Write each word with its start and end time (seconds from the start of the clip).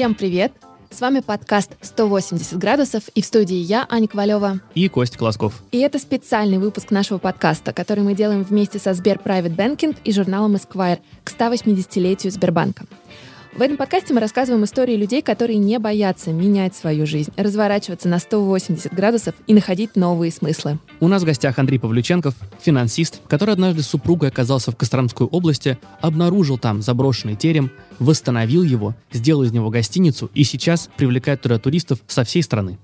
Всем 0.00 0.14
привет! 0.14 0.52
С 0.90 1.02
вами 1.02 1.20
подкаст 1.20 1.72
«180 1.82 2.56
градусов» 2.56 3.08
и 3.08 3.20
в 3.20 3.26
студии 3.26 3.58
я, 3.58 3.86
Аня 3.90 4.08
Ковалева. 4.08 4.60
И 4.74 4.88
Кость 4.88 5.18
Колосков. 5.18 5.62
И 5.72 5.78
это 5.80 5.98
специальный 5.98 6.56
выпуск 6.56 6.90
нашего 6.90 7.18
подкаста, 7.18 7.74
который 7.74 8.02
мы 8.02 8.14
делаем 8.14 8.42
вместе 8.42 8.78
со 8.78 8.94
Сбер 8.94 9.20
Private 9.22 9.54
Banking 9.54 9.94
и 10.02 10.10
журналом 10.10 10.56
Esquire 10.56 11.00
к 11.22 11.30
180-летию 11.30 12.32
Сбербанка. 12.32 12.86
В 13.52 13.62
этом 13.62 13.76
подкасте 13.76 14.14
мы 14.14 14.20
рассказываем 14.20 14.64
истории 14.64 14.94
людей, 14.94 15.22
которые 15.22 15.58
не 15.58 15.78
боятся 15.80 16.30
менять 16.30 16.76
свою 16.76 17.04
жизнь, 17.04 17.32
разворачиваться 17.36 18.08
на 18.08 18.20
180 18.20 18.94
градусов 18.94 19.34
и 19.48 19.54
находить 19.54 19.96
новые 19.96 20.30
смыслы. 20.30 20.78
У 21.00 21.08
нас 21.08 21.22
в 21.22 21.26
гостях 21.26 21.58
Андрей 21.58 21.78
Павлюченков, 21.78 22.34
финансист, 22.60 23.20
который 23.26 23.52
однажды 23.52 23.82
с 23.82 23.88
супругой 23.88 24.28
оказался 24.28 24.70
в 24.70 24.76
Костромской 24.76 25.26
области, 25.26 25.78
обнаружил 26.00 26.58
там 26.58 26.80
заброшенный 26.80 27.34
терем, 27.34 27.72
восстановил 27.98 28.62
его, 28.62 28.94
сделал 29.10 29.42
из 29.42 29.50
него 29.50 29.68
гостиницу 29.68 30.30
и 30.32 30.44
сейчас 30.44 30.88
привлекает 30.96 31.42
туда 31.42 31.58
туристов 31.58 31.98
со 32.06 32.22
всей 32.22 32.44
страны. 32.44 32.78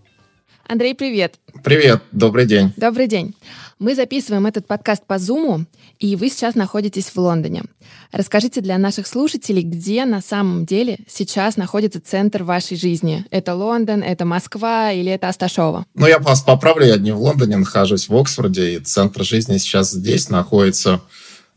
Андрей, 0.67 0.97
привет. 0.97 1.39
Привет, 1.63 2.03
добрый 2.11 2.45
день. 2.45 2.73
Добрый 2.77 3.07
день. 3.07 3.37
Мы 3.79 3.95
записываем 3.95 4.47
этот 4.47 4.67
подкаст 4.67 5.05
по 5.07 5.19
Зуму, 5.19 5.67
и 5.99 6.17
вы 6.17 6.31
сейчас 6.31 6.55
находитесь 6.55 7.11
в 7.11 7.17
Лондоне. 7.19 7.65
Расскажите 8.11 8.63
для 8.63 8.79
наших 8.79 9.07
слушателей, 9.07 9.63
где 9.63 10.07
на 10.07 10.23
самом 10.23 10.65
деле 10.65 11.01
сейчас 11.07 11.59
находится 11.59 12.01
центр 12.01 12.43
вашей 12.43 12.79
жизни. 12.79 13.27
Это 13.31 13.55
Лондон, 13.55 14.03
это 14.03 14.25
Москва 14.25 14.93
или 14.93 15.13
это 15.13 15.29
Асташова? 15.29 15.85
Ну, 15.95 16.07
я 16.07 16.19
вас 16.19 16.41
поправлю, 16.41 16.87
я 16.87 16.97
не 16.97 17.13
в 17.13 17.21
Лондоне 17.21 17.59
нахожусь, 17.59 18.09
в 18.09 18.17
Оксфорде, 18.17 18.77
и 18.77 18.79
центр 18.79 19.25
жизни 19.25 19.59
сейчас 19.59 19.91
здесь 19.91 20.31
находится. 20.31 21.03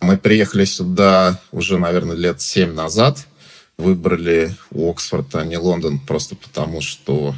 Мы 0.01 0.17
приехали 0.17 0.65
сюда 0.65 1.39
уже, 1.53 1.77
наверное, 1.77 2.17
лет 2.17 2.41
семь 2.41 2.73
назад. 2.73 3.27
Выбрали 3.77 4.57
Оксфорд, 4.75 5.33
а 5.35 5.45
не 5.45 5.57
Лондон, 5.57 5.99
просто 5.99 6.35
потому 6.35 6.81
что 6.81 7.33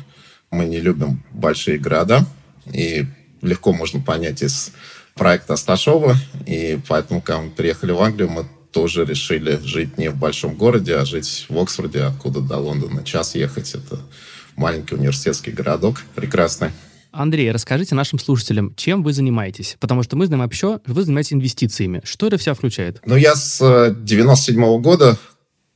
мы 0.50 0.66
не 0.66 0.80
любим 0.80 1.24
большие 1.32 1.78
города, 1.78 2.26
и 2.74 3.06
легко 3.42 3.74
можно 3.74 4.00
понять 4.00 4.42
из 4.42 4.72
проекта 5.16 5.54
Асташова, 5.54 6.16
и 6.46 6.80
поэтому, 6.88 7.22
когда 7.22 7.42
мы 7.42 7.52
приехали 7.52 7.92
в 7.92 8.02
Англию, 8.02 8.30
мы 8.30 8.46
тоже 8.72 9.06
решили 9.06 9.60
жить 9.64 9.98
не 9.98 10.10
в 10.10 10.16
большом 10.16 10.56
городе, 10.56 10.96
а 10.96 11.06
жить 11.06 11.46
в 11.50 11.58
Оксфорде, 11.58 12.04
откуда 12.04 12.40
до 12.40 12.58
Лондона 12.58 13.04
час 13.04 13.36
ехать. 13.36 13.74
Это 13.74 14.00
маленький 14.56 14.96
университетский 14.96 15.52
городок, 15.52 16.02
прекрасный. 16.16 16.72
Андрей, 17.12 17.52
расскажите 17.52 17.94
нашим 17.94 18.20
слушателям, 18.20 18.74
чем 18.76 19.04
вы 19.04 19.12
занимаетесь? 19.12 19.76
Потому 19.82 20.02
что 20.02 20.16
мы 20.16 20.28
знаем 20.28 20.48
еще, 20.50 20.80
вы 20.86 21.04
занимаетесь 21.04 21.34
инвестициями. 21.34 22.02
Что 22.06 22.28
это 22.28 22.38
все 22.38 22.54
включает? 22.54 23.02
Ну, 23.06 23.18
я 23.18 23.36
с 23.36 23.94
97 24.00 24.64
-го 24.64 24.80
года 24.80 25.18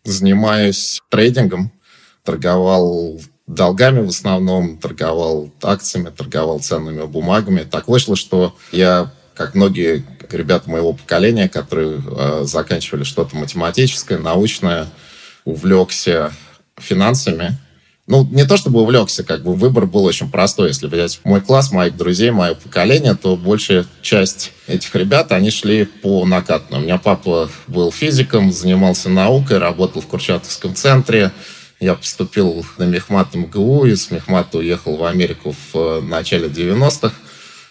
занимаюсь 0.06 1.02
трейдингом, 1.10 1.74
торговал 2.24 3.20
долгами 3.48 4.00
в 4.00 4.10
основном, 4.10 4.78
торговал 4.78 5.52
акциями, 5.62 6.10
торговал 6.10 6.60
ценными 6.60 7.06
бумагами. 7.06 7.68
Так 7.70 7.88
вышло, 7.88 8.16
что 8.16 8.56
я, 8.72 9.12
как 9.36 9.56
многие 9.56 10.04
ребята 10.32 10.70
моего 10.70 10.94
поколения, 10.94 11.48
которые 11.48 12.02
э, 12.06 12.44
заканчивали 12.46 13.04
что-то 13.04 13.36
математическое, 13.36 14.18
научное, 14.18 14.88
увлекся 15.44 16.34
финансами. 16.78 17.58
Ну, 18.08 18.24
не 18.24 18.46
то 18.46 18.56
чтобы 18.56 18.82
увлекся, 18.82 19.24
как 19.24 19.44
бы 19.44 19.56
выбор 19.56 19.88
был 19.88 20.06
очень 20.06 20.30
простой. 20.30 20.68
Если 20.68 20.86
взять 20.86 21.20
мой 21.24 21.42
класс, 21.42 21.72
моих 21.72 21.98
друзей, 21.98 22.30
мое 22.30 22.54
поколение, 22.54 23.16
то 23.16 23.36
большая 23.36 23.86
часть 24.04 24.52
этих 24.68 24.94
ребят, 24.96 25.32
они 25.32 25.50
шли 25.50 25.86
по 25.86 26.24
накатанному. 26.26 26.84
У 26.84 26.86
меня 26.86 27.00
папа 27.00 27.50
был 27.68 27.92
физиком, 27.92 28.52
занимался 28.52 29.10
наукой, 29.10 29.58
работал 29.58 30.04
в 30.04 30.08
Курчатовском 30.08 30.76
центре, 30.76 31.32
я 31.80 31.96
поступил 31.96 32.66
на 32.78 32.84
мехмат 32.84 33.36
МГУ, 33.36 33.86
из 33.86 34.10
мехмата 34.12 34.58
уехал 34.60 34.96
в 34.98 35.04
Америку 35.04 35.54
в 35.74 35.78
э, 35.78 36.02
начале 36.02 36.48
90-х, 36.48 37.14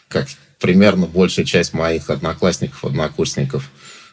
как 0.09 0.29
примерно 0.61 1.07
большая 1.07 1.45
часть 1.45 1.73
моих 1.73 2.11
одноклассников, 2.11 2.85
однокурсников. 2.85 3.71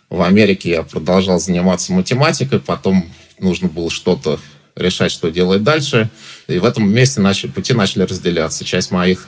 В 0.09 0.22
Америке 0.22 0.72
я 0.72 0.84
продолжал 0.84 1.40
заниматься 1.40 1.94
математикой, 1.94 2.59
потом 2.59 3.09
нужно 3.40 3.68
было 3.69 3.90
что-то 3.90 4.40
решать, 4.75 5.12
что 5.12 5.29
делать 5.29 5.63
дальше. 5.63 6.09
И 6.47 6.59
в 6.59 6.66
этом 6.66 6.91
месте 6.91 7.22
начали, 7.22 7.50
пути 7.50 7.73
начали 7.73 8.03
разделяться. 8.03 8.66
Часть 8.66 8.91
моих, 8.91 9.28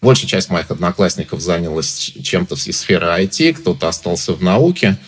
большая 0.00 0.28
часть 0.28 0.50
моих 0.50 0.70
одноклассников 0.70 1.40
занялась 1.40 2.12
чем-то 2.22 2.54
из 2.54 2.78
сферы 2.78 3.06
IT, 3.06 3.54
кто-то 3.54 3.88
остался 3.88 4.32
в 4.32 4.42
науке. 4.42 4.98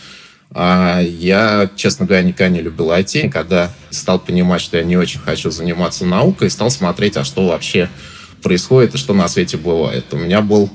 А 0.55 1.01
я, 1.01 1.69
честно 1.75 2.05
говоря, 2.05 2.23
никогда 2.23 2.49
не 2.49 2.61
любил 2.61 2.91
IT. 2.91 3.31
Когда 3.31 3.71
стал 3.89 4.19
понимать, 4.19 4.61
что 4.61 4.77
я 4.77 4.83
не 4.83 4.97
очень 4.97 5.19
хочу 5.19 5.49
заниматься 5.49 6.05
наукой, 6.05 6.49
стал 6.49 6.69
смотреть, 6.69 7.17
а 7.17 7.23
что 7.23 7.47
вообще 7.47 7.89
происходит 8.43 8.93
и 8.93 8.97
что 8.97 9.13
на 9.13 9.27
свете 9.27 9.57
бывает. 9.57 10.05
У 10.11 10.17
меня 10.17 10.41
был 10.41 10.69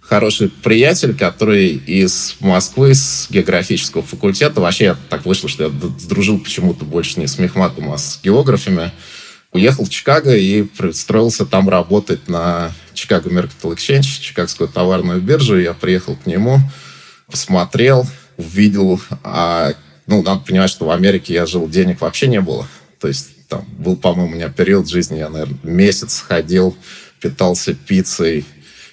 хороший 0.00 0.48
приятель, 0.48 1.14
который 1.14 1.68
из 1.68 2.36
Москвы, 2.40 2.94
с 2.94 3.28
географического 3.30 4.02
факультета. 4.02 4.60
Вообще 4.60 4.84
я 4.86 4.96
так 5.08 5.24
вышло, 5.24 5.48
что 5.48 5.64
я 5.64 5.70
дружил 6.08 6.40
почему-то 6.40 6.84
больше 6.84 7.20
не 7.20 7.28
с 7.28 7.38
мехматом, 7.38 7.92
а 7.92 7.98
с 7.98 8.18
географами. 8.22 8.90
Уехал 9.52 9.84
в 9.84 9.90
Чикаго 9.90 10.36
и 10.36 10.62
пристроился 10.62 11.44
там 11.46 11.68
работать 11.68 12.28
на 12.28 12.72
Chicago 12.94 13.28
Mercantile 13.28 13.76
Exchange, 13.76 14.20
Чикагскую 14.20 14.68
товарную 14.68 15.20
биржу. 15.20 15.58
Я 15.58 15.74
приехал 15.74 16.16
к 16.16 16.26
нему, 16.26 16.58
посмотрел, 17.30 18.06
увидел, 18.40 19.00
а, 19.22 19.72
ну, 20.06 20.22
надо 20.22 20.40
понимать, 20.40 20.70
что 20.70 20.86
в 20.86 20.90
Америке 20.90 21.34
я 21.34 21.46
жил, 21.46 21.68
денег 21.68 22.00
вообще 22.00 22.26
не 22.26 22.40
было. 22.40 22.66
То 22.98 23.08
есть 23.08 23.46
там 23.48 23.64
был, 23.78 23.96
по-моему, 23.96 24.32
у 24.32 24.34
меня 24.34 24.48
период 24.48 24.88
жизни, 24.88 25.18
я, 25.18 25.28
наверное, 25.28 25.58
месяц 25.62 26.20
ходил, 26.20 26.76
питался 27.20 27.74
пиццей, 27.74 28.44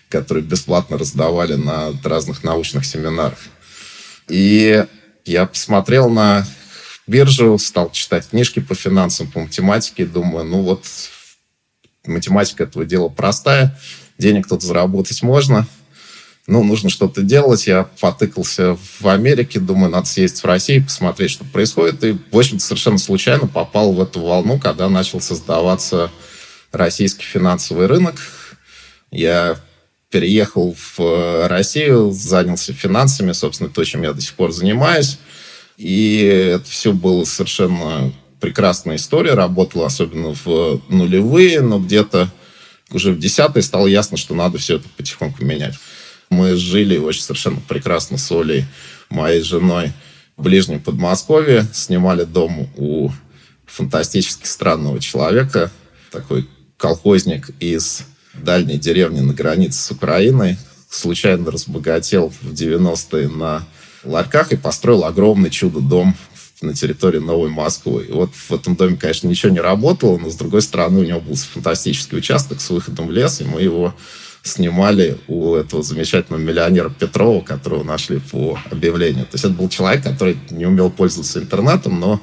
которые 0.09 0.44
бесплатно 0.44 0.97
раздавали 0.97 1.56
на 1.56 1.91
разных 2.03 2.44
научных 2.44 2.86
семинарах. 2.86 3.40
И 4.28 4.86
я 5.25 5.46
посмотрел 5.46 6.09
на 6.09 6.46
биржу, 7.07 7.57
стал 7.57 7.91
читать 7.91 8.30
книжки 8.30 8.59
по 8.59 8.75
финансам, 8.75 9.30
по 9.31 9.40
математике, 9.40 10.06
думаю, 10.06 10.46
ну 10.46 10.62
вот 10.62 10.86
математика 12.06 12.63
этого 12.63 12.86
дела 12.86 13.09
простая, 13.09 13.78
денег 14.18 14.47
тут 14.47 14.62
заработать 14.63 15.22
можно, 15.24 15.68
ну, 16.47 16.63
нужно 16.63 16.90
что-то 16.90 17.22
делать. 17.22 17.68
Я 17.68 17.84
потыкался 18.00 18.78
в 19.00 19.08
Америке, 19.08 19.59
думаю, 19.59 19.91
надо 19.91 20.08
съездить 20.08 20.41
в 20.41 20.46
Россию, 20.46 20.85
посмотреть, 20.85 21.31
что 21.31 21.44
происходит. 21.44 22.03
И, 22.06 22.13
в 22.31 22.38
общем-то, 22.38 22.63
совершенно 22.63 22.97
случайно 22.97 23.47
попал 23.47 23.91
в 23.91 24.02
эту 24.02 24.22
волну, 24.22 24.57
когда 24.57 24.88
начал 24.88 25.19
создаваться 25.19 26.09
российский 26.72 27.25
финансовый 27.25 27.88
рынок. 27.88 28.16
Я 29.12 29.57
переехал 30.09 30.74
в 30.96 31.47
Россию, 31.50 32.12
занялся 32.12 32.72
финансами, 32.72 33.34
собственно, 33.34 33.69
то, 33.69 33.84
чем 33.84 34.03
я 34.03 34.13
до 34.13 34.22
сих 34.22 34.34
пор 34.34 34.53
занимаюсь. 34.53 35.19
И 35.75 36.22
это 36.53 36.69
все 36.69 36.94
было 36.94 37.25
совершенно 37.25 38.13
прекрасная 38.40 38.96
история. 38.96 39.34
Работала 39.34 39.88
особенно 39.88 40.34
в 40.46 40.81
нулевые, 40.88 41.59
но 41.59 41.78
где-то 41.78 42.31
уже 42.91 43.12
в 43.12 43.19
десятые 43.19 43.63
стало 43.63 43.88
ясно, 43.88 44.16
что 44.16 44.34
надо 44.34 44.57
все 44.59 44.78
это 44.78 44.88
потихоньку 44.96 45.44
менять. 45.44 45.75
Мы 46.30 46.56
жили 46.56 46.98
очень 46.98 47.22
совершенно 47.22 47.62
прекрасно 47.68 48.18
с 48.18 48.32
Олей, 48.32 48.66
моей 49.10 49.42
женой, 49.42 49.94
в 50.36 50.44
ближнем 50.44 50.80
Подмосковье. 50.80 51.66
Снимали 51.74 52.24
дом 52.24 52.70
у 52.76 53.12
фантастически 53.66 54.46
странного 54.46 55.00
человека, 55.00 55.72
такой 56.12 56.48
колхозник 56.78 57.50
из 57.60 58.04
дальней 58.34 58.78
деревни 58.78 59.22
на 59.22 59.34
границе 59.34 59.80
с 59.80 59.92
Украиной. 59.92 60.58
Случайно 60.90 61.52
разбогател 61.52 62.32
в 62.42 62.54
90-е 62.54 63.30
на 63.30 63.68
ларьках 64.04 64.51
и 64.51 64.57
построил 64.57 65.04
огромный 65.04 65.50
чудо-дом 65.50 66.16
на 66.62 66.74
территории 66.74 67.19
Новой 67.19 67.50
Москвы. 67.50 68.06
И 68.06 68.12
вот 68.12 68.31
в 68.34 68.51
этом 68.54 68.75
доме, 68.75 68.96
конечно, 68.96 69.28
ничего 69.28 69.51
не 69.51 69.60
работало, 69.60 70.18
но, 70.18 70.30
с 70.30 70.36
другой 70.36 70.62
стороны, 70.62 71.01
у 71.01 71.04
него 71.04 71.19
был 71.19 71.36
фантастический 71.36 72.18
участок 72.18 72.62
с 72.62 72.69
выходом 72.69 73.07
в 73.07 73.12
лес, 73.12 73.42
и 73.42 73.44
мы 73.44 73.62
его 73.62 73.94
снимали 74.48 75.18
у 75.28 75.56
этого 75.56 75.84
замечательного 75.84 76.42
миллионера 76.42 76.90
Петрова, 76.90 77.42
которого 77.42 77.84
нашли 77.84 78.20
по 78.20 78.58
объявлению. 78.72 79.26
То 79.26 79.34
есть 79.34 79.46
это 79.46 79.54
был 79.54 79.70
человек, 79.70 80.04
который 80.04 80.38
не 80.50 80.66
умел 80.66 80.90
пользоваться 80.90 81.40
интернетом, 81.40 82.00
но 82.00 82.22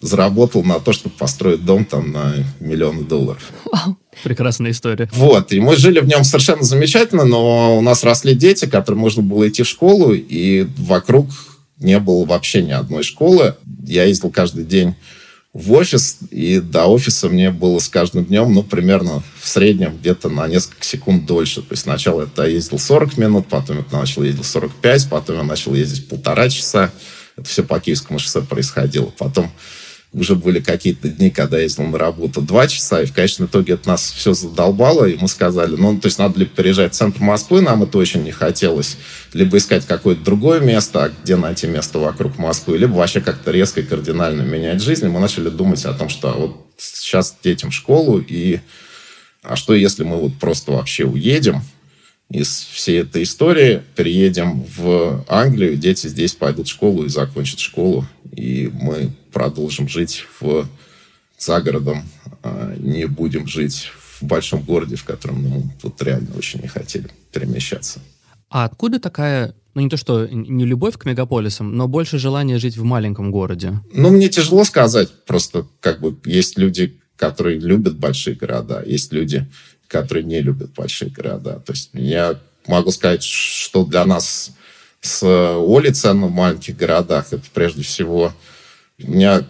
заработал 0.00 0.62
на 0.62 0.80
то, 0.80 0.92
чтобы 0.92 1.14
построить 1.16 1.64
дом 1.64 1.84
там 1.84 2.12
на 2.12 2.34
миллионы 2.60 3.02
долларов. 3.02 3.42
Вау. 3.64 3.98
Прекрасная 4.22 4.70
история. 4.70 5.08
Вот, 5.12 5.52
и 5.52 5.60
мы 5.60 5.76
жили 5.76 6.00
в 6.00 6.06
нем 6.06 6.24
совершенно 6.24 6.62
замечательно, 6.62 7.24
но 7.24 7.78
у 7.78 7.80
нас 7.80 8.04
росли 8.04 8.34
дети, 8.34 8.66
которым 8.66 9.02
нужно 9.02 9.22
было 9.22 9.48
идти 9.48 9.62
в 9.62 9.68
школу, 9.68 10.12
и 10.12 10.66
вокруг 10.76 11.28
не 11.78 11.98
было 11.98 12.24
вообще 12.24 12.62
ни 12.62 12.72
одной 12.72 13.02
школы. 13.02 13.56
Я 13.84 14.04
ездил 14.04 14.30
каждый 14.30 14.64
день 14.64 14.94
в 15.58 15.72
офис, 15.72 16.18
и 16.30 16.60
до 16.60 16.86
офиса 16.86 17.28
мне 17.28 17.50
было 17.50 17.80
с 17.80 17.88
каждым 17.88 18.24
днем, 18.24 18.54
ну, 18.54 18.62
примерно 18.62 19.24
в 19.40 19.48
среднем 19.48 19.96
где-то 19.96 20.28
на 20.28 20.46
несколько 20.46 20.84
секунд 20.84 21.26
дольше. 21.26 21.62
То 21.62 21.72
есть 21.72 21.82
сначала 21.82 22.22
это 22.22 22.46
ездил 22.46 22.78
40 22.78 23.18
минут, 23.18 23.48
потом 23.48 23.80
это 23.80 23.96
начал 23.96 24.22
ездить 24.22 24.46
45, 24.46 25.08
потом 25.10 25.36
я 25.38 25.42
начал 25.42 25.74
ездить 25.74 26.08
полтора 26.08 26.48
часа. 26.48 26.92
Это 27.36 27.48
все 27.48 27.64
по 27.64 27.80
Киевскому 27.80 28.20
шоссе 28.20 28.40
происходило. 28.40 29.12
Потом 29.18 29.50
уже 30.18 30.34
были 30.34 30.60
какие-то 30.60 31.08
дни, 31.08 31.30
когда 31.30 31.56
я 31.56 31.64
ездил 31.64 31.84
на 31.84 31.98
работу 31.98 32.40
два 32.40 32.66
часа, 32.66 33.02
и 33.02 33.06
в 33.06 33.12
конечном 33.12 33.48
итоге 33.48 33.74
это 33.74 33.88
нас 33.88 34.10
все 34.10 34.34
задолбало, 34.34 35.04
и 35.04 35.16
мы 35.16 35.28
сказали, 35.28 35.76
ну, 35.76 35.98
то 35.98 36.06
есть 36.06 36.18
надо 36.18 36.38
либо 36.38 36.50
переезжать 36.50 36.92
в 36.92 36.96
центр 36.96 37.22
Москвы, 37.22 37.60
нам 37.60 37.82
это 37.82 37.98
очень 37.98 38.22
не 38.22 38.32
хотелось, 38.32 38.96
либо 39.32 39.56
искать 39.56 39.86
какое-то 39.86 40.24
другое 40.24 40.60
место, 40.60 41.04
а 41.04 41.08
где 41.10 41.36
найти 41.36 41.66
место 41.66 41.98
вокруг 41.98 42.38
Москвы, 42.38 42.78
либо 42.78 42.94
вообще 42.94 43.20
как-то 43.20 43.50
резко 43.50 43.80
и 43.80 43.84
кардинально 43.84 44.42
менять 44.42 44.82
жизнь. 44.82 45.06
И 45.06 45.08
мы 45.08 45.20
начали 45.20 45.48
думать 45.48 45.84
о 45.84 45.92
том, 45.92 46.08
что 46.08 46.32
вот 46.32 46.66
сейчас 46.76 47.36
детям 47.42 47.70
в 47.70 47.74
школу, 47.74 48.18
и 48.18 48.60
а 49.42 49.56
что 49.56 49.74
если 49.74 50.04
мы 50.04 50.16
вот 50.16 50.38
просто 50.38 50.72
вообще 50.72 51.04
уедем, 51.04 51.62
из 52.30 52.48
всей 52.48 53.00
этой 53.00 53.22
истории 53.22 53.82
переедем 53.96 54.64
в 54.76 55.24
Англию, 55.28 55.76
дети 55.76 56.08
здесь 56.08 56.34
пойдут 56.34 56.68
в 56.68 56.70
школу 56.70 57.04
и 57.04 57.08
закончат 57.08 57.58
школу, 57.58 58.06
и 58.32 58.70
мы 58.72 59.10
продолжим 59.32 59.88
жить 59.88 60.24
в, 60.40 60.66
за 61.38 61.60
городом, 61.60 62.04
а 62.42 62.74
не 62.76 63.06
будем 63.06 63.46
жить 63.46 63.90
в 64.20 64.24
большом 64.24 64.62
городе, 64.62 64.96
в 64.96 65.04
котором 65.04 65.42
мы 65.42 65.48
ну, 65.48 65.70
вот 65.82 66.02
реально 66.02 66.36
очень 66.36 66.60
не 66.60 66.68
хотели 66.68 67.08
перемещаться. 67.32 68.00
А 68.50 68.64
откуда 68.64 68.98
такая, 68.98 69.54
ну 69.74 69.80
не 69.80 69.88
то 69.88 69.96
что 69.96 70.26
не 70.26 70.66
любовь 70.66 70.96
к 70.98 71.06
мегаполисам, 71.06 71.76
но 71.76 71.88
больше 71.88 72.18
желание 72.18 72.58
жить 72.58 72.76
в 72.76 72.84
маленьком 72.84 73.30
городе? 73.30 73.80
Ну, 73.92 74.10
мне 74.10 74.28
тяжело 74.28 74.64
сказать. 74.64 75.08
Просто 75.26 75.66
как 75.80 76.00
бы 76.00 76.16
есть 76.24 76.58
люди, 76.58 76.98
которые 77.16 77.58
любят 77.58 77.96
большие 77.96 78.36
города, 78.36 78.82
есть 78.84 79.12
люди, 79.12 79.46
которые 79.88 80.24
не 80.24 80.40
любят 80.40 80.72
большие 80.74 81.10
города. 81.10 81.60
То 81.66 81.72
есть 81.72 81.90
я 81.94 82.38
могу 82.66 82.90
сказать, 82.90 83.24
что 83.24 83.84
для 83.84 84.04
нас 84.04 84.52
с 85.00 85.22
Олей 85.24 85.92
ценно 85.92 86.26
в 86.26 86.32
маленьких 86.32 86.76
городах. 86.76 87.32
Это 87.32 87.44
прежде 87.52 87.82
всего... 87.82 88.32
У 89.00 89.10
меня 89.10 89.46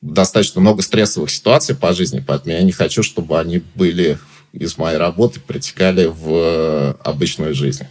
достаточно 0.00 0.60
много 0.60 0.82
стрессовых 0.82 1.30
ситуаций 1.30 1.74
по 1.74 1.92
жизни, 1.92 2.24
поэтому 2.26 2.54
я 2.54 2.62
не 2.62 2.72
хочу, 2.72 3.02
чтобы 3.02 3.38
они 3.38 3.62
были 3.74 4.18
из 4.52 4.78
моей 4.78 4.96
работы, 4.96 5.38
протекали 5.38 6.06
в 6.06 6.92
обычную 7.04 7.54
жизнь. 7.54 7.84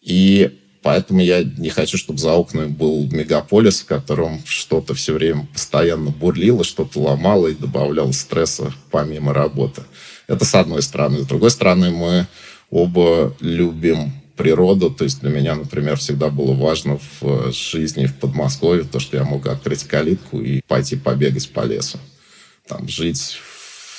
И 0.00 0.60
поэтому 0.84 1.20
я 1.20 1.42
не 1.42 1.70
хочу, 1.70 1.96
чтобы 1.96 2.20
за 2.20 2.34
окнами 2.34 2.68
был 2.68 3.08
мегаполис, 3.10 3.80
в 3.80 3.86
котором 3.86 4.40
что-то 4.44 4.94
все 4.94 5.14
время 5.14 5.48
постоянно 5.52 6.10
бурлило, 6.10 6.62
что-то 6.62 7.00
ломало 7.00 7.48
и 7.48 7.54
добавляло 7.54 8.12
стресса 8.12 8.72
помимо 8.90 9.32
работы. 9.32 9.82
Это 10.28 10.44
с 10.44 10.54
одной 10.54 10.82
стороны. 10.82 11.22
С 11.22 11.26
другой 11.26 11.50
стороны, 11.50 11.90
мы 11.90 12.26
оба 12.70 13.34
любим 13.40 14.12
природу. 14.36 14.90
То 14.90 15.04
есть 15.04 15.20
для 15.20 15.30
меня, 15.30 15.54
например, 15.54 15.96
всегда 15.96 16.28
было 16.28 16.52
важно 16.52 17.00
в 17.20 17.50
жизни 17.50 18.04
в 18.04 18.14
Подмосковье 18.16 18.84
то, 18.84 19.00
что 19.00 19.16
я 19.16 19.24
мог 19.24 19.46
открыть 19.46 19.84
калитку 19.84 20.40
и 20.40 20.60
пойти 20.68 20.96
побегать 20.96 21.50
по 21.50 21.64
лесу. 21.64 21.98
Там 22.68 22.88
жить 22.88 23.38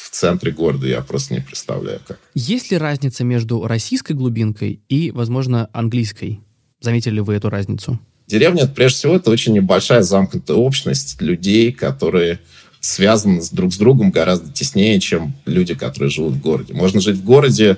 в 0.04 0.12
центре 0.12 0.52
города 0.52 0.88
я 0.88 1.02
просто 1.02 1.34
не 1.34 1.42
представляю 1.42 2.00
как. 2.08 2.20
Есть 2.36 2.70
ли 2.70 2.78
разница 2.78 3.24
между 3.24 3.66
российской 3.66 4.14
глубинкой 4.14 4.82
и, 4.88 5.10
возможно, 5.10 5.68
английской? 5.74 6.45
Заметили 6.86 7.16
ли 7.16 7.22
вы 7.22 7.34
эту 7.34 7.50
разницу? 7.50 8.00
Деревня, 8.28 8.66
это, 8.66 8.74
прежде 8.74 9.00
всего, 9.00 9.16
это 9.16 9.32
очень 9.32 9.54
небольшая 9.54 10.04
замкнутая 10.04 10.56
общность 10.56 11.20
людей, 11.20 11.72
которые 11.72 12.40
связаны 12.80 13.42
друг 13.52 13.74
с 13.74 13.78
другом 13.78 14.12
гораздо 14.12 14.54
теснее, 14.54 15.00
чем 15.00 15.34
люди, 15.48 15.74
которые 15.74 16.12
живут 16.12 16.34
в 16.34 16.42
городе. 16.42 16.76
Можно 16.76 17.02
жить 17.02 17.18
в 17.18 17.24
городе, 17.24 17.78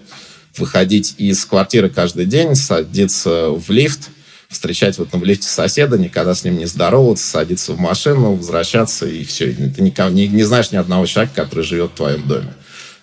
выходить 0.58 1.16
из 1.18 1.46
квартиры 1.46 1.90
каждый 1.90 2.26
день, 2.26 2.54
садиться 2.56 3.52
в 3.52 3.70
лифт, 3.70 4.10
встречать 4.50 4.98
в 4.98 5.02
этом 5.02 5.24
лифте 5.24 5.48
соседа, 5.48 5.98
никогда 5.98 6.36
с 6.36 6.44
ним 6.44 6.58
не 6.58 6.66
здороваться, 6.66 7.26
садиться 7.26 7.72
в 7.72 7.80
машину, 7.80 8.34
возвращаться, 8.36 9.08
и 9.08 9.24
все. 9.24 9.54
Ты 9.54 9.82
никого, 9.82 10.10
не, 10.10 10.28
не 10.28 10.44
знаешь 10.44 10.72
ни 10.72 10.76
одного 10.76 11.06
человека, 11.06 11.44
который 11.44 11.64
живет 11.64 11.92
в 11.92 11.96
твоем 11.96 12.28
доме. 12.28 12.54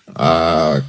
А 0.05 0.83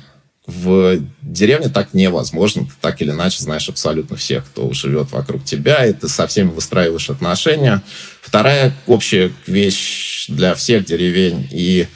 в 0.47 1.01
деревне 1.23 1.69
так 1.69 1.93
невозможно. 1.93 2.65
Ты 2.65 2.73
так 2.81 3.03
или 3.03 3.11
иначе 3.11 3.43
знаешь 3.43 3.69
абсолютно 3.69 4.17
всех, 4.17 4.47
кто 4.47 4.73
живет 4.73 5.11
вокруг 5.11 5.45
тебя, 5.45 5.85
и 5.85 5.93
ты 5.93 6.09
со 6.09 6.27
всеми 6.27 6.51
выстраиваешь 6.51 7.11
отношения. 7.11 7.83
Вторая 8.23 8.73
общая 8.87 9.33
вещь 9.47 10.27
для 10.29 10.55
всех 10.55 10.85
деревень, 10.85 11.49
и 11.51 11.89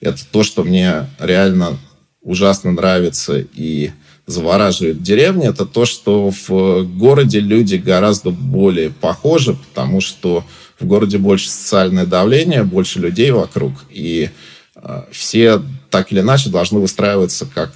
это 0.00 0.24
то, 0.30 0.42
что 0.42 0.64
мне 0.64 1.06
реально 1.18 1.78
ужасно 2.22 2.72
нравится 2.72 3.38
и 3.54 3.90
завораживает 4.26 4.96
в 4.96 5.02
деревне, 5.02 5.46
это 5.46 5.64
то, 5.64 5.86
что 5.86 6.30
в 6.48 6.82
городе 6.84 7.40
люди 7.40 7.76
гораздо 7.76 8.30
более 8.30 8.90
похожи, 8.90 9.54
потому 9.54 10.00
что 10.00 10.44
в 10.78 10.84
городе 10.84 11.18
больше 11.18 11.48
социальное 11.48 12.04
давление, 12.06 12.62
больше 12.62 13.00
людей 13.00 13.30
вокруг, 13.30 13.72
и 13.90 14.30
э, 14.76 15.02
все 15.10 15.62
так 15.90 16.12
или 16.12 16.20
иначе 16.20 16.50
должны 16.50 16.78
выстраиваться 16.78 17.46
как 17.46 17.72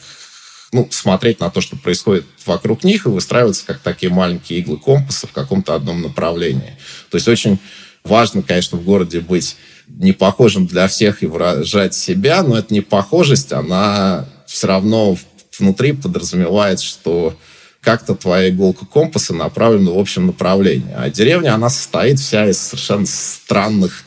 ну, 0.73 0.89
смотреть 0.91 1.39
на 1.39 1.51
то, 1.51 1.61
что 1.61 1.77
происходит 1.77 2.25
вокруг 2.47 2.83
них, 2.83 3.05
и 3.07 3.11
выстраиваться 3.11 3.67
как 3.67 3.81
такие 3.81 4.11
маленькие 4.11 4.61
иглы 4.61 4.79
компаса 4.79 5.27
в 5.27 5.33
каком-то 5.33 5.75
одном 5.75 6.01
направлении. 6.01 6.77
То 7.11 7.17
есть 7.17 7.29
очень 7.29 7.59
важно, 8.05 8.43
конечно, 8.43 8.79
в 8.79 8.85
городе 8.85 9.21
быть 9.21 9.57
не 9.87 10.13
похожим 10.13 10.67
для 10.67 10.89
всех 10.89 11.23
и 11.23 11.27
выражать 11.27 11.95
себя, 11.95 12.43
но 12.43 12.59
эта 12.59 12.73
непохожесть, 12.73 13.53
она 13.53 14.27
все 14.47 14.67
равно 14.67 15.17
внутри 15.59 15.93
подразумевает, 15.93 16.81
что 16.81 17.37
как-то 17.83 18.15
твоя 18.15 18.49
иголка 18.49 18.87
компаса 18.87 19.35
направлена 19.35 19.91
в 19.91 19.99
общем 19.99 20.27
направлении. 20.27 20.95
А 20.97 21.11
деревня, 21.11 21.55
она 21.55 21.69
состоит 21.69 22.19
вся 22.19 22.49
из 22.49 22.59
совершенно 22.59 23.07
странных, 23.07 24.05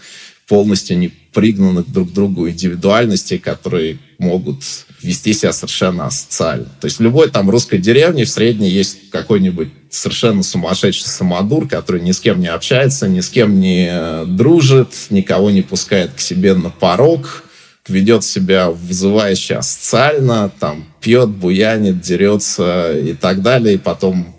полностью 0.48 0.98
не 0.98 1.10
пригнанных 1.36 1.92
друг 1.92 2.10
к 2.10 2.14
другу 2.14 2.50
индивидуальностей, 2.50 3.38
которые 3.38 4.00
могут 4.18 4.64
вести 5.02 5.34
себя 5.34 5.52
совершенно 5.52 6.08
асоциально. 6.08 6.66
То 6.80 6.86
есть 6.86 6.98
в 6.98 7.02
любой 7.02 7.30
там 7.30 7.50
русской 7.50 7.78
деревне 7.78 8.24
в 8.24 8.30
средней 8.30 8.70
есть 8.70 9.10
какой-нибудь 9.12 9.68
совершенно 9.90 10.44
сумасшедший 10.44 11.08
самодур, 11.08 11.68
который 11.68 12.02
ни 12.02 12.14
с 12.14 12.22
кем 12.22 12.40
не 12.40 12.48
общается, 12.48 13.08
ни 13.08 13.20
с 13.20 13.30
кем 13.30 13.60
не 13.60 13.90
э, 13.92 14.26
дружит, 14.26 14.90
никого 15.10 15.52
не 15.52 15.62
пускает 15.62 16.12
к 16.16 16.22
себе 16.22 16.54
на 16.54 16.70
порог, 16.70 17.44
ведет 17.88 18.24
себя 18.24 18.70
вызывающе 18.70 19.56
асоциально, 19.56 20.50
там 20.60 20.86
пьет, 21.02 21.30
буянит, 21.30 22.02
дерется 22.02 22.98
и 22.98 23.14
так 23.14 23.42
далее, 23.42 23.76
и 23.76 23.78
потом, 23.78 24.35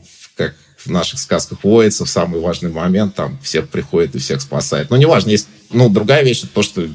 в 0.86 0.90
наших 0.90 1.18
сказках 1.18 1.64
воится, 1.64 2.04
в 2.04 2.08
самый 2.08 2.40
важный 2.40 2.70
момент 2.70 3.14
там 3.14 3.38
всех 3.42 3.68
приходит 3.68 4.14
и 4.14 4.18
всех 4.18 4.40
спасает. 4.40 4.90
Но 4.90 4.96
неважно, 4.96 5.30
есть 5.30 5.48
ну, 5.70 5.88
другая 5.88 6.22
вещь, 6.22 6.44
это 6.44 6.48
то, 6.48 6.62
что 6.62 6.86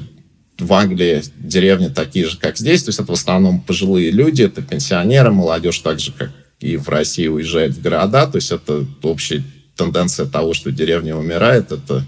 в 0.58 0.72
Англии 0.72 1.22
деревни 1.36 1.88
такие 1.88 2.26
же, 2.26 2.38
как 2.38 2.56
здесь. 2.56 2.82
То 2.84 2.88
есть 2.90 3.00
это 3.00 3.10
в 3.10 3.14
основном 3.14 3.60
пожилые 3.60 4.10
люди, 4.10 4.42
это 4.42 4.62
пенсионеры, 4.62 5.30
молодежь 5.30 5.78
так 5.78 6.00
же, 6.00 6.12
как 6.12 6.30
и 6.60 6.76
в 6.76 6.88
России 6.88 7.26
уезжает 7.26 7.72
в 7.72 7.82
города. 7.82 8.26
То 8.26 8.36
есть 8.36 8.52
это 8.52 8.86
общая 9.02 9.42
тенденция 9.76 10.26
того, 10.26 10.54
что 10.54 10.70
деревня 10.70 11.16
умирает. 11.16 11.72
Это 11.72 12.04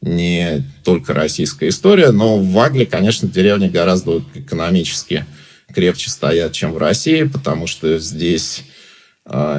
не 0.00 0.64
только 0.84 1.14
российская 1.14 1.68
история, 1.68 2.10
но 2.10 2.38
в 2.38 2.58
Англии, 2.58 2.84
конечно, 2.84 3.28
деревни 3.28 3.68
гораздо 3.68 4.22
экономически 4.34 5.26
крепче 5.72 6.10
стоят, 6.10 6.52
чем 6.52 6.72
в 6.72 6.78
России, 6.78 7.22
потому 7.22 7.66
что 7.66 7.98
здесь 7.98 8.64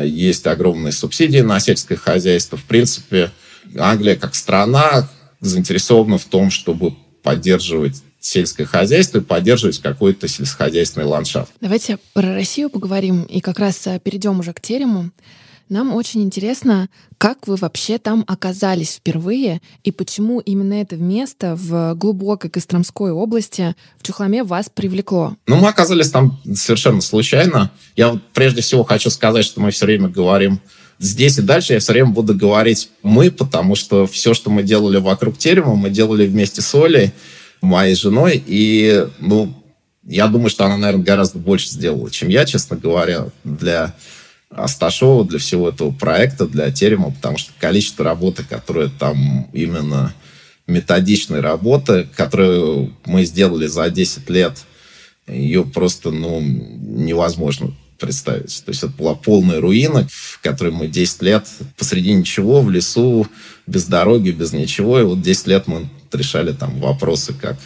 есть 0.03 0.45
огромные 0.47 0.91
субсидии 0.91 1.39
на 1.39 1.59
сельское 1.59 1.95
хозяйство. 1.95 2.57
В 2.57 2.63
принципе, 2.63 3.31
Англия 3.77 4.15
как 4.15 4.35
страна 4.35 5.09
заинтересована 5.39 6.17
в 6.17 6.25
том, 6.25 6.51
чтобы 6.51 6.93
поддерживать 7.21 8.03
сельское 8.19 8.65
хозяйство 8.65 9.17
и 9.17 9.21
поддерживать 9.21 9.79
какой-то 9.79 10.27
сельскохозяйственный 10.27 11.05
ландшафт. 11.05 11.51
Давайте 11.59 11.97
про 12.13 12.33
Россию 12.33 12.69
поговорим 12.69 13.23
и 13.23 13.41
как 13.41 13.59
раз 13.59 13.85
э, 13.87 13.99
перейдем 14.01 14.39
уже 14.39 14.53
к 14.53 14.61
терему. 14.61 15.11
Нам 15.73 15.95
очень 15.95 16.21
интересно, 16.21 16.87
как 17.17 17.47
вы 17.47 17.55
вообще 17.55 17.97
там 17.97 18.23
оказались 18.27 18.93
впервые 18.93 19.59
и 19.83 19.89
почему 19.89 20.39
именно 20.39 20.75
это 20.75 20.97
место 20.97 21.55
в 21.59 21.95
глубокой 21.95 22.51
Костромской 22.51 23.09
области 23.09 23.75
в 23.97 24.05
Чухломе 24.05 24.43
вас 24.43 24.69
привлекло? 24.71 25.35
Ну, 25.47 25.55
мы 25.55 25.69
оказались 25.69 26.11
там 26.11 26.39
совершенно 26.53 27.01
случайно. 27.01 27.71
Я 27.95 28.19
прежде 28.35 28.61
всего 28.61 28.83
хочу 28.83 29.09
сказать, 29.09 29.45
что 29.45 29.61
мы 29.61 29.71
все 29.71 29.87
время 29.87 30.09
говорим 30.09 30.59
здесь 30.99 31.39
и 31.39 31.41
дальше 31.41 31.73
я 31.73 31.79
все 31.79 31.93
время 31.93 32.11
буду 32.11 32.35
говорить 32.35 32.91
«мы», 33.01 33.31
потому 33.31 33.73
что 33.73 34.05
все, 34.05 34.35
что 34.35 34.51
мы 34.51 34.61
делали 34.61 34.97
вокруг 34.97 35.39
терема, 35.39 35.73
мы 35.73 35.89
делали 35.89 36.27
вместе 36.27 36.61
с 36.61 36.75
Олей, 36.75 37.13
моей 37.61 37.95
женой, 37.95 38.43
и, 38.45 39.07
ну, 39.17 39.51
я 40.03 40.27
думаю, 40.27 40.51
что 40.51 40.65
она, 40.65 40.77
наверное, 40.77 41.03
гораздо 41.03 41.39
больше 41.39 41.69
сделала, 41.69 42.11
чем 42.11 42.29
я, 42.29 42.45
честно 42.45 42.77
говоря, 42.77 43.29
для 43.43 43.95
Асташова, 44.55 45.25
для 45.25 45.39
всего 45.39 45.69
этого 45.69 45.91
проекта, 45.91 46.47
для 46.47 46.71
терема, 46.71 47.11
потому 47.11 47.37
что 47.37 47.51
количество 47.59 48.05
работы, 48.05 48.43
которое 48.43 48.89
там 48.89 49.49
именно 49.53 50.13
методичной 50.67 51.41
работы, 51.41 52.07
которую 52.15 52.95
мы 53.05 53.25
сделали 53.25 53.67
за 53.67 53.89
10 53.89 54.29
лет, 54.29 54.59
ее 55.27 55.63
просто, 55.63 56.11
ну, 56.11 56.39
невозможно 56.41 57.73
представить. 57.99 58.63
То 58.65 58.69
есть 58.69 58.83
это 58.83 58.91
была 58.93 59.15
полная 59.15 59.61
руина, 59.61 60.07
в 60.11 60.39
которой 60.41 60.71
мы 60.71 60.87
10 60.87 61.21
лет 61.21 61.47
посреди 61.77 62.13
ничего, 62.13 62.61
в 62.61 62.69
лесу, 62.69 63.27
без 63.65 63.85
дороги, 63.85 64.31
без 64.31 64.51
ничего. 64.51 64.99
И 64.99 65.03
вот 65.03 65.21
10 65.21 65.47
лет 65.47 65.67
мы 65.67 65.89
решали 66.11 66.51
там 66.51 66.79
вопросы, 66.79 67.33
как 67.33 67.57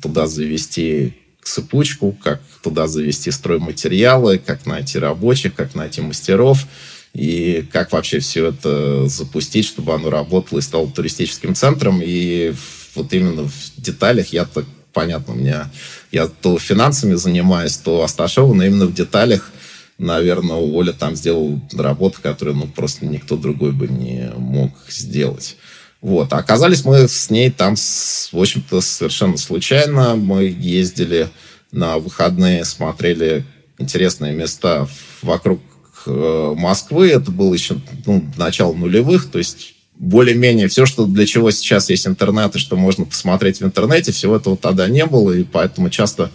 туда 0.00 0.26
завести 0.26 1.14
цепочку, 1.44 2.16
как 2.22 2.40
туда 2.62 2.86
завести 2.86 3.30
стройматериалы, 3.30 4.38
как 4.38 4.66
найти 4.66 4.98
рабочих, 4.98 5.54
как 5.54 5.74
найти 5.74 6.00
мастеров 6.00 6.66
и 7.12 7.66
как 7.72 7.92
вообще 7.92 8.18
все 8.18 8.46
это 8.46 9.06
запустить, 9.06 9.66
чтобы 9.66 9.94
оно 9.94 10.10
работало 10.10 10.58
и 10.58 10.62
стало 10.62 10.90
туристическим 10.90 11.54
центром. 11.54 12.00
И 12.02 12.54
вот 12.94 13.12
именно 13.12 13.42
в 13.48 13.72
деталях 13.76 14.28
я 14.28 14.44
так 14.44 14.64
понятно, 14.92 15.34
у 15.34 15.36
меня 15.36 15.70
я 16.12 16.28
то 16.28 16.58
финансами 16.58 17.14
занимаюсь, 17.14 17.76
то 17.76 18.02
Асташова, 18.02 18.54
но 18.54 18.64
именно 18.64 18.86
в 18.86 18.94
деталях, 18.94 19.50
наверное, 19.98 20.56
Оля 20.56 20.92
там 20.92 21.16
сделал 21.16 21.60
работу, 21.74 22.18
которую 22.22 22.56
ну, 22.56 22.66
просто 22.68 23.04
никто 23.04 23.36
другой 23.36 23.72
бы 23.72 23.88
не 23.88 24.32
мог 24.36 24.70
сделать. 24.88 25.56
Вот. 26.04 26.34
А 26.34 26.36
оказались 26.36 26.84
мы 26.84 27.08
с 27.08 27.30
ней 27.30 27.50
там, 27.50 27.76
в 27.76 28.38
общем-то, 28.38 28.82
совершенно 28.82 29.38
случайно. 29.38 30.16
Мы 30.16 30.44
ездили 30.44 31.30
на 31.72 31.96
выходные, 31.96 32.66
смотрели 32.66 33.46
интересные 33.78 34.34
места 34.34 34.86
вокруг 35.22 35.62
э, 36.04 36.54
Москвы. 36.58 37.08
Это 37.08 37.30
было 37.30 37.54
еще 37.54 37.80
ну, 38.04 38.22
начало 38.36 38.74
нулевых, 38.74 39.30
то 39.30 39.38
есть 39.38 39.76
более-менее 39.94 40.68
все, 40.68 40.84
что 40.84 41.06
для 41.06 41.24
чего 41.24 41.50
сейчас 41.50 41.88
есть 41.88 42.06
интернет 42.06 42.54
и 42.54 42.58
что 42.58 42.76
можно 42.76 43.06
посмотреть 43.06 43.62
в 43.62 43.64
интернете, 43.64 44.12
всего 44.12 44.36
этого 44.36 44.58
тогда 44.58 44.88
не 44.88 45.06
было, 45.06 45.32
и 45.32 45.42
поэтому 45.42 45.88
часто 45.88 46.30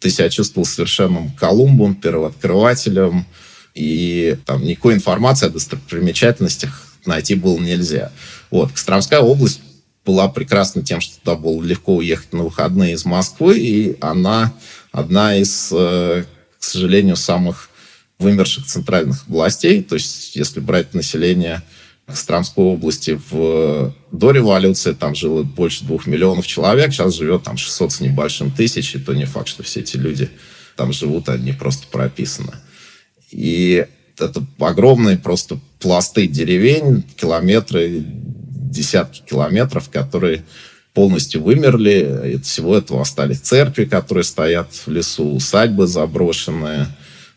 ты 0.00 0.10
себя 0.10 0.28
чувствовал 0.30 0.66
совершенным 0.66 1.30
Колумбом, 1.30 1.94
первооткрывателем, 1.94 3.24
и 3.72 4.36
там 4.46 4.64
никакой 4.64 4.94
информации 4.94 5.46
о 5.46 5.50
достопримечательностях 5.50 6.86
найти 7.06 7.36
было 7.36 7.58
нельзя. 7.58 8.10
Вот. 8.50 8.72
Костромская 8.72 9.20
область 9.20 9.60
была 10.04 10.28
прекрасна 10.28 10.82
тем, 10.82 11.00
что 11.00 11.18
туда 11.18 11.36
было 11.36 11.62
легко 11.62 11.96
уехать 11.96 12.32
на 12.32 12.44
выходные 12.44 12.94
из 12.94 13.04
Москвы, 13.04 13.58
и 13.58 13.96
она 14.00 14.52
одна 14.92 15.36
из, 15.36 15.70
э, 15.72 16.24
к 16.58 16.64
сожалению, 16.64 17.16
самых 17.16 17.70
вымерших 18.18 18.66
центральных 18.66 19.24
областей. 19.28 19.82
То 19.82 19.96
есть, 19.96 20.36
если 20.36 20.60
брать 20.60 20.94
население 20.94 21.62
Костромской 22.06 22.64
области 22.64 23.20
в, 23.28 23.92
до 24.12 24.30
революции 24.30 24.92
там 24.92 25.14
жило 25.16 25.42
больше 25.42 25.84
двух 25.84 26.06
миллионов 26.06 26.46
человек, 26.46 26.92
сейчас 26.92 27.14
живет 27.14 27.42
там 27.42 27.56
600 27.56 27.92
с 27.92 28.00
небольшим 28.00 28.52
тысяч, 28.52 28.94
и 28.94 29.00
то 29.00 29.12
не 29.12 29.24
факт, 29.24 29.48
что 29.48 29.64
все 29.64 29.80
эти 29.80 29.96
люди 29.96 30.30
там 30.76 30.92
живут, 30.92 31.28
они 31.28 31.52
просто 31.52 31.88
прописаны. 31.88 32.52
И 33.32 33.86
это 34.16 34.46
огромные 34.60 35.18
просто 35.18 35.58
пласты 35.80 36.26
деревень, 36.26 37.04
километры, 37.16 38.04
десятки 38.04 39.22
километров, 39.22 39.90
которые 39.90 40.44
полностью 40.94 41.42
вымерли. 41.42 42.36
От 42.36 42.46
всего 42.46 42.76
этого 42.76 43.02
остались 43.02 43.40
церкви, 43.40 43.84
которые 43.84 44.24
стоят 44.24 44.68
в 44.72 44.88
лесу, 44.88 45.34
усадьбы 45.34 45.86
заброшенные, 45.86 46.86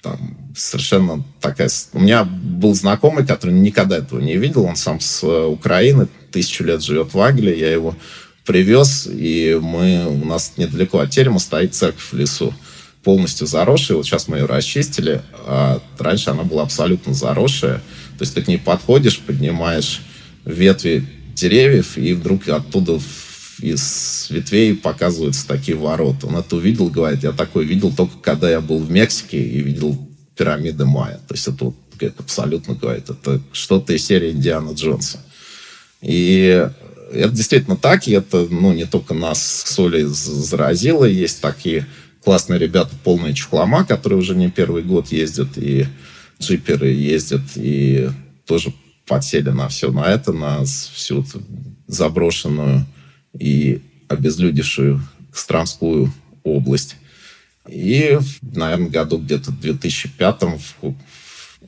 там 0.01 0.37
совершенно 0.55 1.23
такая... 1.41 1.69
У 1.93 1.99
меня 1.99 2.23
был 2.23 2.73
знакомый, 2.73 3.25
который 3.25 3.53
никогда 3.53 3.97
этого 3.97 4.19
не 4.19 4.37
видел. 4.37 4.63
Он 4.63 4.75
сам 4.75 4.99
с 4.99 5.23
э, 5.23 5.45
Украины, 5.45 6.07
тысячу 6.31 6.63
лет 6.63 6.81
живет 6.81 7.13
в 7.13 7.19
Англии. 7.19 7.57
Я 7.57 7.71
его 7.71 7.95
привез, 8.45 9.09
и 9.11 9.59
мы... 9.61 10.05
У 10.07 10.25
нас 10.25 10.53
недалеко 10.57 10.99
от 10.99 11.09
терема 11.09 11.39
стоит 11.39 11.75
церковь 11.75 12.11
в 12.11 12.13
лесу 12.13 12.53
полностью 13.03 13.47
заросшая. 13.47 13.97
Вот 13.97 14.05
сейчас 14.05 14.27
мы 14.27 14.37
ее 14.37 14.45
расчистили. 14.45 15.21
А 15.45 15.81
раньше 15.97 16.29
она 16.29 16.43
была 16.43 16.63
абсолютно 16.63 17.13
заросшая. 17.13 17.81
То 18.19 18.23
есть 18.23 18.35
ты 18.35 18.41
к 18.41 18.47
ней 18.49 18.57
подходишь, 18.57 19.19
поднимаешь 19.19 20.01
ветви 20.43 21.05
деревьев, 21.33 21.97
и 21.97 22.13
вдруг 22.13 22.49
оттуда 22.49 22.99
из 23.61 24.27
ветвей 24.29 24.75
показываются 24.75 25.47
такие 25.47 25.77
ворота. 25.77 26.27
Он 26.27 26.35
это 26.35 26.57
увидел, 26.57 26.89
говорит, 26.89 27.23
я 27.23 27.31
такой 27.31 27.63
видел 27.63 27.93
только 27.93 28.17
когда 28.21 28.49
я 28.49 28.59
был 28.59 28.79
в 28.79 28.91
Мексике 28.91 29.41
и 29.41 29.61
видел 29.61 29.97
пирамиды 30.35 30.85
Майя. 30.85 31.21
То 31.29 31.33
есть 31.33 31.47
это, 31.47 31.63
вот, 31.63 31.75
это 31.97 32.15
абсолютно 32.19 32.75
говорит, 32.75 33.09
это 33.09 33.39
что-то 33.53 33.93
из 33.93 34.05
серии 34.05 34.31
Индиана 34.31 34.71
Джонса. 34.73 35.19
И 36.01 36.67
это 37.13 37.29
действительно 37.29 37.77
так, 37.77 38.05
и 38.07 38.11
это 38.11 38.47
ну, 38.49 38.73
не 38.73 38.85
только 38.85 39.13
нас 39.13 39.63
с 39.65 39.79
Олей 39.79 40.03
заразило, 40.03 41.05
есть 41.05 41.39
такие 41.39 41.87
классные 42.21 42.59
ребята, 42.59 42.91
полные 43.01 43.33
чехлома, 43.33 43.85
которые 43.85 44.19
уже 44.19 44.35
не 44.35 44.51
первый 44.51 44.83
год 44.83 45.13
ездят, 45.13 45.57
и 45.57 45.85
джиперы 46.39 46.89
ездят, 46.89 47.41
и 47.55 48.09
тоже 48.45 48.73
подсели 49.05 49.49
на 49.49 49.67
все 49.67 49.91
на 49.91 50.05
это, 50.05 50.31
на 50.31 50.63
всю 50.65 51.25
заброшенную 51.87 52.85
и 53.33 53.81
обезлюдившую 54.07 55.01
Костромскую 55.31 56.11
область. 56.43 56.95
И, 57.67 58.17
наверное, 58.41 58.89
году 58.89 59.17
где-то 59.17 59.51
в 59.51 59.59
2005 59.59 60.43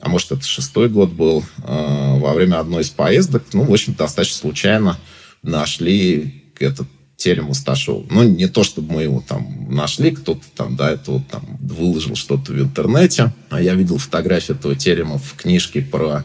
а 0.00 0.08
может, 0.08 0.32
это 0.32 0.44
шестой 0.44 0.88
год 0.88 1.12
был, 1.12 1.44
э, 1.58 2.18
во 2.18 2.34
время 2.34 2.58
одной 2.58 2.82
из 2.82 2.90
поездок, 2.90 3.44
ну, 3.52 3.62
в 3.62 3.72
общем, 3.72 3.94
достаточно 3.94 4.36
случайно 4.36 4.98
нашли 5.42 6.42
этот 6.58 6.88
терем 7.22 7.50
Усташова. 7.50 8.04
Ну, 8.10 8.24
не 8.24 8.48
то, 8.48 8.64
чтобы 8.64 8.94
мы 8.94 9.02
его 9.04 9.22
там 9.26 9.72
нашли, 9.72 10.10
кто-то 10.10 10.42
там 10.56 10.76
до 10.76 10.88
этого 10.88 11.22
там 11.30 11.56
выложил 11.60 12.16
что-то 12.16 12.52
в 12.52 12.60
интернете, 12.60 13.32
а 13.48 13.60
я 13.60 13.74
видел 13.74 13.98
фотографию 13.98 14.56
этого 14.56 14.74
терема 14.74 15.18
в 15.18 15.34
книжке 15.34 15.82
про 15.82 16.24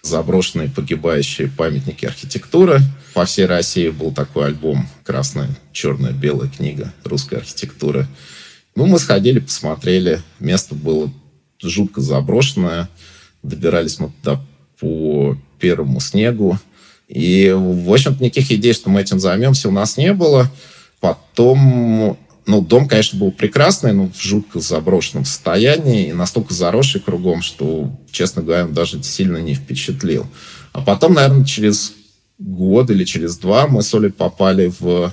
заброшенные 0.00 0.68
погибающие 0.68 1.48
памятники 1.48 2.06
архитектуры. 2.06 2.80
По 3.12 3.26
всей 3.26 3.44
России 3.44 3.90
был 3.90 4.10
такой 4.10 4.46
альбом 4.46 4.88
«Красная, 5.04 5.50
черная, 5.72 6.12
белая 6.12 6.48
книга 6.48 6.92
русской 7.04 7.34
архитектуры». 7.34 8.06
Ну, 8.74 8.86
мы 8.86 8.98
сходили, 8.98 9.38
посмотрели. 9.38 10.22
Место 10.40 10.74
было 10.74 11.12
жутко 11.62 12.00
заброшенное. 12.00 12.88
Добирались 13.42 13.98
мы 13.98 14.10
туда 14.22 14.42
по 14.80 15.36
первому 15.60 16.00
снегу. 16.00 16.58
И, 17.12 17.52
в 17.54 17.92
общем-то, 17.92 18.24
никаких 18.24 18.50
идей, 18.52 18.72
что 18.72 18.88
мы 18.88 19.02
этим 19.02 19.20
займемся, 19.20 19.68
у 19.68 19.72
нас 19.72 19.98
не 19.98 20.14
было. 20.14 20.50
Потом, 20.98 22.16
ну, 22.46 22.60
дом, 22.62 22.88
конечно, 22.88 23.18
был 23.18 23.32
прекрасный, 23.32 23.92
но 23.92 24.08
в 24.08 24.18
жутко 24.18 24.60
заброшенном 24.60 25.26
состоянии 25.26 26.08
и 26.08 26.12
настолько 26.14 26.54
заросший 26.54 27.02
кругом, 27.02 27.42
что, 27.42 27.92
честно 28.10 28.40
говоря, 28.40 28.64
он 28.64 28.72
даже 28.72 29.02
сильно 29.02 29.36
не 29.36 29.54
впечатлил. 29.54 30.26
А 30.72 30.80
потом, 30.80 31.12
наверное, 31.12 31.44
через 31.44 31.92
год 32.38 32.88
или 32.88 33.04
через 33.04 33.36
два 33.36 33.66
мы 33.66 33.82
с 33.82 33.92
Олей 33.92 34.10
попали 34.10 34.72
в 34.80 35.12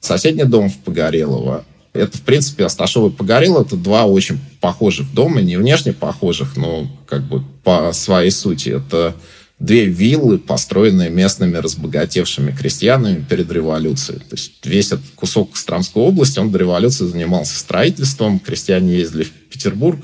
соседний 0.00 0.44
дом 0.44 0.68
в 0.68 0.76
Погорелово. 0.78 1.64
Это, 1.94 2.18
в 2.18 2.20
принципе, 2.20 2.66
Асташова 2.66 3.08
и 3.08 3.12
Погорело. 3.12 3.62
Это 3.62 3.76
два 3.76 4.04
очень 4.04 4.38
похожих 4.60 5.14
дома, 5.14 5.40
не 5.40 5.56
внешне 5.56 5.94
похожих, 5.94 6.58
но 6.58 6.86
как 7.06 7.22
бы 7.22 7.42
по 7.64 7.90
своей 7.94 8.30
сути. 8.30 8.68
Это 8.68 9.16
две 9.58 9.86
виллы, 9.86 10.38
построенные 10.38 11.10
местными 11.10 11.56
разбогатевшими 11.56 12.52
крестьянами 12.52 13.24
перед 13.28 13.50
революцией. 13.50 14.20
То 14.20 14.36
есть 14.36 14.64
весь 14.64 14.92
этот 14.92 15.06
кусок 15.14 15.52
Костромской 15.52 16.02
области, 16.02 16.38
он 16.38 16.52
до 16.52 16.58
революции 16.58 17.06
занимался 17.06 17.58
строительством. 17.58 18.38
Крестьяне 18.38 18.96
ездили 18.96 19.24
в 19.24 19.32
Петербург, 19.50 19.98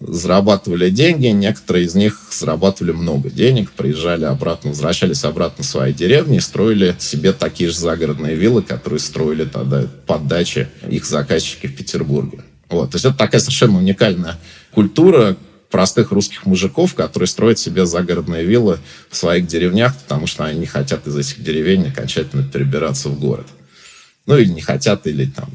зарабатывали 0.00 0.90
деньги, 0.90 1.28
некоторые 1.28 1.86
из 1.86 1.94
них 1.94 2.18
зарабатывали 2.32 2.92
много 2.92 3.30
денег, 3.30 3.70
приезжали 3.70 4.24
обратно, 4.24 4.70
возвращались 4.70 5.24
обратно 5.24 5.62
в 5.62 5.66
свои 5.66 5.92
деревни 5.92 6.38
и 6.38 6.40
строили 6.40 6.96
себе 6.98 7.32
такие 7.32 7.70
же 7.70 7.78
загородные 7.78 8.34
виллы, 8.34 8.62
которые 8.62 8.98
строили 8.98 9.44
тогда 9.44 9.86
под 10.06 10.26
дачи 10.26 10.68
их 10.88 11.04
заказчики 11.04 11.68
в 11.68 11.76
Петербурге. 11.76 12.40
Вот. 12.68 12.90
То 12.90 12.96
есть 12.96 13.04
это 13.04 13.16
такая 13.16 13.40
совершенно 13.40 13.78
уникальная 13.78 14.38
культура 14.72 15.36
простых 15.70 16.12
русских 16.12 16.46
мужиков, 16.46 16.94
которые 16.94 17.26
строят 17.26 17.58
себе 17.58 17.86
загородные 17.86 18.44
виллы 18.44 18.78
в 19.10 19.16
своих 19.16 19.46
деревнях, 19.46 19.96
потому 19.96 20.26
что 20.26 20.44
они 20.44 20.60
не 20.60 20.66
хотят 20.66 21.06
из 21.06 21.16
этих 21.16 21.42
деревень 21.42 21.88
окончательно 21.88 22.44
перебираться 22.44 23.08
в 23.08 23.18
город. 23.18 23.46
Ну, 24.26 24.36
или 24.36 24.48
не 24.48 24.60
хотят, 24.60 25.06
или 25.06 25.26
там 25.26 25.48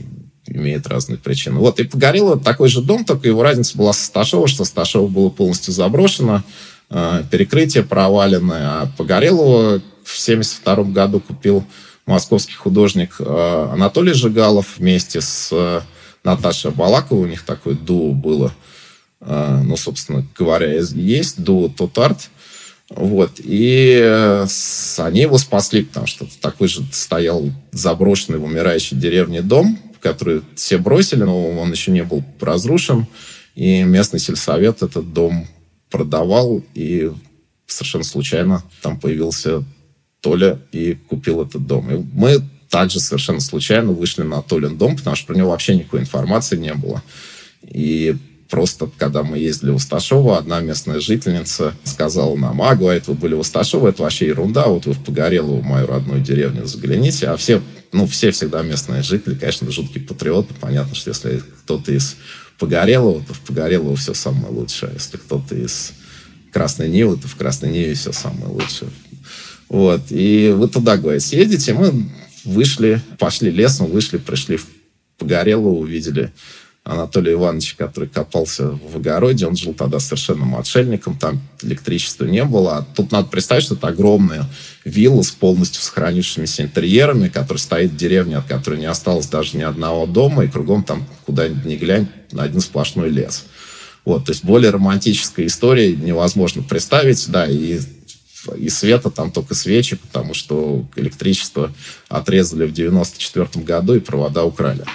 имеет 0.46 0.88
разные 0.88 1.18
причины. 1.18 1.60
Вот, 1.60 1.80
и 1.80 1.84
Погорело 1.84 2.39
такой 2.39 2.70
же 2.70 2.82
дом, 2.82 3.06
только 3.06 3.28
его 3.28 3.44
разница 3.44 3.78
была 3.78 3.94
со 3.94 4.06
Сташова, 4.06 4.48
что 4.48 4.66
Сташова 4.66 5.08
было 5.08 5.30
полностью 5.30 5.74
заброшено, 5.74 6.44
э, 6.89 7.24
перекрытие 7.30 7.84
проваленное, 7.84 8.82
а 8.82 8.92
Погорелого 8.98 9.82
в 10.04 10.18
72 10.18 10.84
году 10.86 11.20
купил 11.20 11.66
московский 12.06 12.56
художник 12.56 13.16
э, 13.20 13.70
Анатолий 13.72 14.13
Жигалов 14.13 14.78
вместе 14.78 15.22
с 15.22 15.50
э, 15.51 15.82
Наташей 16.24 16.72
Балаковой, 16.72 17.24
у 17.24 17.30
них 17.30 17.44
такое 17.44 17.75
дуо 17.75 18.13
было, 18.13 18.51
ну, 19.22 19.76
собственно 19.78 20.26
говоря, 20.38 20.74
есть 20.74 21.42
дуо 21.42 21.70
Тотарт, 21.70 22.30
вот. 22.90 23.34
И 23.38 23.98
они 24.98 25.22
его 25.22 25.38
спасли, 25.38 25.84
потому 25.84 26.08
что 26.08 26.28
такой 26.42 26.68
же 26.68 26.84
стоял 26.92 27.52
заброшенный 27.72 28.40
в 28.40 28.44
умирающей 28.44 28.98
деревне 28.98 29.42
дом, 29.42 29.78
который 30.00 30.42
все 30.56 30.78
бросили, 30.78 31.24
но 31.24 31.52
он 31.52 31.72
еще 31.72 31.92
не 31.92 32.04
был 32.04 32.24
разрушен. 32.40 33.06
И 33.56 33.84
местный 33.84 34.20
сельсовет 34.20 34.82
этот 34.82 35.14
дом 35.14 35.48
продавал, 35.90 36.64
и 36.74 37.12
совершенно 37.68 38.04
случайно 38.04 38.64
там 38.82 39.00
появился 39.00 39.64
Толя 40.22 40.60
и 40.72 40.94
купил 40.94 41.42
этот 41.44 41.68
дом. 41.68 41.92
И 41.92 42.04
мы 42.14 42.42
также 42.70 43.00
совершенно 43.00 43.40
случайно 43.40 43.92
вышли 43.92 44.24
на 44.24 44.42
Толин 44.42 44.78
дом, 44.78 44.96
потому 44.96 45.16
что 45.16 45.28
про 45.28 45.36
него 45.36 45.50
вообще 45.50 45.76
никакой 45.76 46.02
информации 46.02 46.58
не 46.58 46.74
было. 46.74 47.04
И 47.64 48.16
просто, 48.50 48.89
когда 48.98 49.24
мы 49.24 49.38
ездили 49.38 49.72
в 49.72 49.75
Усташово, 49.75 50.38
одна 50.38 50.60
местная 50.60 51.00
жительница 51.00 51.75
сказала 51.84 52.36
нам, 52.36 52.62
а, 52.62 52.75
говорит, 52.75 53.08
вы 53.08 53.13
были 53.13 53.36
в 53.36 53.39
Усташово, 53.39 53.89
это 53.89 54.03
вообще 54.03 54.27
ерунда, 54.27 54.68
вот 54.68 54.88
вы 54.88 54.94
в 54.94 55.03
Погорелову, 55.03 55.62
мою 55.62 55.88
родную 55.88 56.22
деревню, 56.22 56.65
загляните. 56.65 57.27
А 57.27 57.38
все, 57.38 57.62
ну, 57.91 58.08
все 58.08 58.32
всегда 58.32 58.63
местные 58.63 59.03
жители, 59.03 59.36
конечно, 59.36 59.72
жуткие 59.72 60.03
патриоты. 60.03 60.53
Понятно, 60.60 60.96
что 60.96 61.12
если 61.12 61.44
кто-то 61.63 61.91
из 61.91 62.18
Погорелого, 62.58 63.24
то 63.25 63.34
в 63.34 63.39
Погорелово 63.41 63.96
все 63.96 64.13
самое 64.13 64.51
лучшее. 64.51 64.91
Если 64.96 65.18
кто-то 65.18 65.56
из 65.56 65.94
Красной 66.51 66.89
Нивы, 66.89 67.18
то 67.18 67.27
в 67.27 67.36
Красной 67.36 67.72
Ниве 67.72 67.94
все 67.94 68.12
самое 68.12 68.48
лучшее. 68.48 68.89
Вот. 69.70 70.01
И 70.10 70.53
вы 70.56 70.68
туда, 70.68 70.98
говорит, 70.98 71.22
съездите. 71.22 71.74
Мы 71.74 72.10
вышли, 72.44 73.01
пошли 73.20 73.51
лесом, 73.51 73.88
вышли, 73.88 74.18
пришли 74.18 74.58
в 74.58 74.65
Погорелово, 75.20 75.77
увидели 75.77 76.32
Анатолия 76.83 77.33
Ивановича, 77.33 77.75
который 77.77 78.09
копался 78.09 78.69
в 78.69 78.98
огороде. 78.98 79.45
Он 79.45 79.55
жил 79.55 79.74
тогда 79.74 80.00
совершенно 80.00 80.57
отшельником, 80.57 81.17
там 81.17 81.41
электричества 81.62 82.25
не 82.25 82.43
было. 82.43 82.77
А 82.77 82.81
тут 82.95 83.12
надо 83.12 83.27
представить, 83.27 83.63
что 83.63 83.75
это 83.75 83.88
огромная 83.88 84.45
вилла 84.86 85.21
с 85.21 85.31
полностью 85.31 85.81
сохранившимися 85.81 86.63
интерьерами, 86.63 87.27
которая 87.27 87.59
стоит 87.59 87.91
в 87.91 87.98
деревне, 87.98 88.38
от 88.38 88.48
которой 88.48 88.79
не 88.79 88.88
осталось 88.88 89.27
даже 89.27 89.57
ни 89.57 89.62
одного 89.62 90.07
дома, 90.07 90.45
и 90.45 90.48
кругом 90.48 90.83
там, 90.83 91.05
куда 91.25 91.48
ни 91.48 91.75
глянь, 91.75 92.07
один 92.36 92.62
сплошной 92.62 93.09
лес. 93.09 93.45
Вот, 94.05 94.25
то 94.25 94.31
есть 94.31 94.43
более 94.43 94.71
романтической 94.71 95.45
истории 95.45 95.93
невозможно 95.93 96.63
представить, 96.63 97.29
да, 97.29 97.45
и 97.45 97.79
и 98.57 98.69
света 98.69 99.09
там 99.09 99.31
только 99.31 99.53
свечи, 99.53 99.98
потому 99.98 100.33
что 100.33 100.88
электричество 100.95 101.74
отрезали 102.07 102.65
в 102.65 102.71
94 102.71 103.65
году 103.65 103.95
и 103.95 104.00
провода 104.00 104.45
украли. 104.45 104.86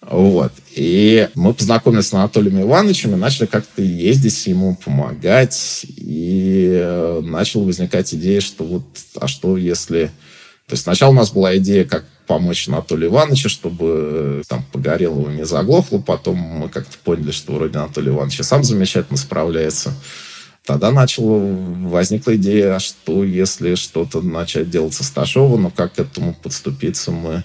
Вот. 0.00 0.52
И 0.74 1.28
мы 1.36 1.54
познакомились 1.54 2.08
с 2.08 2.14
Анатолием 2.14 2.60
Ивановичем 2.60 3.12
и 3.12 3.16
начали 3.16 3.46
как-то 3.46 3.80
ездить 3.80 4.46
ему, 4.48 4.74
помогать. 4.74 5.86
И 5.88 6.68
э, 6.72 7.20
начала 7.22 7.64
возникать 7.64 8.12
идея, 8.12 8.40
что 8.40 8.64
вот, 8.64 8.84
а 9.20 9.28
что 9.28 9.56
если... 9.56 10.10
То 10.66 10.72
есть 10.72 10.82
сначала 10.82 11.10
у 11.10 11.14
нас 11.14 11.30
была 11.30 11.56
идея, 11.58 11.84
как 11.84 12.04
помочь 12.26 12.66
Анатолию 12.66 13.10
Ивановичу, 13.10 13.48
чтобы 13.48 14.40
э, 14.40 14.42
там 14.48 14.64
Погорелого 14.72 15.30
не 15.30 15.44
заглохло. 15.44 15.98
Потом 15.98 16.38
мы 16.38 16.68
как-то 16.68 16.96
поняли, 17.04 17.30
что 17.30 17.52
вроде 17.52 17.78
Анатолий 17.78 18.08
Иванович 18.08 18.40
сам 18.42 18.64
замечательно 18.64 19.16
справляется. 19.16 19.92
Тогда 20.64 20.90
начала, 20.90 21.38
возникла 21.86 22.34
идея, 22.34 22.76
а 22.76 22.80
что 22.80 23.22
если 23.22 23.76
что-то 23.76 24.22
начать 24.22 24.70
делать 24.70 24.94
со 24.94 25.04
Сташова, 25.04 25.56
но 25.56 25.70
как 25.70 25.94
к 25.94 25.98
этому 26.00 26.34
подступиться 26.34 27.12
мы 27.12 27.44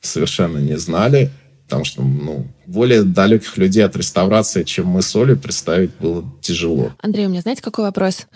совершенно 0.00 0.58
не 0.58 0.78
знали 0.78 1.32
потому 1.68 1.84
что 1.84 2.02
ну, 2.02 2.46
более 2.66 3.02
далеких 3.02 3.58
людей 3.58 3.84
от 3.84 3.94
реставрации, 3.94 4.62
чем 4.62 4.86
мы 4.86 5.02
с 5.02 5.14
Олей, 5.14 5.36
представить 5.36 5.90
было 6.00 6.24
тяжело. 6.40 6.92
Андрей, 7.02 7.26
у 7.26 7.28
меня 7.28 7.42
знаете, 7.42 7.60
какой 7.60 7.84
вопрос? 7.84 8.26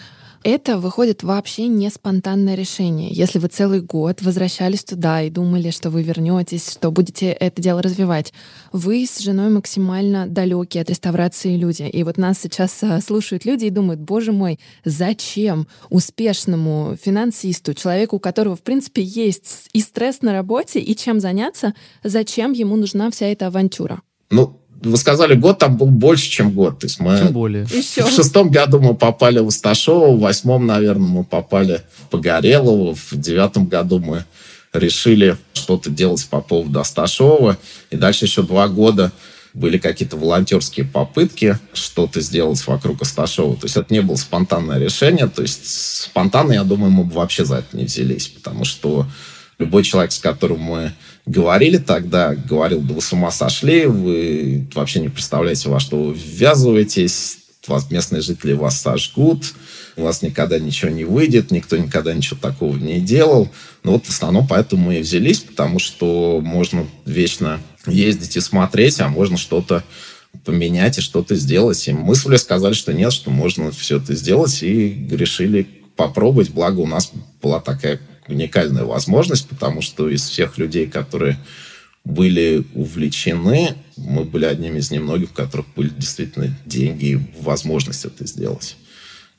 Это 0.44 0.78
выходит 0.78 1.22
вообще 1.22 1.68
не 1.68 1.88
спонтанное 1.88 2.56
решение. 2.56 3.10
Если 3.12 3.38
вы 3.38 3.46
целый 3.46 3.80
год 3.80 4.22
возвращались 4.22 4.82
туда 4.82 5.22
и 5.22 5.30
думали, 5.30 5.70
что 5.70 5.88
вы 5.88 6.02
вернетесь, 6.02 6.68
что 6.68 6.90
будете 6.90 7.26
это 7.30 7.62
дело 7.62 7.80
развивать, 7.80 8.32
вы 8.72 9.06
с 9.06 9.20
женой 9.20 9.50
максимально 9.50 10.26
далекие 10.26 10.82
от 10.82 10.90
реставрации 10.90 11.56
люди. 11.56 11.84
И 11.84 12.02
вот 12.02 12.18
нас 12.18 12.40
сейчас 12.40 12.76
а, 12.82 13.00
слушают 13.00 13.44
люди 13.44 13.66
и 13.66 13.70
думают, 13.70 14.00
боже 14.00 14.32
мой, 14.32 14.58
зачем 14.84 15.68
успешному 15.90 16.96
финансисту, 17.00 17.74
человеку, 17.74 18.16
у 18.16 18.20
которого, 18.20 18.56
в 18.56 18.62
принципе, 18.62 19.02
есть 19.02 19.68
и 19.72 19.80
стресс 19.80 20.22
на 20.22 20.32
работе, 20.32 20.80
и 20.80 20.96
чем 20.96 21.20
заняться, 21.20 21.72
зачем 22.02 22.52
ему 22.52 22.74
нужна 22.74 23.12
вся 23.12 23.26
эта 23.26 23.46
авантюра? 23.46 24.02
Ну, 24.30 24.61
вы 24.82 24.96
сказали, 24.96 25.34
год 25.34 25.58
там 25.58 25.76
был 25.76 25.86
больше, 25.86 26.28
чем 26.28 26.50
год. 26.50 26.80
То 26.80 26.86
есть 26.86 27.00
мы 27.00 27.18
Тем 27.18 27.32
более. 27.32 27.64
Еще. 27.64 28.04
В 28.04 28.10
шестом 28.10 28.50
году 28.50 28.80
мы 28.80 28.94
попали 28.94 29.38
в 29.38 29.46
Усташово, 29.46 30.14
в 30.16 30.20
восьмом, 30.20 30.66
наверное, 30.66 31.08
мы 31.08 31.24
попали 31.24 31.82
в 32.04 32.08
Погорелово, 32.10 32.94
в 32.94 33.12
девятом 33.12 33.66
году 33.66 33.98
мы 33.98 34.24
решили 34.72 35.36
что-то 35.52 35.90
делать 35.90 36.26
по 36.28 36.40
поводу 36.40 36.80
Асташова. 36.80 37.58
И 37.90 37.96
дальше 37.96 38.24
еще 38.24 38.42
два 38.42 38.68
года 38.68 39.12
были 39.54 39.76
какие-то 39.76 40.16
волонтерские 40.16 40.86
попытки 40.86 41.58
что-то 41.74 42.20
сделать 42.20 42.66
вокруг 42.66 43.02
Асташова. 43.02 43.56
То 43.56 43.66
есть 43.66 43.76
это 43.76 43.92
не 43.92 44.00
было 44.00 44.16
спонтанное 44.16 44.78
решение. 44.78 45.28
То 45.28 45.42
есть 45.42 46.02
спонтанно, 46.04 46.52
я 46.52 46.64
думаю, 46.64 46.90
мы 46.90 47.04
бы 47.04 47.14
вообще 47.14 47.44
за 47.44 47.56
это 47.56 47.76
не 47.76 47.84
взялись, 47.84 48.28
потому 48.28 48.64
что 48.64 49.06
любой 49.58 49.84
человек, 49.84 50.12
с 50.12 50.18
которым 50.18 50.60
мы 50.60 50.92
говорили 51.26 51.78
тогда, 51.78 52.34
говорил, 52.34 52.80
вы 52.80 53.00
с 53.00 53.12
ума 53.12 53.30
сошли, 53.30 53.86
вы 53.86 54.66
вообще 54.74 55.00
не 55.00 55.08
представляете, 55.08 55.68
во 55.68 55.80
что 55.80 56.02
вы 56.02 56.14
ввязываетесь, 56.14 57.38
вас 57.68 57.90
местные 57.90 58.22
жители 58.22 58.54
вас 58.54 58.80
сожгут, 58.80 59.54
у 59.96 60.02
вас 60.02 60.22
никогда 60.22 60.58
ничего 60.58 60.90
не 60.90 61.04
выйдет, 61.04 61.50
никто 61.50 61.76
никогда 61.76 62.12
ничего 62.12 62.38
такого 62.40 62.76
не 62.76 63.00
делал. 63.00 63.50
Ну 63.84 63.92
вот 63.92 64.06
в 64.06 64.10
основном 64.10 64.46
поэтому 64.48 64.86
мы 64.86 64.98
и 64.98 65.02
взялись, 65.02 65.40
потому 65.40 65.78
что 65.78 66.40
можно 66.42 66.86
вечно 67.04 67.60
ездить 67.86 68.36
и 68.36 68.40
смотреть, 68.40 69.00
а 69.00 69.08
можно 69.08 69.36
что-то 69.36 69.84
поменять 70.44 70.98
и 70.98 71.02
что-то 71.02 71.36
сделать. 71.36 71.86
И 71.88 71.92
мы 71.92 72.14
с 72.14 72.24
Улей 72.26 72.38
сказали, 72.38 72.72
что 72.72 72.92
нет, 72.92 73.12
что 73.12 73.30
можно 73.30 73.70
все 73.70 73.98
это 73.98 74.14
сделать, 74.14 74.62
и 74.62 75.06
решили 75.10 75.68
попробовать. 75.94 76.50
Благо 76.50 76.80
у 76.80 76.86
нас 76.86 77.12
была 77.40 77.60
такая 77.60 78.00
уникальная 78.28 78.84
возможность, 78.84 79.48
потому 79.48 79.82
что 79.82 80.08
из 80.08 80.28
всех 80.28 80.58
людей, 80.58 80.86
которые 80.86 81.38
были 82.04 82.64
увлечены, 82.74 83.74
мы 83.96 84.24
были 84.24 84.44
одними 84.44 84.78
из 84.78 84.90
немногих, 84.90 85.30
у 85.30 85.34
которых 85.34 85.66
были 85.74 85.90
действительно 85.90 86.54
деньги 86.64 87.04
и 87.04 87.20
возможность 87.40 88.04
это 88.04 88.26
сделать. 88.26 88.76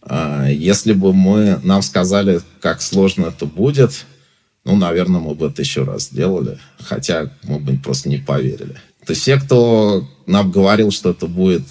А, 0.02 0.48
если 0.48 0.94
бы 0.94 1.14
мы 1.14 1.60
нам 1.64 1.82
сказали, 1.82 2.42
как 2.62 2.82
сложно 2.82 3.28
это 3.28 3.46
будет, 3.46 4.06
ну, 4.66 4.76
наверное, 4.78 5.20
мы 5.20 5.36
бы 5.36 5.48
это 5.48 5.62
еще 5.62 5.84
раз 5.84 6.04
сделали, 6.04 6.58
хотя 6.80 7.32
мы 7.44 7.60
бы 7.60 7.78
просто 7.78 8.10
не 8.10 8.18
поверили. 8.18 8.76
То 9.06 9.12
есть 9.12 9.22
все, 9.22 9.38
кто 9.38 10.08
нам 10.26 10.52
говорил, 10.52 10.92
что 10.92 11.12
это 11.12 11.28
будет 11.28 11.64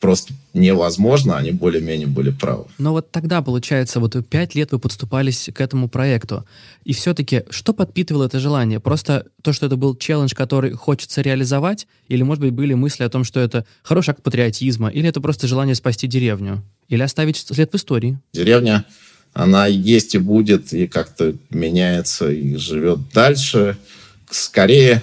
просто 0.00 0.34
невозможно, 0.52 1.36
они 1.36 1.52
более-менее 1.52 2.06
были 2.06 2.30
правы. 2.30 2.66
Но 2.78 2.92
вот 2.92 3.10
тогда, 3.10 3.42
получается, 3.42 3.98
вот 4.00 4.16
пять 4.28 4.54
лет 4.54 4.72
вы 4.72 4.78
подступались 4.78 5.48
к 5.54 5.60
этому 5.60 5.88
проекту. 5.88 6.44
И 6.84 6.92
все-таки, 6.92 7.44
что 7.50 7.72
подпитывало 7.72 8.24
это 8.24 8.38
желание? 8.38 8.78
Просто 8.78 9.26
то, 9.42 9.52
что 9.52 9.66
это 9.66 9.76
был 9.76 9.96
челлендж, 9.96 10.34
который 10.34 10.72
хочется 10.72 11.22
реализовать? 11.22 11.86
Или, 12.08 12.22
может 12.22 12.42
быть, 12.42 12.52
были 12.52 12.74
мысли 12.74 13.04
о 13.04 13.08
том, 13.08 13.24
что 13.24 13.40
это 13.40 13.64
хороший 13.82 14.10
акт 14.10 14.22
патриотизма? 14.22 14.88
Или 14.88 15.08
это 15.08 15.20
просто 15.20 15.46
желание 15.46 15.74
спасти 15.74 16.06
деревню? 16.06 16.62
Или 16.88 17.02
оставить 17.02 17.36
след 17.36 17.72
в 17.72 17.74
истории? 17.74 18.18
Деревня, 18.32 18.84
она 19.32 19.66
есть 19.66 20.14
и 20.14 20.18
будет, 20.18 20.72
и 20.72 20.86
как-то 20.86 21.34
меняется, 21.50 22.30
и 22.30 22.56
живет 22.56 23.00
дальше. 23.12 23.76
Скорее, 24.30 25.02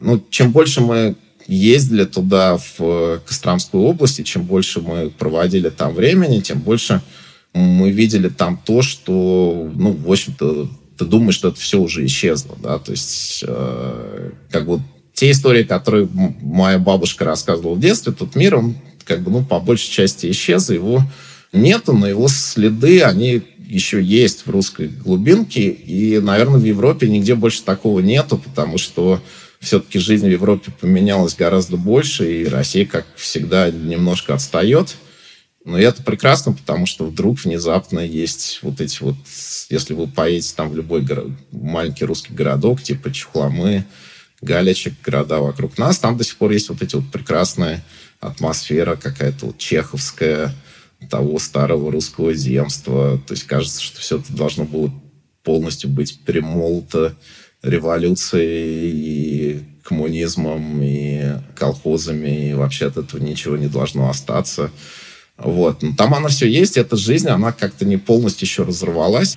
ну, 0.00 0.24
чем 0.30 0.52
больше 0.52 0.80
мы 0.80 1.16
ездили 1.46 2.04
туда, 2.04 2.58
в 2.78 3.20
Костромскую 3.26 3.84
область, 3.84 4.20
и 4.20 4.24
чем 4.24 4.42
больше 4.44 4.80
мы 4.80 5.10
проводили 5.10 5.68
там 5.68 5.94
времени, 5.94 6.40
тем 6.40 6.60
больше 6.60 7.02
мы 7.52 7.90
видели 7.90 8.28
там 8.28 8.60
то, 8.64 8.82
что, 8.82 9.70
ну, 9.74 9.92
в 9.92 10.10
общем-то, 10.10 10.68
ты 10.98 11.04
думаешь, 11.04 11.36
что 11.36 11.48
это 11.48 11.60
все 11.60 11.80
уже 11.80 12.04
исчезло, 12.06 12.56
да, 12.62 12.78
то 12.78 12.92
есть, 12.92 13.44
э, 13.46 14.30
как 14.50 14.66
бы 14.66 14.80
те 15.12 15.30
истории, 15.30 15.62
которые 15.62 16.08
моя 16.12 16.78
бабушка 16.78 17.24
рассказывала 17.24 17.74
в 17.74 17.80
детстве, 17.80 18.12
тот 18.12 18.34
мир, 18.34 18.56
он 18.56 18.76
как 19.04 19.22
бы, 19.22 19.30
ну, 19.30 19.44
по 19.44 19.60
большей 19.60 19.90
части 19.90 20.30
исчез, 20.30 20.70
его 20.70 21.02
нету, 21.52 21.92
но 21.92 22.08
его 22.08 22.26
следы, 22.28 23.02
они 23.02 23.42
еще 23.58 24.02
есть 24.02 24.46
в 24.46 24.50
русской 24.50 24.88
глубинке, 24.88 25.68
и, 25.68 26.18
наверное, 26.18 26.58
в 26.58 26.64
Европе 26.64 27.08
нигде 27.08 27.34
больше 27.34 27.62
такого 27.62 28.00
нету, 28.00 28.38
потому 28.38 28.78
что 28.78 29.22
все-таки 29.64 29.98
жизнь 29.98 30.26
в 30.26 30.30
Европе 30.30 30.72
поменялась 30.80 31.34
гораздо 31.34 31.76
больше, 31.76 32.42
и 32.42 32.46
Россия, 32.46 32.86
как 32.86 33.06
всегда, 33.16 33.70
немножко 33.70 34.34
отстает. 34.34 34.96
Но 35.64 35.78
это 35.78 36.02
прекрасно, 36.02 36.52
потому 36.52 36.84
что 36.84 37.06
вдруг 37.06 37.40
внезапно 37.40 37.98
есть 37.98 38.60
вот 38.62 38.80
эти 38.80 39.02
вот... 39.02 39.16
Если 39.70 39.94
вы 39.94 40.06
поедете 40.06 40.52
там 40.54 40.70
в 40.70 40.76
любой 40.76 41.00
город, 41.00 41.32
маленький 41.50 42.04
русский 42.04 42.34
городок, 42.34 42.82
типа 42.82 43.10
Чухломы, 43.10 43.86
Галичек, 44.42 44.92
города 45.02 45.40
вокруг 45.40 45.78
нас, 45.78 45.98
там 45.98 46.18
до 46.18 46.24
сих 46.24 46.36
пор 46.36 46.52
есть 46.52 46.68
вот 46.68 46.82
эти 46.82 46.94
вот 46.96 47.10
прекрасная 47.10 47.82
атмосфера 48.20 48.96
какая-то 48.96 49.46
вот 49.46 49.58
чеховская, 49.58 50.54
того 51.10 51.38
старого 51.38 51.90
русского 51.90 52.34
земства. 52.34 53.20
То 53.26 53.34
есть 53.34 53.44
кажется, 53.44 53.82
что 53.82 54.00
все 54.00 54.18
это 54.18 54.32
должно 54.32 54.64
было 54.64 54.92
полностью 55.42 55.90
быть 55.90 56.20
перемолото 56.24 57.14
революцией 57.64 58.90
и 58.90 59.64
коммунизмом, 59.82 60.82
и 60.82 61.32
колхозами, 61.56 62.50
и 62.50 62.54
вообще 62.54 62.86
от 62.86 62.96
этого 62.96 63.20
ничего 63.20 63.56
не 63.56 63.68
должно 63.68 64.08
остаться. 64.08 64.70
Вот. 65.36 65.82
Но 65.82 65.94
там 65.96 66.14
оно 66.14 66.28
все 66.28 66.48
есть, 66.48 66.76
эта 66.76 66.96
жизнь, 66.96 67.28
она 67.28 67.52
как-то 67.52 67.84
не 67.84 67.96
полностью 67.96 68.46
еще 68.46 68.62
разорвалась. 68.62 69.36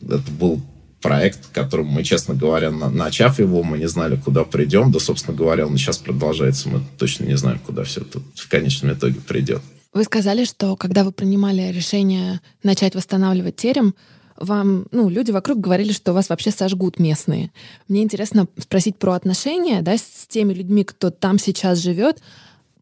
Это 0.00 0.30
был 0.38 0.60
проект, 1.00 1.46
которым 1.52 1.86
мы, 1.86 2.02
честно 2.04 2.34
говоря, 2.34 2.70
на, 2.70 2.90
начав 2.90 3.38
его, 3.38 3.62
мы 3.62 3.78
не 3.78 3.88
знали, 3.88 4.16
куда 4.16 4.44
придем. 4.44 4.90
Да, 4.90 4.98
собственно 4.98 5.36
говоря, 5.36 5.66
он 5.66 5.76
сейчас 5.76 5.98
продолжается. 5.98 6.68
Мы 6.68 6.82
точно 6.98 7.24
не 7.24 7.36
знаем, 7.36 7.58
куда 7.60 7.84
все 7.84 8.02
это 8.02 8.20
в 8.34 8.48
конечном 8.48 8.92
итоге 8.92 9.20
придет. 9.20 9.62
Вы 9.94 10.04
сказали, 10.04 10.44
что 10.44 10.76
когда 10.76 11.02
вы 11.02 11.12
принимали 11.12 11.72
решение 11.72 12.40
начать 12.62 12.94
восстанавливать 12.94 13.56
терем, 13.56 13.94
вам, 14.38 14.86
ну, 14.90 15.08
люди 15.08 15.30
вокруг 15.30 15.60
говорили, 15.60 15.92
что 15.92 16.12
вас 16.12 16.28
вообще 16.28 16.50
сожгут 16.50 16.98
местные. 16.98 17.50
Мне 17.88 18.02
интересно 18.02 18.46
спросить 18.58 18.96
про 18.96 19.12
отношения, 19.14 19.82
да, 19.82 19.96
с 19.96 20.26
теми 20.28 20.54
людьми, 20.54 20.84
кто 20.84 21.10
там 21.10 21.38
сейчас 21.38 21.78
живет. 21.78 22.20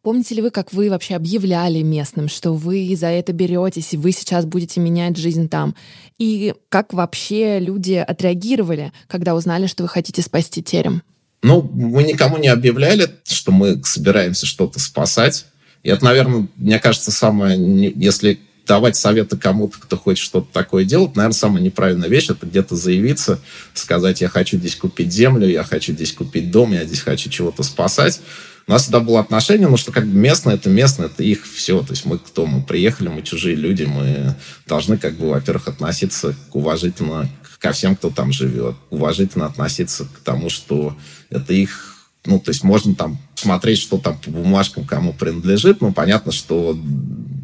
Помните 0.03 0.37
ли 0.37 0.42
вы, 0.42 0.51
как 0.51 0.73
вы 0.73 0.88
вообще 0.88 1.16
объявляли 1.16 1.83
местным, 1.83 2.29
что 2.29 2.53
вы 2.53 2.95
за 2.97 3.09
это 3.09 3.33
беретесь, 3.33 3.92
и 3.92 3.97
вы 3.97 4.12
сейчас 4.12 4.45
будете 4.45 4.81
менять 4.81 5.16
жизнь 5.16 5.49
там? 5.49 5.75
И 6.19 6.55
как 6.69 6.92
вообще 6.92 7.59
люди 7.59 7.95
отреагировали, 7.95 8.92
когда 9.09 9.35
узнали, 9.35 9.66
что 9.66 9.83
вы 9.83 9.88
хотите 9.88 10.23
спасти 10.23 10.62
терем? 10.62 11.03
Ну, 11.42 11.62
мы 11.62 12.05
никому 12.05 12.38
не 12.38 12.49
объявляли, 12.49 13.09
что 13.25 13.51
мы 13.51 13.83
собираемся 13.83 14.47
что-то 14.47 14.79
спасать. 14.79 15.47
И 15.83 15.88
это, 15.88 16.05
наверное, 16.05 16.49
мне 16.57 16.79
кажется, 16.79 17.11
самое, 17.11 17.59
если 17.95 18.40
давать 18.66 18.96
советы 18.96 19.37
кому-то, 19.37 19.79
кто 19.79 19.96
хочет 19.96 20.24
что-то 20.24 20.48
такое 20.52 20.85
делать, 20.85 21.14
наверное, 21.16 21.35
самая 21.35 21.62
неправильная 21.62 22.09
вещь— 22.09 22.29
это 22.31 22.46
где-то 22.46 22.74
заявиться, 22.76 23.38
сказать, 23.74 24.20
я 24.20 24.29
хочу 24.29 24.59
здесь 24.59 24.76
купить 24.76 25.12
землю, 25.12 25.48
я 25.48 25.62
хочу 25.64 25.92
здесь 25.92 26.12
купить 26.12 26.50
дом, 26.50 26.72
я 26.72 26.85
здесь 26.85 27.00
хочу 27.00 27.31
чего-то 27.31 27.62
спасать. 27.62 28.20
У 28.66 28.72
нас 28.72 28.83
всегда 28.83 28.98
было 28.98 29.20
отношение, 29.20 29.68
ну, 29.68 29.76
что 29.76 29.92
как 29.92 30.07
бы 30.07 30.16
местное, 30.16 30.55
это 30.55 30.68
местное, 30.68 31.07
это 31.07 31.22
их 31.22 31.46
все. 31.46 31.81
То 31.83 31.92
есть 31.92 32.05
мы 32.05 32.18
кто? 32.18 32.46
Мы 32.46 32.62
приехали, 32.62 33.07
мы 33.07 33.22
чужие 33.22 33.55
люди, 33.55 33.85
мы 33.85 34.35
должны, 34.66 34.98
как 34.98 35.14
бы, 35.14 35.31
во-первых, 35.31 35.68
относиться 35.68 36.35
уважительно 36.52 37.31
ко 37.61 37.70
всем, 37.70 37.94
кто 37.94 38.11
там 38.11 38.33
живет, 38.33 38.74
уважительно 38.90 39.46
относиться 39.46 40.05
к 40.05 40.18
тому, 40.18 40.50
что 40.50 40.96
это 41.31 41.52
их 41.52 41.92
ну, 42.26 42.40
то 42.40 42.50
есть 42.50 42.64
можно 42.64 42.94
там 42.96 43.18
смотреть, 43.37 43.79
что 43.79 43.98
там 43.98 44.18
по 44.18 44.31
бумажкам 44.31 44.85
кому 44.85 45.12
принадлежит, 45.12 45.81
но 45.81 45.92
понятно, 45.92 46.33
что 46.33 46.76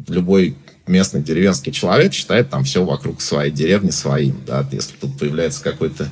любой 0.09 0.57
местный 0.87 1.21
деревенский 1.21 1.71
человек 1.71 2.13
считает 2.13 2.49
там 2.49 2.63
все 2.63 2.83
вокруг 2.83 3.21
своей 3.21 3.51
деревни 3.51 3.91
своим, 3.91 4.43
да, 4.45 4.67
если 4.71 4.95
тут 4.95 5.17
появляется 5.17 5.63
какой-то 5.63 6.09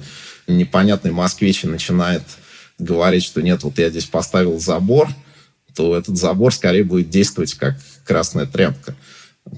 непонятный 0.48 1.12
москвич 1.12 1.64
и 1.64 1.68
начинает 1.68 2.24
говорить, 2.78 3.24
что 3.24 3.42
нет, 3.42 3.64
вот 3.64 3.78
я 3.78 3.90
здесь 3.90 4.06
поставил 4.06 4.60
забор, 4.60 5.10
то 5.76 5.96
этот 5.96 6.18
забор 6.18 6.54
скорее 6.54 6.84
будет 6.84 7.10
действовать 7.10 7.54
как 7.54 7.76
красная 8.06 8.46
тряпка, 8.46 8.96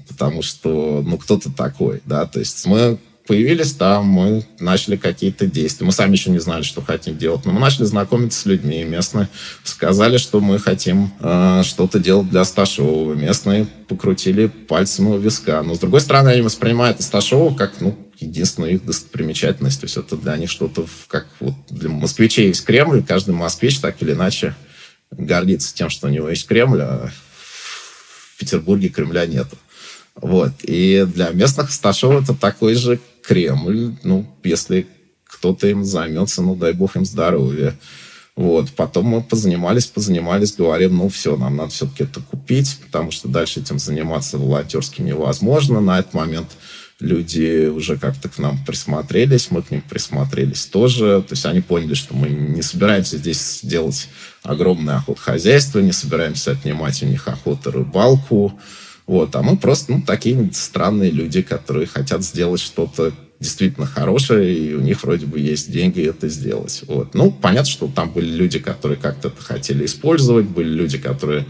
потому 0.08 0.42
что, 0.42 1.02
ну, 1.04 1.18
кто-то 1.18 1.50
такой, 1.50 2.02
да, 2.04 2.26
то 2.26 2.38
есть 2.38 2.66
мы 2.66 2.98
появились 3.26 3.72
там, 3.72 4.06
мы 4.06 4.44
начали 4.58 4.96
какие-то 4.96 5.46
действия. 5.46 5.86
Мы 5.86 5.92
сами 5.92 6.12
еще 6.12 6.30
не 6.30 6.38
знали, 6.38 6.62
что 6.62 6.82
хотим 6.82 7.16
делать, 7.16 7.44
но 7.44 7.52
мы 7.52 7.60
начали 7.60 7.84
знакомиться 7.84 8.40
с 8.40 8.46
людьми. 8.46 8.84
Местные 8.84 9.28
сказали, 9.62 10.18
что 10.18 10.40
мы 10.40 10.58
хотим 10.58 11.12
э, 11.20 11.62
что-то 11.64 11.98
делать 11.98 12.28
для 12.28 12.44
Сташова. 12.44 13.14
Местные 13.14 13.66
покрутили 13.88 14.46
пальцем 14.46 15.08
у 15.08 15.18
виска. 15.18 15.62
Но, 15.62 15.74
с 15.74 15.78
другой 15.78 16.00
стороны, 16.00 16.30
они 16.30 16.42
воспринимают 16.42 17.00
Сташова 17.00 17.54
как, 17.54 17.80
ну, 17.80 17.98
единственную 18.20 18.74
их 18.74 18.84
достопримечательность. 18.84 19.80
То 19.80 19.84
есть 19.86 19.96
это 19.96 20.16
для 20.16 20.36
них 20.36 20.50
что-то, 20.50 20.86
как 21.08 21.26
вот 21.40 21.54
для 21.70 21.88
москвичей 21.88 22.48
есть 22.48 22.64
Кремль, 22.64 23.02
каждый 23.02 23.34
москвич 23.34 23.78
так 23.78 24.00
или 24.02 24.12
иначе 24.12 24.54
гордится 25.10 25.74
тем, 25.74 25.88
что 25.88 26.08
у 26.08 26.10
него 26.10 26.28
есть 26.28 26.46
Кремль, 26.46 26.82
а 26.82 27.10
в 28.34 28.38
Петербурге 28.38 28.88
Кремля 28.88 29.26
нету. 29.26 29.56
Вот. 30.14 30.52
И 30.62 31.06
для 31.12 31.30
местных 31.30 31.72
Сташов 31.72 32.22
это 32.22 32.34
такой 32.34 32.74
же 32.74 33.00
Кремль, 33.26 33.96
ну, 34.02 34.26
если 34.42 34.86
кто-то 35.24 35.66
им 35.68 35.84
займется, 35.84 36.42
ну, 36.42 36.54
дай 36.54 36.72
бог 36.72 36.96
им 36.96 37.04
здоровья. 37.04 37.74
Вот. 38.36 38.72
Потом 38.72 39.06
мы 39.06 39.22
позанимались, 39.22 39.86
позанимались, 39.86 40.54
говорим, 40.54 40.96
ну, 40.96 41.08
все, 41.08 41.36
нам 41.36 41.56
надо 41.56 41.70
все-таки 41.70 42.04
это 42.04 42.20
купить, 42.20 42.78
потому 42.84 43.10
что 43.10 43.28
дальше 43.28 43.60
этим 43.60 43.78
заниматься 43.78 44.38
волонтерски 44.38 45.02
невозможно. 45.02 45.80
На 45.80 46.00
этот 46.00 46.14
момент 46.14 46.48
люди 47.00 47.68
уже 47.68 47.96
как-то 47.96 48.28
к 48.28 48.38
нам 48.38 48.58
присмотрелись, 48.64 49.50
мы 49.50 49.62
к 49.62 49.70
ним 49.70 49.82
присмотрелись 49.82 50.66
тоже. 50.66 51.24
То 51.26 51.32
есть 51.32 51.46
они 51.46 51.60
поняли, 51.60 51.94
что 51.94 52.14
мы 52.14 52.28
не 52.28 52.62
собираемся 52.62 53.18
здесь 53.18 53.60
делать 53.62 54.08
огромное 54.42 54.96
охотхозяйство, 54.96 55.78
не 55.78 55.92
собираемся 55.92 56.52
отнимать 56.52 57.02
у 57.02 57.06
них 57.06 57.28
охоту, 57.28 57.70
рыбалку. 57.70 58.58
Вот, 59.06 59.36
а 59.36 59.42
мы 59.42 59.56
просто 59.56 59.92
ну, 59.92 60.02
такие 60.02 60.50
странные 60.52 61.10
люди, 61.10 61.42
которые 61.42 61.86
хотят 61.86 62.24
сделать 62.24 62.60
что-то 62.60 63.12
действительно 63.38 63.86
хорошее, 63.86 64.56
и 64.56 64.74
у 64.74 64.80
них 64.80 65.02
вроде 65.02 65.26
бы 65.26 65.38
есть 65.38 65.70
деньги 65.70 66.02
это 66.02 66.28
сделать. 66.28 66.82
Вот. 66.86 67.14
Ну, 67.14 67.30
понятно, 67.30 67.70
что 67.70 67.88
там 67.88 68.10
были 68.10 68.30
люди, 68.30 68.58
которые 68.58 68.98
как-то 68.98 69.28
это 69.28 69.42
хотели 69.42 69.84
использовать, 69.84 70.46
были 70.46 70.68
люди, 70.68 70.96
которые 70.96 71.44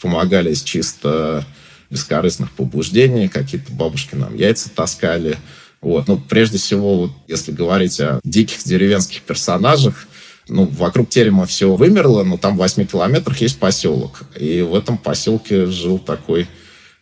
помогали 0.00 0.52
из 0.52 0.62
чисто 0.62 1.44
бескорыстных 1.90 2.52
побуждений, 2.52 3.28
какие-то 3.28 3.72
бабушки 3.72 4.14
нам 4.14 4.36
яйца 4.36 4.70
таскали. 4.70 5.36
Вот. 5.80 6.06
Ну, 6.06 6.18
прежде 6.18 6.58
всего, 6.58 6.96
вот, 6.96 7.10
если 7.26 7.50
говорить 7.50 8.00
о 8.00 8.20
диких 8.22 8.62
деревенских 8.62 9.22
персонажах, 9.22 10.06
ну, 10.48 10.66
вокруг 10.66 11.08
терема 11.08 11.46
все 11.46 11.74
вымерло, 11.74 12.22
но 12.22 12.36
там 12.36 12.54
в 12.54 12.58
8 12.58 12.84
километрах 12.86 13.40
есть 13.40 13.58
поселок. 13.58 14.22
И 14.38 14.62
в 14.62 14.74
этом 14.74 14.98
поселке 14.98 15.66
жил 15.66 15.98
такой 15.98 16.46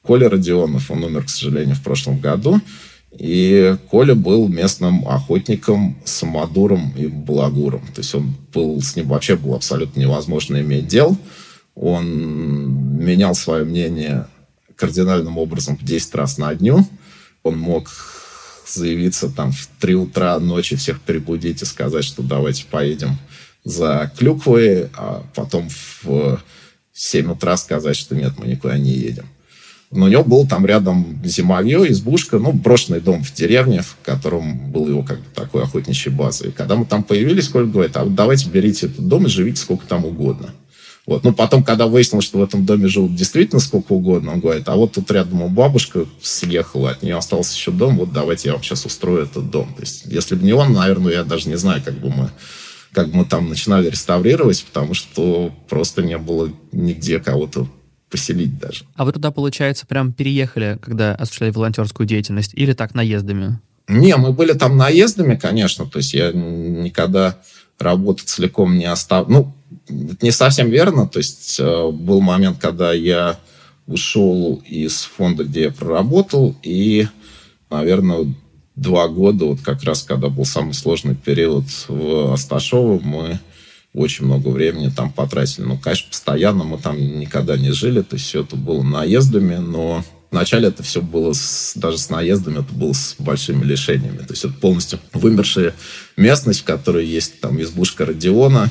Коля 0.03 0.29
Родионов, 0.29 0.91
он 0.91 1.05
умер, 1.05 1.25
к 1.25 1.31
сожалению, 1.31 1.75
в 1.75 1.83
прошлом 1.83 2.19
году. 2.19 2.61
И 3.11 3.77
Коля 3.91 4.15
был 4.15 4.49
местным 4.49 5.09
охотником, 5.09 5.99
самодуром 6.05 6.93
и 6.97 7.07
благуром. 7.07 7.87
То 7.95 8.01
есть 8.01 8.15
он 8.15 8.35
был, 8.53 8.81
с 8.81 8.97
ним 8.97 9.09
вообще 9.09 9.37
было 9.37 9.57
абсолютно 9.57 10.01
невозможно 10.01 10.61
иметь 10.61 10.87
дел. 10.87 11.17
Он 11.75 12.99
менял 12.99 13.35
свое 13.35 13.65
мнение 13.65 14.27
кардинальным 14.77 15.39
образом 15.39 15.77
в 15.77 15.85
10 15.85 16.15
раз 16.15 16.39
на 16.39 16.55
дню. 16.55 16.87
Он 17.43 17.59
мог 17.59 17.91
заявиться 18.67 19.31
там 19.31 19.53
в 19.53 19.69
3 19.81 19.95
утра 19.95 20.39
ночи, 20.39 20.77
всех 20.77 21.01
перебудить 21.01 21.63
и 21.63 21.65
сказать, 21.65 22.05
что 22.05 22.23
давайте 22.23 22.67
поедем 22.71 23.19
за 23.65 24.13
клюквой, 24.17 24.89
а 24.95 25.25
потом 25.35 25.69
в 26.03 26.41
7 26.93 27.33
утра 27.33 27.57
сказать, 27.57 27.97
что 27.97 28.15
нет, 28.15 28.35
мы 28.39 28.47
никуда 28.47 28.77
не 28.77 28.93
едем. 28.93 29.27
Но 29.91 30.05
у 30.05 30.09
него 30.09 30.23
был 30.23 30.47
там 30.47 30.67
рядом 30.67 31.19
зимовье, 31.25 31.91
избушка, 31.91 32.39
ну, 32.39 32.53
брошенный 32.53 33.01
дом 33.01 33.25
в 33.25 33.33
деревне, 33.33 33.81
в 33.81 33.97
котором 34.05 34.71
был 34.71 34.87
его 34.87 35.03
как 35.03 35.19
бы 35.19 35.25
такой 35.35 35.63
охотничьей 35.63 36.15
базой. 36.15 36.49
И 36.49 36.53
когда 36.53 36.77
мы 36.77 36.85
там 36.85 37.03
появились, 37.03 37.49
Коля 37.49 37.67
говорит, 37.67 37.97
а 37.97 38.05
давайте 38.05 38.51
берите 38.51 38.87
этот 38.87 39.09
дом 39.09 39.27
и 39.27 39.31
живите 39.31 39.61
сколько 39.61 39.87
там 39.87 40.05
угодно. 40.05 40.51
Вот. 41.07 41.25
Ну, 41.25 41.33
потом, 41.33 41.65
когда 41.65 41.87
выяснилось, 41.87 42.27
что 42.27 42.39
в 42.39 42.43
этом 42.43 42.67
доме 42.67 42.87
живут 42.87 43.15
действительно 43.15 43.61
сколько 43.61 43.93
угодно, 43.93 44.33
он 44.33 44.41
говорит, 44.41 44.69
а 44.69 44.77
вот 44.77 44.93
тут 44.93 45.11
рядом 45.11 45.41
у 45.41 45.49
бабушка 45.49 46.05
съехала, 46.21 46.91
от 46.91 47.03
нее 47.03 47.17
остался 47.17 47.55
еще 47.55 47.71
дом, 47.71 47.97
вот 47.97 48.13
давайте 48.13 48.49
я 48.49 48.55
вам 48.55 48.63
сейчас 48.63 48.85
устрою 48.85 49.23
этот 49.23 49.51
дом. 49.51 49.73
То 49.75 49.81
есть, 49.81 50.05
если 50.05 50.35
бы 50.35 50.45
не 50.45 50.53
он, 50.53 50.75
наверное, 50.75 51.15
я 51.15 51.25
даже 51.25 51.49
не 51.49 51.57
знаю, 51.57 51.81
как 51.83 51.95
бы 51.95 52.11
мы 52.11 52.31
как 52.93 53.11
бы 53.11 53.19
мы 53.19 53.25
там 53.25 53.49
начинали 53.49 53.89
реставрировать, 53.89 54.65
потому 54.65 54.93
что 54.93 55.53
просто 55.69 56.03
не 56.03 56.19
было 56.19 56.51
нигде 56.73 57.21
кого-то 57.21 57.69
поселить 58.11 58.59
даже. 58.59 58.85
А 58.95 59.05
вы 59.05 59.13
туда, 59.13 59.31
получается, 59.31 59.87
прям 59.87 60.13
переехали, 60.13 60.79
когда 60.81 61.15
осуществляли 61.15 61.53
волонтерскую 61.53 62.07
деятельность, 62.07 62.53
или 62.55 62.73
так 62.73 62.95
наездами? 62.95 63.59
Не, 63.89 64.17
мы 64.17 64.33
были 64.33 64.53
там 64.53 64.77
наездами, 64.77 65.37
конечно, 65.37 65.87
то 65.87 65.99
есть 65.99 66.13
я 66.13 66.33
никогда 66.33 67.39
работу 67.79 68.25
целиком 68.25 68.77
не 68.77 68.85
оставил. 68.85 69.29
Ну, 69.29 69.55
не 70.21 70.31
совсем 70.31 70.69
верно, 70.69 71.07
то 71.07 71.19
есть 71.19 71.59
э, 71.59 71.91
был 71.91 72.21
момент, 72.21 72.59
когда 72.61 72.93
я 72.93 73.39
ушел 73.87 74.63
из 74.67 75.03
фонда, 75.03 75.45
где 75.45 75.63
я 75.65 75.71
проработал, 75.71 76.55
и, 76.63 77.07
наверное, 77.71 78.35
два 78.77 79.09
года, 79.09 79.47
вот 79.47 79.61
как 79.61 79.83
раз 79.85 80.03
когда 80.03 80.29
был 80.29 80.45
самый 80.45 80.75
сложный 80.75 81.15
период 81.15 81.65
в 81.89 82.33
Асташово, 82.33 83.01
мы 83.03 83.41
очень 83.99 84.27
много 84.27 84.49
времени 84.49 84.91
там 84.91 85.13
потратили. 85.13 85.65
Ну, 85.65 85.79
конечно, 85.79 86.09
постоянно 86.11 86.65
мы 86.65 86.79
там 86.79 86.97
никогда 87.19 87.57
не 87.57 87.73
жили, 87.73 88.03
то 88.03 88.17
есть 88.17 88.27
все 88.27 88.43
это 88.43 88.57
было 88.57 88.83
наездами, 88.83 89.57
но 89.57 90.05
вначале 90.31 90.69
это 90.69 90.83
все 90.83 91.03
было 91.03 91.33
с, 91.33 91.73
даже 91.75 91.99
с 91.99 92.11
наездами, 92.11 92.61
это 92.61 92.73
было 92.73 92.93
с 92.93 93.17
большими 93.19 93.65
лишениями. 93.65 94.19
То 94.19 94.33
есть 94.33 94.45
это 94.45 94.55
полностью 94.55 95.01
вымершая 95.13 95.75
местность, 96.17 96.61
в 96.61 96.65
которой 96.65 97.07
есть 97.07 97.41
там 97.41 97.61
избушка 97.61 98.07
Родиона, 98.07 98.71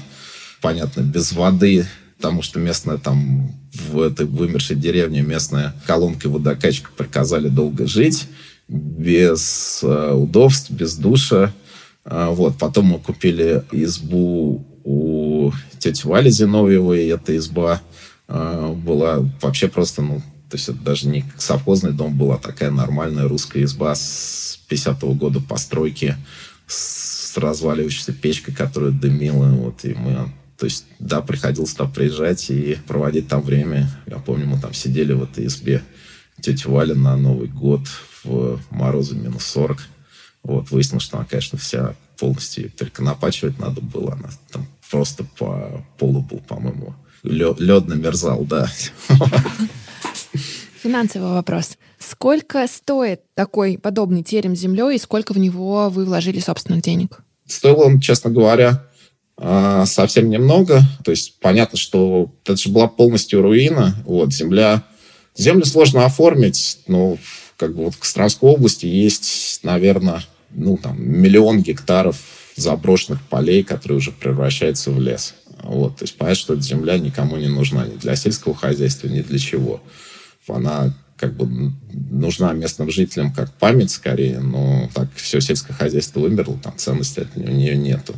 понятно, 0.62 1.02
без 1.02 1.34
воды, 1.34 1.86
потому 2.18 2.42
что 2.42 2.60
местная 2.60 2.98
там 2.98 3.52
в 3.74 4.02
этой 4.02 4.26
вымершей 4.26 4.76
деревне 4.76 5.22
местная 5.22 5.76
колонка 5.86 6.30
водокачка 6.30 6.90
приказали 6.96 7.50
долго 7.50 7.86
жить, 7.86 8.28
без 8.68 9.80
э, 9.84 10.12
удобств, 10.14 10.72
без 10.72 10.96
душа. 10.96 11.54
А, 12.04 12.32
вот. 12.32 12.58
Потом 12.58 12.86
мы 12.86 13.00
купили 13.00 13.64
избу 13.72 14.66
у 14.88 15.52
тети 15.80 16.08
Вали 16.08 16.30
Зиновьевой 16.30 17.08
эта 17.08 17.36
изба 17.36 17.82
э, 18.30 18.74
была 18.74 19.20
вообще 19.42 19.68
просто, 19.68 20.02
ну, 20.02 20.22
то 20.50 20.56
есть 20.56 20.70
это 20.70 20.78
даже 20.80 21.10
не 21.10 21.26
совхозный 21.38 21.92
дом, 21.92 22.18
была 22.18 22.38
такая 22.38 22.72
нормальная 22.72 23.28
русская 23.28 23.64
изба 23.66 23.96
с 23.96 24.60
50-го 24.70 25.14
года 25.14 25.42
постройки, 25.42 26.16
с 26.68 27.38
разваливающейся 27.38 28.14
печкой, 28.14 28.56
которая 28.56 28.92
дымила. 28.92 29.48
Вот, 29.48 29.84
и 29.84 29.94
мы 29.94 30.32
то 30.58 30.66
есть, 30.66 30.86
да, 31.00 31.22
приходилось 31.22 31.74
там 31.74 31.92
приезжать 31.92 32.50
и 32.50 32.78
проводить 32.88 33.28
там 33.28 33.42
время. 33.42 33.90
Я 34.08 34.18
помню, 34.18 34.48
мы 34.48 34.60
там 34.60 34.74
сидели 34.74 35.12
в 35.14 35.24
этой 35.24 35.46
избе 35.46 35.84
тети 36.42 36.66
Вали 36.66 36.94
на 36.94 37.16
Новый 37.18 37.48
год 37.48 37.82
в 38.24 38.60
морозы 38.72 39.16
минус 39.16 39.44
40. 39.44 39.78
Вот, 40.44 40.72
выяснилось, 40.72 41.04
что 41.04 41.18
она, 41.18 41.28
конечно, 41.30 41.60
вся 41.60 41.94
полностью 42.18 42.72
переконопачивать 42.72 43.60
надо 43.60 43.82
было. 43.82 44.14
Она 44.14 44.30
там 44.52 44.68
просто 44.90 45.26
по 45.38 45.84
полу 45.98 46.22
был, 46.22 46.40
по-моему, 46.40 46.96
лед, 47.24 47.88
намерзал, 47.88 48.44
да. 48.46 48.68
Финансовый 50.82 51.32
вопрос. 51.32 51.78
Сколько 52.00 52.68
стоит 52.68 53.22
такой 53.34 53.78
подобный 53.78 54.24
терем 54.24 54.56
с 54.56 54.60
землей 54.60 54.96
и 54.96 55.00
сколько 55.00 55.34
в 55.34 55.38
него 55.38 55.90
вы 55.90 56.06
вложили 56.06 56.40
собственных 56.40 56.84
денег? 56.84 57.20
Стоил 57.46 57.82
он, 57.82 58.00
честно 58.00 58.30
говоря, 58.30 58.86
а, 59.38 59.86
совсем 59.86 60.30
немного. 60.30 60.82
То 61.04 61.12
есть 61.12 61.40
понятно, 61.40 61.78
что 61.78 62.32
это 62.44 62.58
же 62.58 62.70
была 62.70 62.88
полностью 62.88 63.42
руина. 63.42 63.96
Вот, 64.06 64.34
земля... 64.34 64.84
Землю 65.36 65.66
сложно 65.66 66.04
оформить, 66.06 66.80
но 66.88 67.18
как 67.58 67.76
бы 67.76 67.86
вот 67.86 67.94
в 67.94 68.00
Костромской 68.00 68.50
области 68.50 68.88
есть, 68.88 69.60
наверное, 69.62 70.24
ну, 70.50 70.78
там, 70.78 71.00
миллион 71.00 71.62
гектаров 71.62 72.18
заброшенных 72.62 73.22
полей, 73.22 73.64
которые 73.64 73.98
уже 73.98 74.12
превращаются 74.12 74.92
в 74.92 75.00
лес. 75.00 75.36
Вот, 75.64 75.98
то 75.98 76.04
есть 76.04 76.18
понятно, 76.18 76.40
что 76.40 76.54
эта 76.54 76.64
земля 76.64 76.98
никому 76.98 77.38
не 77.38 77.48
нужна 77.48 77.88
ни 77.88 77.96
для 77.96 78.16
сельского 78.16 78.56
хозяйства, 78.56 79.08
ни 79.08 79.22
для 79.22 79.40
чего 79.40 79.82
она 80.50 80.94
как 81.18 81.36
бы 81.36 81.74
нужна 81.92 82.54
местным 82.54 82.92
жителям 82.92 83.34
как 83.34 83.52
память 83.54 83.92
скорее, 83.92 84.40
но 84.40 84.90
так 84.94 85.10
все 85.16 85.42
сельское 85.42 85.74
хозяйство 85.74 86.20
вымерло, 86.20 86.58
там 86.58 86.78
ценности 86.78 87.22
от 87.22 87.36
нее 87.36 87.76
нету. 87.76 88.14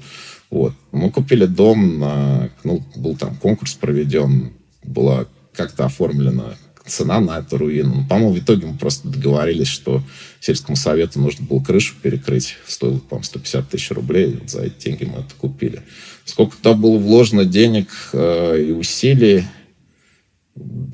Вот. 0.50 0.74
Мы 0.92 1.10
купили 1.10 1.46
дом, 1.46 2.00
на, 2.00 2.50
ну, 2.64 2.84
был 2.96 3.16
там 3.16 3.36
конкурс 3.38 3.74
проведен, 3.76 4.52
была 4.84 5.28
как-то 5.54 5.86
оформлена 5.86 6.56
цена 6.90 7.20
на 7.20 7.40
эту 7.40 7.58
руину. 7.58 7.96
Ну, 7.96 8.08
по-моему, 8.08 8.34
в 8.34 8.40
итоге 8.40 8.68
мы 8.68 8.78
просто 8.78 9.08
договорились, 9.08 9.68
что 9.68 10.04
сельскому 10.40 10.76
совету 10.76 11.20
нужно 11.20 11.46
было 11.46 11.62
крышу 11.62 11.96
перекрыть. 12.02 12.56
Стоило, 12.68 13.00
по-моему, 13.00 13.24
150 13.24 13.70
тысяч 13.70 13.92
рублей. 13.92 14.38
Вот 14.40 14.50
за 14.50 14.64
эти 14.64 14.86
деньги 14.86 15.06
мы 15.06 15.20
это 15.20 15.34
купили. 15.38 15.82
Сколько 16.26 16.58
там 16.62 16.82
было 16.82 16.98
вложено 16.98 17.46
денег 17.46 17.88
э, 18.14 18.66
и 18.68 18.72
усилий, 18.72 19.46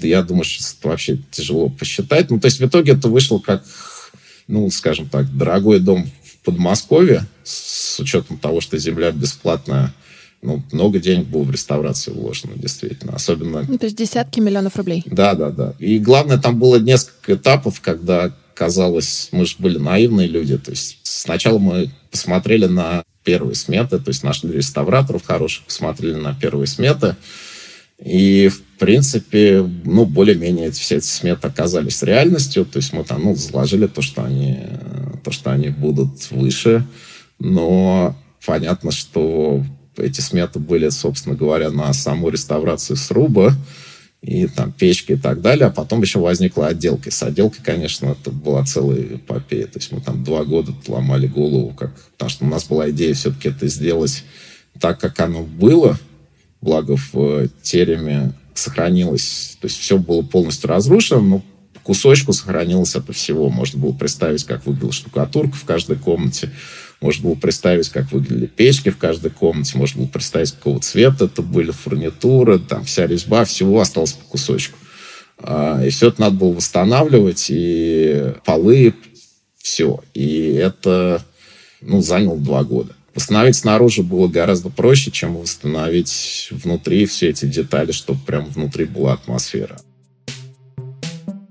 я 0.01 0.21
думаю, 0.21 0.43
что 0.43 0.63
это 0.77 0.87
вообще 0.89 1.17
тяжело 1.31 1.69
посчитать. 1.69 2.29
Ну, 2.29 2.39
то 2.39 2.45
есть 2.45 2.59
в 2.59 2.65
итоге 2.65 2.93
это 2.93 3.07
вышло 3.07 3.39
как, 3.39 3.63
ну, 4.47 4.69
скажем 4.69 5.09
так, 5.09 5.35
дорогой 5.35 5.79
дом 5.79 6.09
в 6.23 6.45
Подмосковье, 6.45 7.25
с 7.43 7.99
учетом 7.99 8.37
того, 8.37 8.61
что 8.61 8.77
земля 8.77 9.11
бесплатная. 9.11 9.93
Ну, 10.45 10.63
много 10.71 10.99
денег 10.99 11.27
было 11.27 11.43
в 11.43 11.51
реставрацию 11.51 12.15
вложено, 12.15 12.53
действительно. 12.55 13.13
Особенно... 13.13 13.65
Ну, 13.67 13.77
то 13.77 13.85
есть 13.85 13.97
десятки 13.97 14.39
миллионов 14.39 14.75
рублей. 14.77 15.03
Да, 15.05 15.33
да, 15.33 15.49
да. 15.49 15.73
И 15.79 15.99
главное, 15.99 16.37
там 16.37 16.59
было 16.59 16.77
несколько 16.79 17.33
этапов, 17.33 17.81
когда 17.81 18.33
казалось, 18.53 19.29
мы 19.31 19.45
же 19.45 19.55
были 19.59 19.77
наивные 19.77 20.27
люди. 20.27 20.57
То 20.57 20.71
есть 20.71 20.99
сначала 21.03 21.57
мы 21.57 21.91
посмотрели 22.09 22.65
на 22.65 23.03
первые 23.23 23.55
сметы, 23.55 23.99
то 23.99 24.09
есть 24.09 24.23
нашли 24.23 24.51
реставраторов 24.51 25.25
хороших, 25.25 25.65
посмотрели 25.65 26.13
на 26.13 26.33
первые 26.33 26.67
сметы, 26.67 27.15
и, 28.03 28.49
в 28.49 28.61
принципе, 28.77 29.67
ну, 29.85 30.05
более-менее 30.05 30.71
все 30.71 30.97
эти 30.97 31.05
сметы 31.05 31.47
оказались 31.47 32.03
реальностью. 32.03 32.65
То 32.65 32.77
есть 32.77 32.91
мы 32.91 33.03
там, 33.05 33.23
ну, 33.23 33.35
заложили 33.35 33.87
то, 33.87 34.01
что 34.01 34.23
они, 34.23 34.59
то, 35.23 35.31
что 35.31 35.51
они 35.51 35.69
будут 35.69 36.29
выше. 36.31 36.85
Но 37.39 38.15
понятно, 38.45 38.91
что 38.91 39.63
эти 39.97 40.21
сметы 40.21 40.59
были, 40.59 40.89
собственно 40.89 41.35
говоря, 41.35 41.71
на 41.71 41.93
саму 41.93 42.29
реставрацию 42.29 42.97
сруба 42.97 43.53
и 44.21 44.47
там 44.47 44.71
печки 44.71 45.13
и 45.13 45.17
так 45.17 45.41
далее. 45.41 45.67
А 45.67 45.71
потом 45.71 46.01
еще 46.01 46.19
возникла 46.19 46.67
отделка. 46.67 47.09
И 47.09 47.11
с 47.11 47.21
отделкой, 47.23 47.63
конечно, 47.63 48.07
это 48.07 48.31
была 48.31 48.63
целая 48.65 49.15
эпопея. 49.15 49.67
То 49.67 49.79
есть 49.79 49.91
мы 49.91 50.01
там 50.01 50.23
два 50.23 50.43
года 50.43 50.73
ломали 50.87 51.27
голову, 51.27 51.73
как... 51.77 51.93
потому 52.13 52.29
что 52.29 52.45
у 52.45 52.47
нас 52.47 52.65
была 52.65 52.89
идея 52.89 53.13
все-таки 53.13 53.49
это 53.49 53.67
сделать 53.67 54.23
так, 54.79 54.99
как 54.99 55.19
оно 55.19 55.43
было– 55.43 55.97
благо 56.65 56.97
в 56.97 57.13
э, 57.13 57.47
тереме 57.61 58.33
сохранилось, 58.55 59.57
то 59.61 59.67
есть 59.67 59.79
все 59.79 59.97
было 59.97 60.23
полностью 60.23 60.69
разрушено, 60.69 61.21
но 61.21 61.41
кусочку 61.83 62.33
сохранилось 62.33 62.95
это 62.95 63.13
всего. 63.13 63.49
Можно 63.49 63.79
было 63.79 63.93
представить, 63.93 64.43
как 64.43 64.65
выглядела 64.65 64.91
штукатурка 64.91 65.55
в 65.55 65.63
каждой 65.65 65.97
комнате, 65.97 66.49
можно 67.01 67.29
было 67.29 67.35
представить, 67.35 67.89
как 67.89 68.11
выглядели 68.11 68.47
печки 68.47 68.89
в 68.89 68.97
каждой 68.97 69.31
комнате, 69.31 69.77
можно 69.77 70.01
было 70.01 70.09
представить, 70.09 70.51
какого 70.53 70.79
цвета 70.79 71.25
это 71.25 71.41
были 71.41 71.71
фурнитуры, 71.71 72.59
там 72.59 72.85
вся 72.85 73.05
резьба, 73.07 73.45
всего 73.45 73.79
осталось 73.79 74.13
по 74.13 74.25
кусочку. 74.25 74.77
А, 75.37 75.83
и 75.83 75.89
все 75.89 76.07
это 76.07 76.21
надо 76.21 76.35
было 76.37 76.53
восстанавливать, 76.53 77.47
и 77.49 78.33
полы, 78.45 78.93
все. 79.57 80.03
И 80.13 80.53
это 80.53 81.23
ну, 81.81 82.01
заняло 82.01 82.37
два 82.37 82.63
года. 82.63 82.93
Восстановить 83.13 83.55
снаружи 83.55 84.03
было 84.03 84.27
гораздо 84.27 84.69
проще, 84.69 85.09
чем 85.09 85.37
восстановить 85.37 86.49
внутри 86.51 87.05
все 87.05 87.29
эти 87.29 87.45
детали, 87.45 87.91
чтобы 87.91 88.19
прям 88.25 88.45
внутри 88.45 88.85
была 88.85 89.13
атмосфера. 89.13 89.79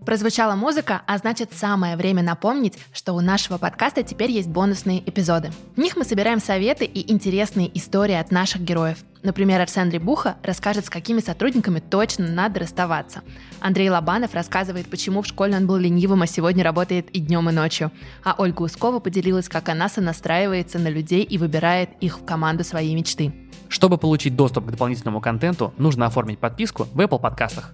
Прозвучала 0.04 0.54
музыка, 0.54 1.02
а 1.06 1.16
значит 1.16 1.52
самое 1.54 1.96
время 1.96 2.22
напомнить, 2.22 2.78
что 2.92 3.14
у 3.14 3.20
нашего 3.20 3.56
подкаста 3.56 4.02
теперь 4.02 4.30
есть 4.30 4.48
бонусные 4.48 5.00
эпизоды. 5.08 5.50
В 5.76 5.80
них 5.80 5.96
мы 5.96 6.04
собираем 6.04 6.40
советы 6.40 6.84
и 6.84 7.10
интересные 7.10 7.70
истории 7.76 8.14
от 8.14 8.30
наших 8.30 8.60
героев. 8.60 8.98
Например, 9.22 9.58
Арсен 9.62 9.88
Рябуха 9.88 10.36
расскажет, 10.42 10.84
с 10.84 10.90
какими 10.90 11.20
сотрудниками 11.20 11.80
точно 11.80 12.28
надо 12.28 12.60
расставаться. 12.60 13.22
Андрей 13.60 13.88
Лобанов 13.88 14.34
рассказывает, 14.34 14.90
почему 14.90 15.22
в 15.22 15.26
школе 15.26 15.56
он 15.56 15.66
был 15.66 15.76
ленивым, 15.76 16.20
а 16.20 16.26
сегодня 16.26 16.62
работает 16.62 17.08
и 17.10 17.20
днем, 17.20 17.48
и 17.48 17.52
ночью. 17.52 17.90
А 18.22 18.34
Ольга 18.36 18.60
Ускова 18.60 18.98
поделилась, 18.98 19.48
как 19.48 19.70
она 19.70 19.88
сонастраивается 19.88 20.78
на 20.78 20.88
людей 20.88 21.22
и 21.22 21.38
выбирает 21.38 21.88
их 22.00 22.18
в 22.18 22.24
команду 22.26 22.64
своей 22.64 22.94
мечты. 22.94 23.32
Чтобы 23.70 23.96
получить 23.96 24.36
доступ 24.36 24.66
к 24.66 24.70
дополнительному 24.70 25.22
контенту, 25.22 25.72
нужно 25.78 26.04
оформить 26.04 26.38
подписку 26.38 26.86
в 26.92 27.00
Apple 27.00 27.18
подкастах. 27.18 27.72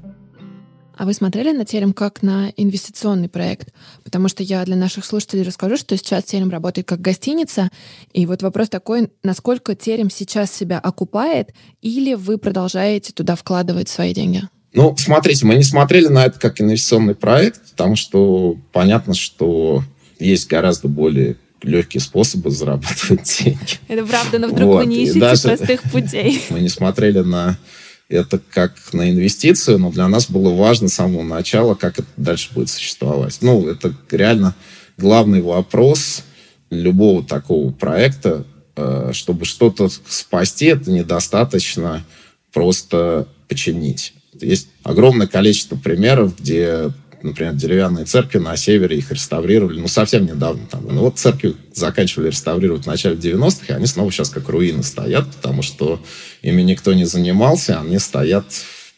А 1.01 1.07
вы 1.07 1.15
смотрели 1.15 1.53
на 1.53 1.65
Терем 1.65 1.95
как 1.95 2.23
на 2.23 2.53
инвестиционный 2.59 3.31
проект? 3.31 3.71
Потому 4.05 4.29
что 4.29 4.43
я 4.43 4.63
для 4.67 4.77
наших 4.77 5.07
слушателей 5.07 5.45
расскажу, 5.45 5.79
что 5.79 5.97
сейчас 5.97 6.25
Терем 6.25 6.51
работает 6.51 6.87
как 6.87 7.01
гостиница. 7.01 7.71
И 8.13 8.27
вот 8.27 8.43
вопрос 8.43 8.69
такой, 8.69 9.11
насколько 9.23 9.75
Терем 9.75 10.11
сейчас 10.11 10.53
себя 10.53 10.79
окупает, 10.79 11.55
или 11.81 12.13
вы 12.13 12.37
продолжаете 12.37 13.15
туда 13.15 13.35
вкладывать 13.35 13.89
свои 13.89 14.13
деньги? 14.13 14.43
Ну, 14.75 14.95
смотрите, 14.99 15.47
мы 15.47 15.55
не 15.55 15.63
смотрели 15.63 16.09
на 16.09 16.27
это 16.27 16.39
как 16.39 16.61
инвестиционный 16.61 17.15
проект, 17.15 17.71
потому 17.71 17.97
что 17.97 18.59
понятно, 18.71 19.15
что 19.15 19.83
есть 20.19 20.49
гораздо 20.49 20.89
более 20.89 21.39
легкие 21.63 22.03
способы 22.03 22.51
зарабатывать 22.51 23.39
деньги. 23.43 23.79
Это 23.89 24.05
правда, 24.05 24.39
но 24.39 24.49
вдруг 24.49 24.69
вот. 24.69 24.85
вы 24.85 24.87
не 24.91 25.05
ищете 25.05 25.21
даже 25.21 25.43
простых 25.45 25.83
путей. 25.85 26.43
Мы 26.51 26.61
не 26.61 26.69
смотрели 26.69 27.21
на 27.21 27.57
это 28.11 28.41
как 28.51 28.75
на 28.93 29.09
инвестицию, 29.09 29.79
но 29.79 29.91
для 29.91 30.09
нас 30.09 30.29
было 30.29 30.53
важно 30.53 30.89
с 30.89 30.95
самого 30.95 31.23
начала, 31.23 31.75
как 31.75 32.01
это 32.01 32.09
дальше 32.17 32.53
будет 32.53 32.69
существовать. 32.69 33.39
Ну, 33.41 33.69
это 33.69 33.95
реально 34.11 34.55
главный 34.99 35.41
вопрос 35.41 36.25
любого 36.71 37.25
такого 37.25 37.71
проекта, 37.71 38.45
э, 38.75 39.11
чтобы 39.13 39.45
что-то 39.45 39.89
спасти, 40.09 40.67
это 40.67 40.91
недостаточно 40.91 42.05
просто 42.53 43.29
починить. 43.49 44.13
Есть 44.41 44.69
огромное 44.83 45.29
количество 45.29 45.77
примеров, 45.77 46.39
где 46.39 46.91
например, 47.23 47.55
деревянные 47.55 48.05
церкви 48.05 48.39
на 48.39 48.57
севере, 48.57 48.99
их 48.99 49.11
реставрировали, 49.11 49.81
ну, 49.81 49.89
совсем 49.89 50.27
недавно. 50.27 50.67
Там. 50.71 50.87
Ну, 50.87 51.01
вот 51.01 51.19
церкви 51.19 51.55
заканчивали 51.75 52.29
реставрировать 52.29 52.85
в 52.85 52.87
начале 52.87 53.17
90-х, 53.17 53.67
и 53.69 53.77
они 53.77 53.87
снова 53.87 54.11
сейчас 54.11 54.31
как 54.31 54.49
руины 54.49 54.83
стоят, 54.83 55.31
потому 55.31 55.63
что 55.63 56.03
ими 56.43 56.63
никто 56.63 56.93
не 56.95 57.05
занимался, 57.05 57.81
они 57.81 57.99
стоят 57.99 58.47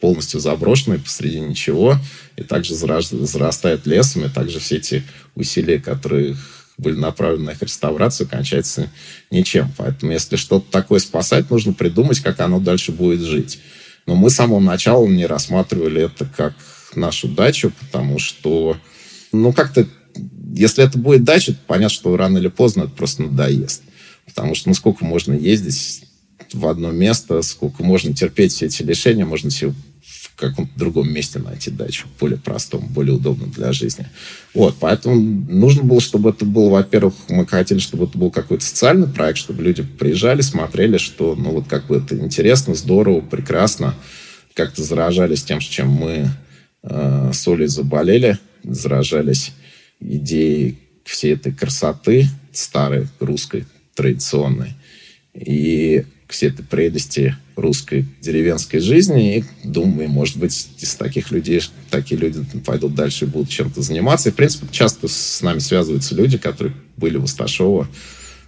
полностью 0.00 0.40
заброшенные 0.40 0.98
посреди 0.98 1.40
ничего, 1.40 1.96
и 2.36 2.42
также 2.42 2.74
зарастают 2.74 3.86
лесом, 3.86 4.24
и 4.24 4.28
также 4.28 4.58
все 4.58 4.76
эти 4.76 5.04
усилия, 5.36 5.78
которые 5.78 6.36
были 6.78 6.96
направлены 6.96 7.44
на 7.44 7.50
их 7.50 7.62
реставрацию, 7.62 8.28
кончаются 8.28 8.90
ничем. 9.30 9.72
Поэтому, 9.76 10.12
если 10.12 10.36
что-то 10.36 10.70
такое 10.70 10.98
спасать, 10.98 11.50
нужно 11.50 11.72
придумать, 11.72 12.20
как 12.20 12.40
оно 12.40 12.58
дальше 12.58 12.92
будет 12.92 13.20
жить. 13.20 13.60
Но 14.06 14.16
мы 14.16 14.30
с 14.30 14.34
самого 14.34 14.58
начала 14.58 15.06
не 15.06 15.26
рассматривали 15.26 16.02
это 16.02 16.26
как 16.36 16.54
нашу 16.96 17.28
дачу, 17.28 17.72
потому 17.80 18.18
что, 18.18 18.76
ну, 19.32 19.52
как-то, 19.52 19.86
если 20.54 20.84
это 20.84 20.98
будет 20.98 21.24
дача, 21.24 21.52
то 21.52 21.58
понятно, 21.66 21.94
что 21.94 22.16
рано 22.16 22.38
или 22.38 22.48
поздно 22.48 22.82
это 22.82 22.90
просто 22.90 23.22
надоест. 23.22 23.82
Потому 24.26 24.54
что, 24.54 24.68
ну, 24.68 24.74
сколько 24.74 25.04
можно 25.04 25.32
ездить 25.32 26.04
в 26.52 26.66
одно 26.66 26.90
место, 26.90 27.40
сколько 27.42 27.82
можно 27.82 28.14
терпеть 28.14 28.52
все 28.52 28.66
эти 28.66 28.82
лишения, 28.82 29.24
можно 29.24 29.50
себе 29.50 29.72
в 30.02 30.36
каком-то 30.36 30.72
другом 30.76 31.12
месте 31.12 31.38
найти 31.38 31.70
дачу, 31.70 32.06
более 32.18 32.38
простом, 32.38 32.86
более 32.88 33.14
удобном 33.14 33.50
для 33.50 33.72
жизни. 33.72 34.06
Вот, 34.54 34.76
поэтому 34.80 35.16
нужно 35.16 35.84
было, 35.84 36.00
чтобы 36.00 36.30
это 36.30 36.44
был, 36.44 36.70
во-первых, 36.70 37.14
мы 37.28 37.46
хотели, 37.46 37.78
чтобы 37.78 38.04
это 38.04 38.18
был 38.18 38.30
какой-то 38.30 38.64
социальный 38.64 39.06
проект, 39.06 39.38
чтобы 39.38 39.62
люди 39.62 39.82
приезжали, 39.82 40.40
смотрели, 40.40 40.96
что, 40.96 41.34
ну, 41.36 41.50
вот 41.50 41.66
как 41.68 41.86
бы 41.86 41.96
это 41.96 42.16
интересно, 42.16 42.74
здорово, 42.74 43.20
прекрасно, 43.20 43.94
как-то 44.54 44.82
заражались 44.82 45.44
тем, 45.44 45.60
чем 45.60 45.88
мы 45.88 46.28
э, 46.82 47.30
с 47.32 47.48
Олей 47.48 47.68
заболели, 47.68 48.38
заражались 48.62 49.52
идеей 50.00 50.78
всей 51.04 51.34
этой 51.34 51.52
красоты 51.52 52.26
старой, 52.52 53.08
русской, 53.20 53.66
традиционной. 53.94 54.74
И 55.34 56.04
всей 56.32 56.48
этой 56.50 56.64
прелести 56.64 57.36
русской 57.56 58.06
деревенской 58.20 58.80
жизни. 58.80 59.38
И 59.38 59.44
думаю, 59.64 60.08
может 60.08 60.38
быть, 60.38 60.68
из 60.78 60.94
таких 60.94 61.30
людей, 61.30 61.62
такие 61.90 62.20
люди 62.20 62.44
пойдут 62.64 62.94
дальше 62.94 63.26
и 63.26 63.28
будут 63.28 63.50
чем-то 63.50 63.82
заниматься. 63.82 64.28
И, 64.28 64.32
в 64.32 64.36
принципе, 64.36 64.66
часто 64.70 65.08
с 65.08 65.40
нами 65.42 65.58
связываются 65.58 66.14
люди, 66.14 66.38
которые 66.38 66.74
были 66.96 67.16
в 67.18 67.24
Усташово, 67.24 67.86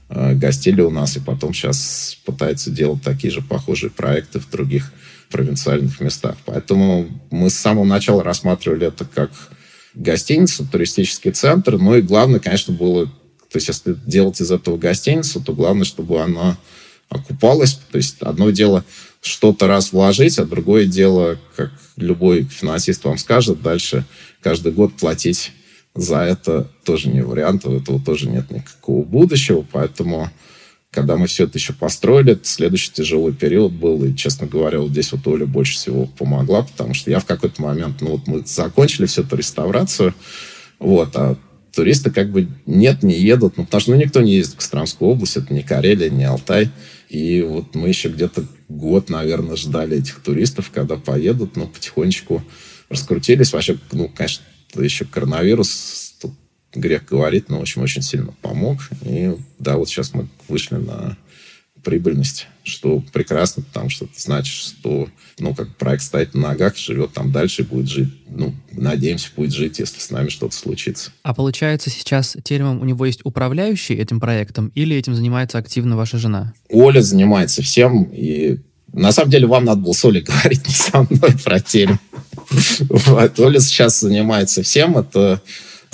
э, 0.08 0.34
гостили 0.34 0.80
у 0.80 0.90
нас, 0.90 1.16
и 1.16 1.20
потом 1.20 1.54
сейчас 1.54 2.18
пытаются 2.24 2.70
делать 2.70 3.02
такие 3.02 3.32
же 3.32 3.42
похожие 3.42 3.90
проекты 3.90 4.40
в 4.40 4.50
других 4.50 4.92
провинциальных 5.34 6.00
местах. 6.00 6.36
Поэтому 6.44 7.08
мы 7.32 7.50
с 7.50 7.54
самого 7.54 7.84
начала 7.84 8.22
рассматривали 8.22 8.86
это 8.86 9.04
как 9.04 9.32
гостиницу, 9.92 10.64
туристический 10.64 11.32
центр. 11.32 11.76
Ну 11.76 11.96
и 11.96 12.02
главное, 12.02 12.38
конечно, 12.38 12.72
было... 12.72 13.06
То 13.06 13.56
есть, 13.56 13.66
если 13.66 13.96
делать 14.06 14.40
из 14.40 14.52
этого 14.52 14.76
гостиницу, 14.76 15.40
то 15.40 15.52
главное, 15.52 15.84
чтобы 15.84 16.22
она 16.22 16.56
окупалась. 17.08 17.80
То 17.90 17.98
есть 17.98 18.22
одно 18.22 18.50
дело 18.50 18.84
что-то 19.22 19.66
раз 19.66 19.90
вложить, 19.90 20.38
а 20.38 20.44
другое 20.44 20.86
дело, 20.86 21.36
как 21.56 21.72
любой 21.96 22.44
финансист 22.44 23.02
вам 23.04 23.18
скажет, 23.18 23.60
дальше 23.60 24.04
каждый 24.40 24.70
год 24.70 24.92
платить 24.94 25.50
за 25.96 26.18
это 26.18 26.68
тоже 26.84 27.08
не 27.08 27.22
вариант, 27.22 27.66
у 27.66 27.76
этого 27.76 28.00
тоже 28.00 28.28
нет 28.28 28.52
никакого 28.52 29.02
будущего, 29.04 29.66
поэтому 29.68 30.30
когда 30.94 31.16
мы 31.16 31.26
все 31.26 31.44
это 31.44 31.58
еще 31.58 31.72
построили, 31.72 32.38
следующий 32.42 32.92
тяжелый 32.92 33.34
период 33.34 33.72
был, 33.72 34.04
и, 34.04 34.14
честно 34.14 34.46
говоря, 34.46 34.78
вот 34.78 34.90
здесь 34.90 35.12
вот 35.12 35.26
Оля 35.26 35.44
больше 35.44 35.74
всего 35.74 36.06
помогла, 36.06 36.62
потому 36.62 36.94
что 36.94 37.10
я 37.10 37.18
в 37.18 37.24
какой-то 37.24 37.60
момент, 37.60 38.00
ну 38.00 38.12
вот 38.12 38.26
мы 38.26 38.42
закончили 38.46 39.06
всю 39.06 39.22
эту 39.22 39.36
реставрацию, 39.36 40.14
вот, 40.78 41.10
а 41.16 41.36
туристы 41.74 42.10
как 42.10 42.30
бы 42.30 42.48
нет, 42.66 43.02
не 43.02 43.18
едут, 43.18 43.56
ну, 43.56 43.64
потому 43.64 43.80
что 43.80 43.90
ну, 43.90 43.96
никто 43.96 44.22
не 44.22 44.36
ездит 44.36 44.54
в 44.54 44.58
Костромскую 44.58 45.10
область, 45.10 45.36
это 45.36 45.52
не 45.52 45.62
Карелия, 45.62 46.10
не 46.10 46.24
Алтай. 46.24 46.70
И 47.08 47.42
вот 47.42 47.74
мы 47.74 47.88
еще 47.88 48.08
где-то 48.08 48.44
год, 48.68 49.10
наверное, 49.10 49.56
ждали 49.56 49.98
этих 49.98 50.20
туристов, 50.20 50.70
когда 50.72 50.96
поедут, 50.96 51.56
но 51.56 51.66
потихонечку 51.66 52.42
раскрутились. 52.88 53.52
Вообще, 53.52 53.76
ну, 53.92 54.08
конечно, 54.08 54.44
еще 54.76 55.04
коронавирус, 55.04 56.03
грех 56.74 57.04
говорит, 57.06 57.48
но 57.48 57.60
очень-очень 57.60 58.02
сильно 58.02 58.32
помог. 58.42 58.78
И 59.02 59.34
да, 59.58 59.76
вот 59.76 59.88
сейчас 59.88 60.14
мы 60.14 60.28
вышли 60.48 60.76
на 60.76 61.16
прибыльность, 61.84 62.48
что 62.64 63.04
прекрасно, 63.12 63.62
потому 63.62 63.90
что 63.90 64.06
это 64.06 64.14
значит, 64.16 64.54
что 64.54 65.08
ну, 65.38 65.54
как 65.54 65.76
проект 65.76 66.02
стоит 66.02 66.34
на 66.34 66.48
ногах, 66.48 66.76
живет 66.76 67.12
там 67.12 67.30
дальше, 67.30 67.62
будет 67.62 67.88
жить, 67.88 68.08
ну, 68.28 68.54
надеемся, 68.72 69.28
будет 69.36 69.52
жить, 69.52 69.78
если 69.78 70.00
с 70.00 70.10
нами 70.10 70.30
что-то 70.30 70.56
случится. 70.56 71.12
А 71.22 71.34
получается, 71.34 71.90
сейчас 71.90 72.36
Теремом 72.42 72.80
у 72.80 72.84
него 72.84 73.04
есть 73.04 73.20
управляющий 73.24 73.94
этим 73.94 74.18
проектом 74.18 74.72
или 74.74 74.96
этим 74.96 75.14
занимается 75.14 75.58
активно 75.58 75.96
ваша 75.96 76.18
жена? 76.18 76.54
Оля 76.70 77.02
занимается 77.02 77.62
всем, 77.62 78.04
и 78.12 78.58
на 78.92 79.12
самом 79.12 79.30
деле 79.30 79.46
вам 79.46 79.64
надо 79.64 79.82
было 79.82 79.92
с 79.92 80.04
Олей 80.04 80.22
говорить, 80.26 80.66
не 80.66 80.74
со 80.74 81.02
мной 81.02 81.36
про 81.44 81.60
Терем. 81.60 82.00
Оля 83.38 83.60
сейчас 83.60 84.00
занимается 84.00 84.62
всем, 84.62 84.96
это 84.96 85.42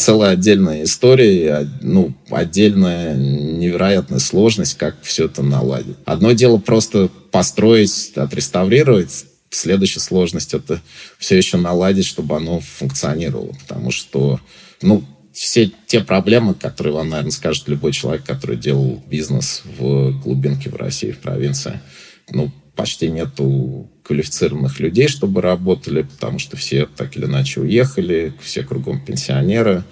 целая 0.01 0.33
отдельная 0.33 0.85
история, 0.85 1.69
ну, 1.81 2.15
отдельная 2.31 3.15
невероятная 3.15 4.19
сложность, 4.19 4.77
как 4.79 4.97
все 5.03 5.27
это 5.27 5.43
наладить. 5.43 5.97
Одно 6.05 6.33
дело 6.33 6.59
просто 6.59 7.09
построить, 7.31 8.13
отреставрировать, 8.17 9.27
следующая 9.51 10.01
сложность 10.01 10.55
это 10.55 10.81
все 11.19 11.37
еще 11.37 11.59
наладить, 11.59 12.07
чтобы 12.07 12.37
оно 12.37 12.61
функционировало, 12.61 13.53
потому 13.67 13.91
что, 13.91 14.41
ну, 14.81 15.05
все 15.33 15.71
те 15.87 16.01
проблемы, 16.01 16.55
которые 16.55 16.95
вам, 16.95 17.11
наверное, 17.11 17.31
скажет 17.31 17.69
любой 17.69 17.93
человек, 17.93 18.25
который 18.25 18.57
делал 18.57 19.03
бизнес 19.07 19.63
в 19.79 20.19
глубинке 20.23 20.71
в 20.71 20.77
России, 20.77 21.13
в 21.13 21.19
провинции, 21.19 21.81
ну, 22.31 22.51
почти 22.75 23.11
нету 23.11 23.91
квалифицированных 24.11 24.81
людей, 24.81 25.07
чтобы 25.07 25.40
работали, 25.40 26.03
потому 26.03 26.40
что 26.40 26.57
все 26.57 26.87
так 26.96 27.16
или 27.16 27.27
иначе 27.27 27.61
уехали, 27.61 28.33
все 28.42 28.64
кругом 28.64 28.99
пенсионеры. 28.99 29.85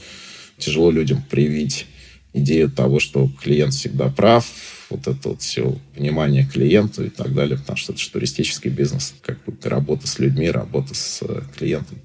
Тяжело 0.59 0.90
людям 0.90 1.22
привить 1.31 1.87
идею 2.35 2.68
того, 2.68 2.98
что 2.98 3.31
клиент 3.40 3.74
всегда 3.74 4.09
прав, 4.09 4.44
вот 4.90 5.07
это 5.07 5.28
вот 5.28 5.42
все 5.42 5.78
внимание 5.94 6.44
клиенту 6.44 7.04
и 7.04 7.11
так 7.11 7.33
далее, 7.33 7.59
потому 7.59 7.76
что 7.76 7.92
это 7.92 8.02
же 8.02 8.11
туристический 8.11 8.72
бизнес, 8.72 9.14
как 9.22 9.38
бы 9.44 9.54
работа 9.62 10.09
с 10.09 10.18
людьми, 10.18 10.50
работа 10.50 10.94
с 10.94 11.22
клиентом. 11.57 11.98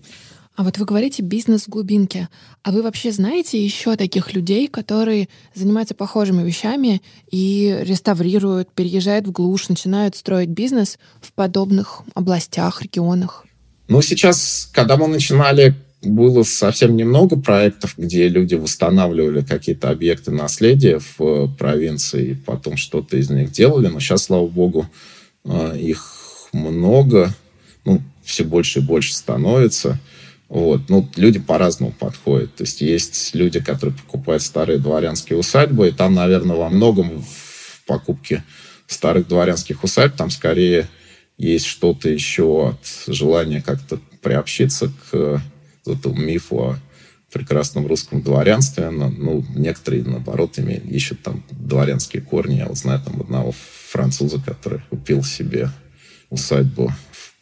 А 0.55 0.63
вот 0.63 0.77
вы 0.77 0.85
говорите 0.85 1.23
бизнес 1.23 1.63
в 1.63 1.69
глубинке. 1.69 2.29
А 2.61 2.71
вы 2.71 2.83
вообще 2.83 3.11
знаете 3.11 3.63
еще 3.63 3.95
таких 3.95 4.33
людей, 4.33 4.67
которые 4.67 5.27
занимаются 5.55 5.95
похожими 5.95 6.43
вещами 6.43 7.01
и 7.31 7.75
реставрируют, 7.81 8.71
переезжают 8.71 9.27
в 9.27 9.31
глушь, 9.31 9.69
начинают 9.69 10.15
строить 10.15 10.49
бизнес 10.49 10.99
в 11.21 11.33
подобных 11.33 12.03
областях, 12.13 12.83
регионах? 12.83 13.45
Ну, 13.87 14.01
сейчас, 14.03 14.69
когда 14.71 14.95
мы 14.95 15.07
начинали, 15.07 15.75
было 16.03 16.43
совсем 16.43 16.95
немного 16.95 17.35
проектов, 17.35 17.95
где 17.97 18.27
люди 18.27 18.53
восстанавливали 18.53 19.41
какие-то 19.41 19.89
объекты 19.89 20.31
наследия 20.31 20.99
в 20.99 21.21
э, 21.21 21.47
провинции, 21.57 22.31
и 22.31 22.35
потом 22.35 22.77
что-то 22.77 23.17
из 23.17 23.29
них 23.29 23.51
делали. 23.51 23.87
Но 23.87 23.99
сейчас, 23.99 24.25
слава 24.25 24.47
богу, 24.47 24.87
э, 25.45 25.77
их 25.79 26.49
много, 26.51 27.33
ну, 27.85 28.01
все 28.23 28.43
больше 28.43 28.79
и 28.79 28.83
больше 28.83 29.15
становится. 29.15 29.99
Вот. 30.53 30.81
Ну, 30.87 31.09
люди 31.15 31.39
по-разному 31.39 31.91
подходят. 31.91 32.53
То 32.53 32.63
есть 32.63 32.81
есть 32.81 33.33
люди, 33.33 33.59
которые 33.59 33.97
покупают 33.97 34.43
старые 34.43 34.77
дворянские 34.77 35.39
усадьбы, 35.39 35.87
и 35.87 35.91
там, 35.91 36.13
наверное, 36.13 36.55
во 36.55 36.69
многом 36.69 37.23
в 37.23 37.83
покупке 37.87 38.43
старых 38.85 39.27
дворянских 39.27 39.83
усадьб 39.83 40.15
там 40.15 40.29
скорее 40.29 40.87
есть 41.39 41.65
что-то 41.65 42.07
еще 42.07 42.69
от 42.69 43.11
желания 43.11 43.63
как-то 43.63 43.97
приобщиться 44.21 44.91
к 45.09 45.41
этому 45.87 46.15
мифу 46.17 46.59
о 46.59 46.75
прекрасном 47.31 47.87
русском 47.87 48.21
дворянстве. 48.21 48.91
Ну, 48.91 49.43
некоторые, 49.55 50.03
наоборот, 50.03 50.59
имеют, 50.59 50.85
ищут 50.85 51.23
там 51.23 51.43
дворянские 51.49 52.21
корни. 52.21 52.57
Я 52.57 52.67
вот 52.67 52.77
знаю 52.77 53.01
там 53.03 53.19
одного 53.19 53.55
француза, 53.89 54.39
который 54.39 54.81
купил 54.91 55.23
себе 55.23 55.71
усадьбу 56.29 56.91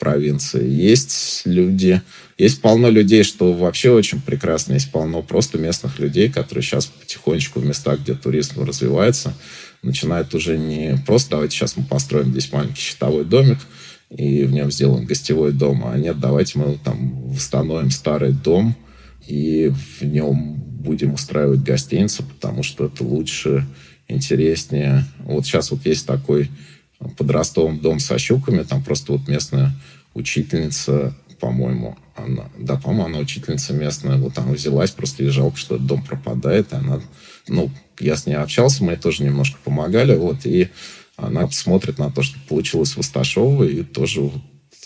провинции. 0.01 0.67
Есть 0.67 1.43
люди, 1.45 2.01
есть 2.39 2.59
полно 2.59 2.89
людей, 2.89 3.21
что 3.23 3.53
вообще 3.53 3.91
очень 3.91 4.19
прекрасно, 4.19 4.73
есть 4.73 4.91
полно 4.91 5.21
просто 5.21 5.59
местных 5.59 5.99
людей, 5.99 6.27
которые 6.27 6.63
сейчас 6.63 6.87
потихонечку 6.87 7.59
в 7.59 7.65
местах, 7.65 7.99
где 7.99 8.15
туризм 8.15 8.63
развивается, 8.63 9.35
начинают 9.83 10.33
уже 10.33 10.57
не 10.57 10.97
просто 11.05 11.29
давайте 11.29 11.55
сейчас 11.55 11.77
мы 11.77 11.83
построим 11.83 12.31
здесь 12.31 12.51
маленький 12.51 12.81
щитовой 12.81 13.25
домик, 13.25 13.59
и 14.09 14.43
в 14.45 14.51
нем 14.51 14.71
сделаем 14.71 15.05
гостевой 15.05 15.51
дом, 15.51 15.83
а 15.85 15.95
нет, 15.95 16.19
давайте 16.19 16.57
мы 16.57 16.79
там 16.83 17.29
восстановим 17.29 17.91
старый 17.91 18.31
дом, 18.31 18.75
и 19.27 19.71
в 19.99 20.03
нем 20.03 20.55
будем 20.55 21.13
устраивать 21.13 21.61
гостиницу, 21.61 22.23
потому 22.23 22.63
что 22.63 22.87
это 22.87 23.03
лучше, 23.03 23.67
интереснее. 24.07 25.05
Вот 25.19 25.45
сейчас 25.45 25.69
вот 25.69 25.85
есть 25.85 26.07
такой 26.07 26.49
под 27.17 27.31
Ростовом 27.31 27.79
дом 27.79 27.99
со 27.99 28.17
щуками, 28.17 28.63
там 28.63 28.83
просто 28.83 29.13
вот 29.13 29.27
местная 29.27 29.73
учительница, 30.13 31.15
по-моему, 31.39 31.97
она, 32.15 32.49
да, 32.57 32.75
по-моему, 32.75 33.05
она 33.05 33.19
учительница 33.19 33.73
местная, 33.73 34.17
вот 34.17 34.37
она 34.37 34.51
взялась, 34.51 34.91
просто 34.91 35.23
ей 35.23 35.29
жалко, 35.29 35.57
что 35.57 35.75
этот 35.75 35.87
дом 35.87 36.03
пропадает, 36.03 36.73
и 36.73 36.75
она, 36.75 37.01
ну, 37.47 37.71
я 37.99 38.15
с 38.15 38.25
ней 38.25 38.35
общался, 38.35 38.83
мы 38.83 38.93
ей 38.93 38.97
тоже 38.97 39.23
немножко 39.23 39.57
помогали, 39.63 40.15
вот, 40.15 40.45
и 40.45 40.69
она 41.15 41.49
смотрит 41.49 41.97
на 41.97 42.11
то, 42.11 42.23
что 42.23 42.37
получилось 42.47 42.95
в 42.95 42.99
Асташово, 42.99 43.63
и 43.63 43.83
тоже 43.83 44.31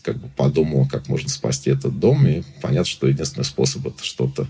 как 0.02 0.18
бы 0.18 0.30
подумала, 0.30 0.88
как 0.88 1.08
можно 1.08 1.30
спасти 1.30 1.72
этот 1.72 2.00
дом, 2.00 2.28
и 2.28 2.44
понятно, 2.62 2.86
что 2.86 3.08
единственный 3.08 3.44
способ 3.44 3.88
это 3.88 4.04
что-то 4.04 4.48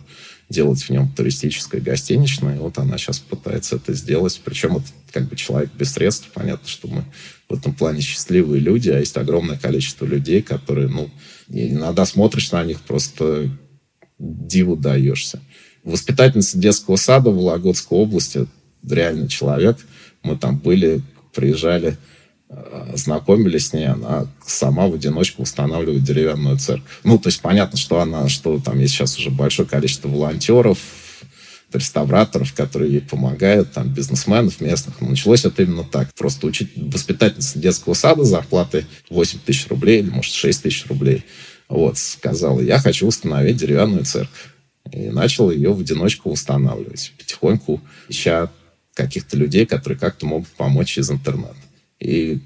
делать 0.50 0.82
в 0.82 0.90
нем 0.90 1.12
туристическое, 1.12 1.82
гостиничное. 1.82 2.56
И 2.56 2.60
вот 2.60 2.78
она 2.78 2.98
сейчас 2.98 3.20
пытается 3.20 3.78
это 3.78 3.94
сделать. 3.94 4.40
Причем 4.44 4.78
это 4.78 4.86
как 5.12 5.28
бы 5.28 5.36
человек 5.36 5.72
без 5.74 5.94
средств. 5.94 6.30
Понятно, 6.34 6.68
что 6.68 6.88
мы 6.88 7.04
в 7.50 7.54
этом 7.54 7.74
плане 7.74 8.02
счастливые 8.02 8.60
люди, 8.60 8.90
а 8.90 9.00
есть 9.00 9.18
огромное 9.18 9.58
количество 9.58 10.06
людей, 10.06 10.42
которые, 10.42 10.88
ну, 10.88 11.10
иногда 11.48 12.06
смотришь 12.06 12.52
на 12.52 12.64
них, 12.64 12.82
просто 12.82 13.50
диву 14.20 14.76
даешься. 14.76 15.42
Воспитательница 15.84 16.58
детского 16.58 16.96
сада 16.96 17.30
в 17.30 17.36
Вологодской 17.36 17.98
области, 17.98 18.48
реальный 18.88 19.28
человек. 19.28 19.78
Мы 20.24 20.38
там 20.38 20.58
были, 20.58 21.02
приезжали 21.34 21.98
знакомились 22.94 23.68
с 23.68 23.74
ней, 23.74 23.88
она 23.88 24.28
сама 24.46 24.88
в 24.88 24.94
одиночку 24.94 25.44
устанавливает 25.44 26.04
деревянную 26.04 26.58
церковь. 26.58 26.92
Ну, 27.04 27.18
то 27.18 27.28
есть 27.28 27.42
понятно, 27.42 27.78
что 27.78 28.00
она, 28.00 28.30
что 28.30 28.60
там 28.60 28.80
есть 28.80 28.94
сейчас 28.94 29.18
уже 29.18 29.30
большое 29.30 29.68
количество 29.68 30.08
волонтеров, 30.08 30.80
реставраторов, 31.74 32.54
которые 32.54 32.94
ей 32.94 33.02
помогают, 33.02 33.74
там, 33.74 33.90
бизнесменов 33.90 34.62
местных. 34.62 35.02
Но 35.02 35.10
началось 35.10 35.46
это 35.46 35.64
именно 35.64 35.84
так. 35.84 36.14
Просто 36.14 36.48
учить 36.48 36.72
воспитательница 36.76 37.60
детского 37.60 37.94
сада 37.94 38.24
зарплаты 38.24 38.86
8 39.10 39.40
тысяч 39.46 39.68
рублей 39.68 40.00
или, 40.00 40.10
может, 40.10 40.34
6 40.34 40.64
тысяч 40.64 40.86
рублей. 40.88 41.24
Вот, 41.68 41.98
сказала, 41.98 42.60
я 42.62 42.80
хочу 42.80 43.08
установить 43.08 43.58
деревянную 43.58 44.06
церковь. 44.06 44.54
И 44.92 45.10
начал 45.10 45.50
ее 45.50 45.74
в 45.74 45.80
одиночку 45.80 46.30
устанавливать, 46.30 47.12
потихоньку 47.18 47.82
ища 48.08 48.52
каких-то 48.94 49.36
людей, 49.36 49.66
которые 49.66 49.98
как-то 49.98 50.28
могут 50.28 50.48
помочь 50.50 50.98
из 50.98 51.10
интернета. 51.10 51.56
И 52.00 52.40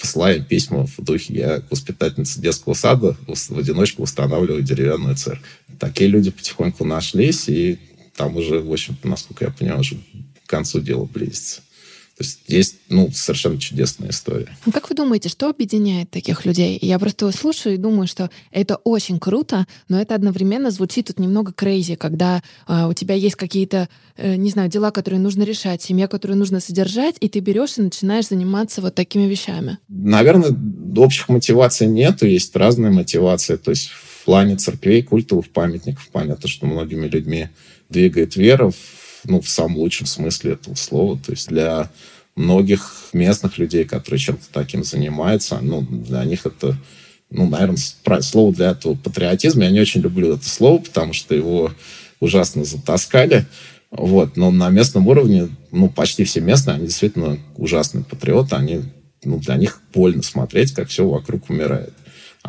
посылая 0.00 0.40
письма 0.40 0.86
в 0.86 1.02
духе 1.02 1.34
«Я 1.34 1.62
воспитательница 1.70 2.40
детского 2.40 2.74
сада, 2.74 3.16
в 3.26 3.58
одиночку 3.58 4.02
устанавливаю 4.02 4.62
деревянную 4.62 5.16
церковь». 5.16 5.48
Такие 5.78 6.08
люди 6.08 6.30
потихоньку 6.30 6.84
нашлись, 6.84 7.48
и 7.48 7.78
там 8.16 8.36
уже, 8.36 8.60
в 8.60 8.72
общем-то, 8.72 9.08
насколько 9.08 9.44
я 9.44 9.50
понимаю, 9.50 9.80
уже 9.80 9.96
к 10.44 10.48
концу 10.48 10.80
дела 10.80 11.04
близится. 11.04 11.62
То 12.16 12.24
есть 12.24 12.40
есть, 12.48 12.76
ну, 12.88 13.10
совершенно 13.12 13.58
чудесная 13.58 14.08
история. 14.08 14.48
Ну, 14.64 14.72
как 14.72 14.88
вы 14.88 14.96
думаете, 14.96 15.28
что 15.28 15.50
объединяет 15.50 16.10
таких 16.10 16.46
людей? 16.46 16.78
Я 16.80 16.98
просто 16.98 17.30
слушаю 17.30 17.74
и 17.74 17.78
думаю, 17.78 18.06
что 18.06 18.30
это 18.50 18.76
очень 18.76 19.18
круто, 19.18 19.66
но 19.90 20.00
это 20.00 20.14
одновременно 20.14 20.70
звучит 20.70 21.08
тут 21.08 21.18
немного 21.18 21.52
крейзи, 21.52 21.96
когда 21.96 22.42
э, 22.66 22.86
у 22.86 22.94
тебя 22.94 23.14
есть 23.14 23.36
какие-то, 23.36 23.90
э, 24.16 24.36
не 24.36 24.48
знаю, 24.48 24.70
дела, 24.70 24.92
которые 24.92 25.20
нужно 25.20 25.42
решать, 25.42 25.82
семья, 25.82 26.08
которую 26.08 26.38
нужно 26.38 26.60
содержать, 26.60 27.16
и 27.20 27.28
ты 27.28 27.40
берешь 27.40 27.76
и 27.76 27.82
начинаешь 27.82 28.28
заниматься 28.28 28.80
вот 28.80 28.94
такими 28.94 29.28
вещами. 29.28 29.76
Наверное, 29.88 30.56
общих 30.96 31.28
мотиваций 31.28 31.86
нету, 31.86 32.26
есть 32.26 32.56
разные 32.56 32.90
мотивации. 32.90 33.56
То 33.56 33.72
есть 33.72 33.88
в 33.88 34.24
плане 34.24 34.56
церквей, 34.56 35.02
культовых 35.02 35.50
памятников 35.50 36.08
понятно, 36.10 36.48
что 36.48 36.64
многими 36.64 37.08
людьми 37.08 37.50
двигает 37.90 38.36
вера 38.36 38.70
в, 38.70 39.05
ну, 39.28 39.40
в 39.40 39.48
самом 39.48 39.78
лучшем 39.78 40.06
смысле 40.06 40.52
этого 40.52 40.74
слова. 40.74 41.18
То 41.18 41.32
есть 41.32 41.48
для 41.48 41.90
многих 42.34 43.10
местных 43.12 43.58
людей, 43.58 43.84
которые 43.84 44.18
чем-то 44.18 44.44
таким 44.52 44.84
занимаются, 44.84 45.58
ну, 45.60 45.82
для 45.82 46.24
них 46.24 46.46
это, 46.46 46.76
ну, 47.30 47.48
наверное, 47.48 47.78
слово 48.20 48.54
для 48.54 48.70
этого 48.70 48.94
патриотизм. 48.94 49.60
Я 49.60 49.70
не 49.70 49.80
очень 49.80 50.00
люблю 50.00 50.34
это 50.34 50.48
слово, 50.48 50.78
потому 50.78 51.12
что 51.12 51.34
его 51.34 51.72
ужасно 52.20 52.64
затаскали. 52.64 53.46
Вот. 53.90 54.36
Но 54.36 54.50
на 54.50 54.68
местном 54.68 55.06
уровне, 55.08 55.48
ну, 55.70 55.88
почти 55.88 56.24
все 56.24 56.40
местные, 56.40 56.76
они 56.76 56.86
действительно 56.86 57.38
ужасные 57.56 58.04
патриоты. 58.04 58.56
Они, 58.56 58.82
ну, 59.24 59.38
для 59.38 59.56
них 59.56 59.80
больно 59.94 60.22
смотреть, 60.22 60.72
как 60.72 60.88
все 60.88 61.08
вокруг 61.08 61.48
умирает 61.48 61.94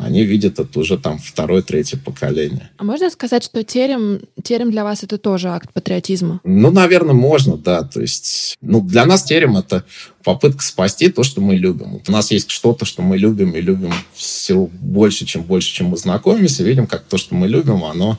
они 0.02 0.24
видят 0.24 0.58
это 0.58 0.78
уже 0.78 0.98
там 0.98 1.18
второе, 1.18 1.62
третье 1.62 1.98
поколение. 1.98 2.70
А 2.76 2.84
можно 2.84 3.10
сказать, 3.10 3.44
что 3.44 3.62
терем, 3.64 4.20
терем 4.42 4.70
для 4.70 4.84
вас 4.84 5.02
это 5.02 5.18
тоже 5.18 5.48
акт 5.48 5.72
патриотизма? 5.72 6.40
Ну, 6.44 6.70
наверное, 6.70 7.14
можно, 7.14 7.56
да. 7.56 7.82
То 7.82 8.00
есть, 8.00 8.56
ну, 8.60 8.80
для 8.80 9.04
нас 9.06 9.24
терем 9.24 9.56
это 9.56 9.84
попытка 10.22 10.62
спасти 10.62 11.08
то, 11.08 11.22
что 11.22 11.40
мы 11.40 11.56
любим. 11.56 11.92
Вот 11.92 12.08
у 12.08 12.12
нас 12.12 12.30
есть 12.30 12.50
что-то, 12.50 12.84
что 12.84 13.02
мы 13.02 13.18
любим, 13.18 13.52
и 13.52 13.60
любим 13.60 13.92
все 14.14 14.68
больше, 14.80 15.24
чем 15.26 15.42
больше, 15.42 15.72
чем 15.72 15.86
мы 15.88 15.96
знакомимся, 15.96 16.62
видим, 16.62 16.86
как 16.86 17.04
то, 17.04 17.16
что 17.16 17.34
мы 17.34 17.48
любим, 17.48 17.84
оно 17.84 18.18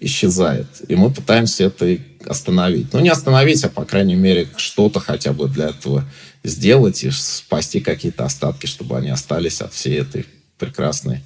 исчезает. 0.00 0.66
И 0.88 0.96
мы 0.96 1.10
пытаемся 1.10 1.64
это 1.64 1.98
остановить. 2.26 2.92
Ну, 2.92 3.00
не 3.00 3.08
остановить, 3.08 3.62
а, 3.64 3.68
по 3.68 3.84
крайней 3.84 4.16
мере, 4.16 4.48
что-то 4.56 5.00
хотя 5.00 5.32
бы 5.32 5.48
для 5.48 5.68
этого 5.68 6.04
сделать 6.44 7.04
и 7.04 7.10
спасти 7.10 7.80
какие-то 7.80 8.24
остатки, 8.24 8.66
чтобы 8.66 8.96
они 8.96 9.10
остались 9.10 9.60
от 9.60 9.72
всей 9.72 10.00
этой 10.00 10.26
прекрасной 10.62 11.22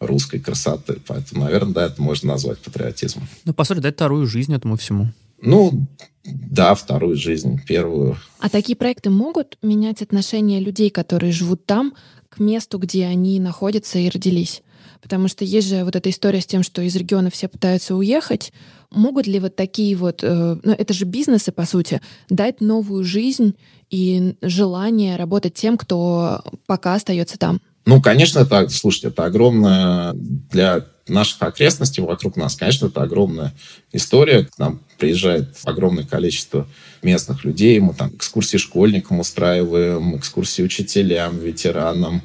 русской 0.00 0.40
красоты. 0.40 0.98
Поэтому, 1.06 1.44
наверное, 1.44 1.74
да, 1.74 1.86
это 1.86 2.02
можно 2.02 2.32
назвать 2.32 2.58
патриотизмом. 2.58 3.28
Ну, 3.44 3.54
по 3.54 3.64
сути, 3.64 3.78
дать 3.78 3.94
вторую 3.94 4.26
жизнь 4.26 4.52
этому 4.52 4.76
всему. 4.76 5.08
Ну, 5.40 5.86
да, 6.24 6.74
вторую 6.74 7.16
жизнь, 7.16 7.60
первую. 7.66 8.16
А 8.40 8.48
такие 8.48 8.76
проекты 8.76 9.10
могут 9.10 9.56
менять 9.62 10.02
отношение 10.02 10.60
людей, 10.60 10.90
которые 10.90 11.32
живут 11.32 11.64
там, 11.66 11.94
к 12.28 12.40
месту, 12.40 12.78
где 12.78 13.06
они 13.06 13.38
находятся 13.40 13.98
и 13.98 14.08
родились? 14.08 14.62
Потому 15.00 15.28
что 15.28 15.44
есть 15.44 15.68
же 15.68 15.84
вот 15.84 15.96
эта 15.96 16.10
история 16.10 16.40
с 16.40 16.46
тем, 16.46 16.62
что 16.62 16.82
из 16.82 16.94
региона 16.96 17.30
все 17.30 17.48
пытаются 17.48 17.94
уехать. 17.94 18.52
Могут 18.90 19.26
ли 19.26 19.40
вот 19.40 19.56
такие 19.56 19.96
вот, 19.96 20.22
э, 20.22 20.56
ну 20.62 20.72
это 20.72 20.92
же 20.92 21.04
бизнесы, 21.06 21.52
по 21.52 21.64
сути, 21.64 22.00
дать 22.28 22.60
новую 22.60 23.04
жизнь 23.04 23.54
и 23.88 24.34
желание 24.42 25.16
работать 25.16 25.54
тем, 25.54 25.78
кто 25.78 26.42
пока 26.66 26.94
остается 26.94 27.38
там? 27.38 27.60
Ну, 27.90 28.00
конечно, 28.00 28.38
это, 28.38 28.68
слушайте, 28.68 29.08
это 29.08 29.24
огромная 29.24 30.12
для 30.14 30.86
наших 31.08 31.42
окрестностей 31.42 32.04
вокруг 32.04 32.36
нас, 32.36 32.54
конечно, 32.54 32.86
это 32.86 33.02
огромная 33.02 33.52
история. 33.90 34.44
К 34.44 34.58
нам 34.58 34.80
приезжает 34.96 35.56
огромное 35.64 36.04
количество 36.04 36.68
местных 37.02 37.44
людей. 37.44 37.80
Мы 37.80 37.94
там 37.94 38.14
экскурсии 38.14 38.58
школьникам 38.58 39.18
устраиваем, 39.18 40.16
экскурсии 40.16 40.62
учителям, 40.62 41.40
ветеранам. 41.40 42.22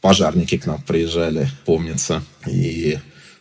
Пожарники 0.00 0.56
к 0.56 0.66
нам 0.66 0.80
приезжали, 0.82 1.48
помнится. 1.64 2.22
И 2.46 3.00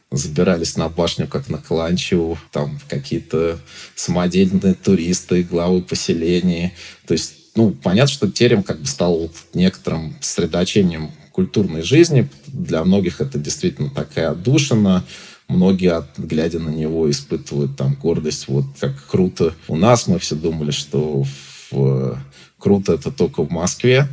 забирались 0.10 0.78
на 0.78 0.90
башню, 0.90 1.28
как 1.28 1.48
на 1.48 1.60
Каланчеву. 1.60 2.40
Там 2.52 2.80
какие-то 2.90 3.60
самодельные 3.94 4.74
туристы, 4.74 5.44
главы 5.44 5.84
поселений. 5.84 6.74
То 7.06 7.12
есть, 7.12 7.36
ну, 7.56 7.70
понятно, 7.70 8.12
что 8.12 8.32
терем 8.32 8.64
как 8.64 8.80
бы 8.80 8.88
стал 8.88 9.30
некоторым 9.54 10.16
сосредоточением 10.22 11.12
культурной 11.38 11.84
жизни. 11.84 12.28
Для 12.48 12.84
многих 12.84 13.22
это 13.22 13.38
действительно 13.38 13.92
такая 13.92 14.32
отдушина. 14.32 15.04
Многие, 15.48 16.04
глядя 16.18 16.58
на 16.58 16.70
него, 16.70 17.10
испытывают 17.12 17.78
там 17.78 17.94
гордость. 17.94 18.48
Вот 18.48 18.66
как 18.80 19.06
круто 19.06 19.54
у 19.68 19.76
нас. 19.76 20.08
Мы 20.08 20.18
все 20.18 20.36
думали, 20.36 20.72
что 20.72 21.26
в... 21.70 22.20
круто 22.58 22.94
это 22.94 23.12
только 23.12 23.44
в 23.44 23.52
Москве. 23.52 24.08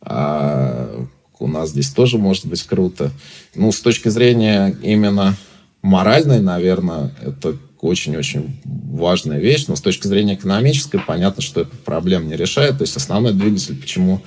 А 0.00 1.06
у 1.38 1.46
нас 1.46 1.70
здесь 1.70 1.90
тоже 1.90 2.16
может 2.16 2.46
быть 2.46 2.62
круто. 2.62 3.10
Ну, 3.54 3.70
с 3.70 3.82
точки 3.82 4.08
зрения 4.08 4.74
именно 4.82 5.36
моральной, 5.82 6.40
наверное, 6.40 7.14
это 7.20 7.54
очень-очень 7.82 8.58
важная 8.64 9.40
вещь. 9.40 9.66
Но 9.68 9.76
с 9.76 9.82
точки 9.82 10.06
зрения 10.06 10.36
экономической, 10.36 11.00
понятно, 11.06 11.42
что 11.42 11.60
это 11.60 11.76
проблем 11.84 12.28
не 12.28 12.36
решает. 12.36 12.78
То 12.78 12.84
есть 12.84 12.96
основной 12.96 13.34
двигатель, 13.34 13.78
почему 13.78 14.22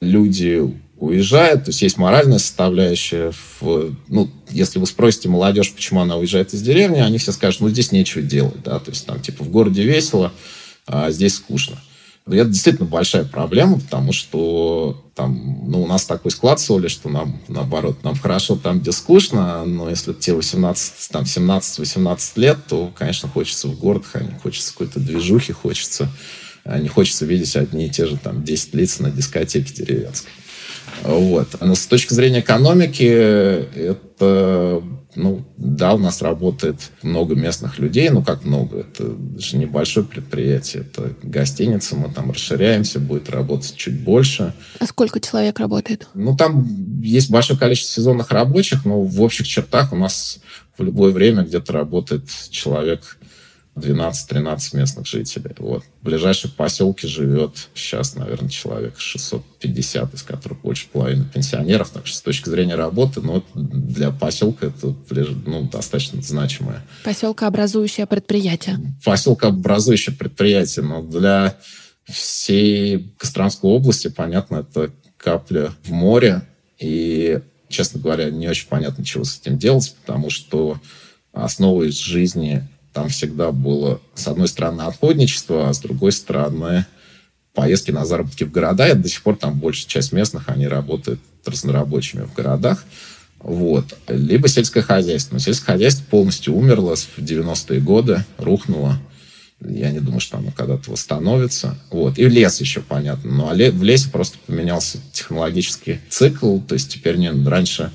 люди 0.00 0.72
уезжает, 1.02 1.64
то 1.64 1.70
есть 1.70 1.82
есть 1.82 1.98
моральная 1.98 2.38
составляющая. 2.38 3.32
В, 3.60 3.92
ну, 4.06 4.30
если 4.50 4.78
вы 4.78 4.86
спросите 4.86 5.28
молодежь, 5.28 5.72
почему 5.72 6.00
она 6.00 6.16
уезжает 6.16 6.54
из 6.54 6.62
деревни, 6.62 7.00
они 7.00 7.18
все 7.18 7.32
скажут, 7.32 7.60
ну, 7.60 7.68
здесь 7.68 7.90
нечего 7.90 8.22
делать, 8.22 8.62
да, 8.62 8.78
то 8.78 8.92
есть 8.92 9.04
там, 9.04 9.20
типа, 9.20 9.42
в 9.42 9.50
городе 9.50 9.82
весело, 9.82 10.32
а 10.86 11.10
здесь 11.10 11.34
скучно. 11.34 11.76
Это 12.24 12.44
действительно 12.44 12.88
большая 12.88 13.24
проблема, 13.24 13.80
потому 13.80 14.12
что 14.12 15.04
там, 15.16 15.64
ну, 15.68 15.82
у 15.82 15.86
нас 15.88 16.06
такой 16.06 16.30
склад 16.30 16.60
соли, 16.60 16.86
что 16.86 17.08
нам, 17.08 17.40
наоборот, 17.48 18.04
нам 18.04 18.14
хорошо 18.14 18.54
там, 18.54 18.78
где 18.78 18.92
скучно, 18.92 19.64
но 19.64 19.90
если 19.90 20.12
тебе 20.12 20.36
18, 20.36 21.08
там, 21.10 21.24
17-18 21.24 22.32
лет, 22.36 22.58
то, 22.68 22.92
конечно, 22.96 23.28
хочется 23.28 23.66
в 23.66 23.76
город, 23.76 24.04
хочется 24.40 24.70
какой-то 24.70 25.00
движухи, 25.00 25.52
хочется, 25.52 26.08
а 26.62 26.78
не 26.78 26.86
хочется 26.86 27.26
видеть 27.26 27.56
одни 27.56 27.86
и 27.86 27.90
те 27.90 28.06
же 28.06 28.16
там 28.16 28.44
10 28.44 28.74
лиц 28.74 29.00
на 29.00 29.10
дискотеке 29.10 29.74
деревенской. 29.74 30.30
Вот. 31.02 31.48
Но 31.60 31.74
с 31.74 31.86
точки 31.86 32.14
зрения 32.14 32.40
экономики, 32.40 33.04
это, 33.04 34.82
ну, 35.14 35.44
да, 35.56 35.94
у 35.94 35.98
нас 35.98 36.22
работает 36.22 36.90
много 37.02 37.34
местных 37.34 37.78
людей, 37.78 38.08
ну, 38.10 38.22
как 38.22 38.44
много, 38.44 38.80
это 38.80 39.14
же 39.38 39.56
небольшое 39.56 40.06
предприятие, 40.06 40.82
это 40.82 41.14
гостиница, 41.22 41.96
мы 41.96 42.12
там 42.12 42.30
расширяемся, 42.30 42.98
будет 43.00 43.30
работать 43.30 43.74
чуть 43.76 44.00
больше. 44.00 44.54
А 44.78 44.86
сколько 44.86 45.20
человек 45.20 45.58
работает? 45.58 46.08
Ну, 46.14 46.36
там 46.36 47.00
есть 47.00 47.30
большое 47.30 47.58
количество 47.58 48.00
сезонных 48.00 48.30
рабочих, 48.30 48.84
но 48.84 49.02
в 49.02 49.20
общих 49.22 49.46
чертах 49.46 49.92
у 49.92 49.96
нас 49.96 50.38
в 50.76 50.82
любое 50.82 51.12
время 51.12 51.42
где-то 51.42 51.72
работает 51.72 52.24
человек 52.50 53.18
12-13 53.74 54.76
местных 54.76 55.06
жителей. 55.06 55.54
Вот. 55.58 55.82
В 56.02 56.04
ближайшем 56.04 56.50
поселке 56.50 57.08
живет 57.08 57.68
сейчас, 57.74 58.14
наверное, 58.14 58.50
человек 58.50 58.98
650, 58.98 60.14
из 60.14 60.22
которых 60.22 60.60
больше 60.60 60.88
половины 60.88 61.24
пенсионеров. 61.24 61.90
Так 61.90 62.06
что 62.06 62.18
с 62.18 62.20
точки 62.20 62.50
зрения 62.50 62.74
работы, 62.74 63.22
ну, 63.22 63.42
для 63.54 64.10
поселка 64.10 64.66
это 64.66 64.94
ну, 65.46 65.62
достаточно 65.62 66.20
значимое. 66.20 66.84
Поселкообразующее 67.04 68.06
предприятие. 68.06 68.78
Поселкообразующее 69.04 70.14
предприятие, 70.14 70.84
но 70.84 71.02
для 71.02 71.56
всей 72.04 73.14
Костромской 73.16 73.70
области, 73.70 74.08
понятно, 74.08 74.56
это 74.56 74.90
капля 75.16 75.72
в 75.82 75.92
море. 75.92 76.42
И, 76.78 77.40
честно 77.68 78.00
говоря, 78.00 78.30
не 78.30 78.48
очень 78.48 78.68
понятно, 78.68 79.02
чего 79.02 79.24
с 79.24 79.38
этим 79.40 79.56
делать, 79.56 79.94
потому 80.02 80.28
что 80.28 80.78
основой 81.32 81.90
жизни 81.90 82.68
там 82.92 83.08
всегда 83.08 83.52
было, 83.52 84.00
с 84.14 84.26
одной 84.26 84.48
стороны, 84.48 84.82
отходничество, 84.82 85.68
а 85.68 85.72
с 85.72 85.78
другой 85.78 86.12
стороны, 86.12 86.86
поездки 87.54 87.90
на 87.90 88.04
заработки 88.04 88.44
в 88.44 88.50
города, 88.50 88.88
и 88.88 88.94
до 88.94 89.08
сих 89.08 89.22
пор 89.22 89.36
там 89.36 89.58
большая 89.58 89.88
часть 89.88 90.12
местных, 90.12 90.48
они 90.48 90.66
работают 90.66 91.20
разнорабочими 91.44 92.22
в 92.22 92.34
городах. 92.34 92.84
Вот. 93.38 93.98
Либо 94.08 94.48
сельское 94.48 94.82
хозяйство. 94.82 95.34
Но 95.34 95.40
сельское 95.40 95.72
хозяйство 95.72 96.04
полностью 96.04 96.54
умерло 96.54 96.94
в 96.94 97.18
90-е 97.18 97.80
годы, 97.80 98.24
рухнуло. 98.38 98.98
Я 99.60 99.90
не 99.90 100.00
думаю, 100.00 100.20
что 100.20 100.38
оно 100.38 100.50
когда-то 100.50 100.90
восстановится. 100.90 101.76
Вот. 101.90 102.18
И 102.18 102.28
лес 102.28 102.60
еще, 102.60 102.80
понятно. 102.80 103.30
Но 103.30 103.48
в 103.48 103.82
лесе 103.82 104.10
просто 104.10 104.38
поменялся 104.46 104.98
технологический 105.12 106.00
цикл. 106.08 106.58
То 106.60 106.74
есть 106.74 106.92
теперь 106.92 107.16
не 107.16 107.30
раньше 107.30 107.90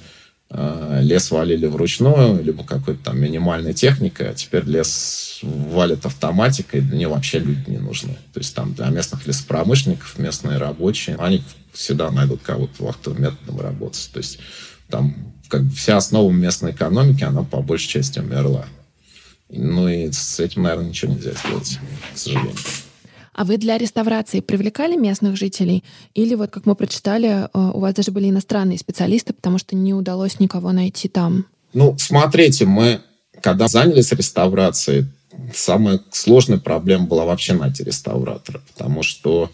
лес 0.49 1.29
валили 1.31 1.65
вручную, 1.65 2.41
либо 2.41 2.63
какой-то 2.63 3.05
там 3.05 3.19
минимальной 3.19 3.73
техникой, 3.73 4.29
а 4.29 4.33
теперь 4.33 4.63
лес 4.63 5.39
валит 5.41 6.05
автоматикой, 6.05 6.81
для 6.81 6.97
нее 6.97 7.07
вообще 7.09 7.39
люди 7.39 7.69
не 7.69 7.77
нужны. 7.77 8.13
То 8.33 8.39
есть 8.39 8.55
там 8.55 8.73
для 8.73 8.87
местных 8.87 9.27
лесопромышленников, 9.27 10.17
местные 10.17 10.57
рабочие, 10.57 11.17
они 11.17 11.43
всегда 11.73 12.09
найдут 12.11 12.41
кого-то 12.43 12.83
вахтовым 12.83 13.23
методом 13.23 13.59
работать. 13.59 14.09
То 14.13 14.19
есть 14.19 14.39
там 14.89 15.33
как 15.49 15.63
бы 15.63 15.75
вся 15.75 15.97
основа 15.97 16.31
местной 16.31 16.71
экономики, 16.71 17.23
она 17.23 17.43
по 17.43 17.61
большей 17.61 17.89
части 17.89 18.19
умерла. 18.19 18.65
Ну 19.49 19.87
и 19.87 20.11
с 20.11 20.39
этим, 20.39 20.63
наверное, 20.63 20.89
ничего 20.89 21.13
нельзя 21.13 21.31
сделать, 21.31 21.79
к 22.13 22.17
сожалению. 22.17 22.55
А 23.37 23.43
вы 23.43 23.57
для 23.57 23.77
реставрации 23.77 24.39
привлекали 24.39 24.95
местных 24.97 25.37
жителей? 25.37 25.83
Или 26.15 26.33
вот, 26.33 26.49
как 26.49 26.65
мы 26.65 26.73
прочитали, 26.73 27.27
э, 27.27 27.47
у 27.53 27.79
вас 27.79 27.93
даже 27.93 28.11
были 28.11 28.31
иностранные 28.31 28.79
специалисты, 28.79 29.31
потому 29.31 29.59
что 29.59 29.75
не 29.75 29.93
удалось 29.93 30.39
никого 30.39 30.71
найти 30.71 31.07
там? 31.07 31.45
Ну, 31.71 31.95
смотрите, 31.99 32.65
мы, 32.65 32.99
когда 33.39 33.67
занялись 33.67 34.11
реставрацией, 34.11 35.05
самая 35.53 35.99
сложная 36.09 36.57
проблема 36.57 37.05
была 37.05 37.25
вообще 37.25 37.53
найти 37.53 37.83
реставратора, 37.83 38.59
потому 38.73 39.03
что 39.03 39.51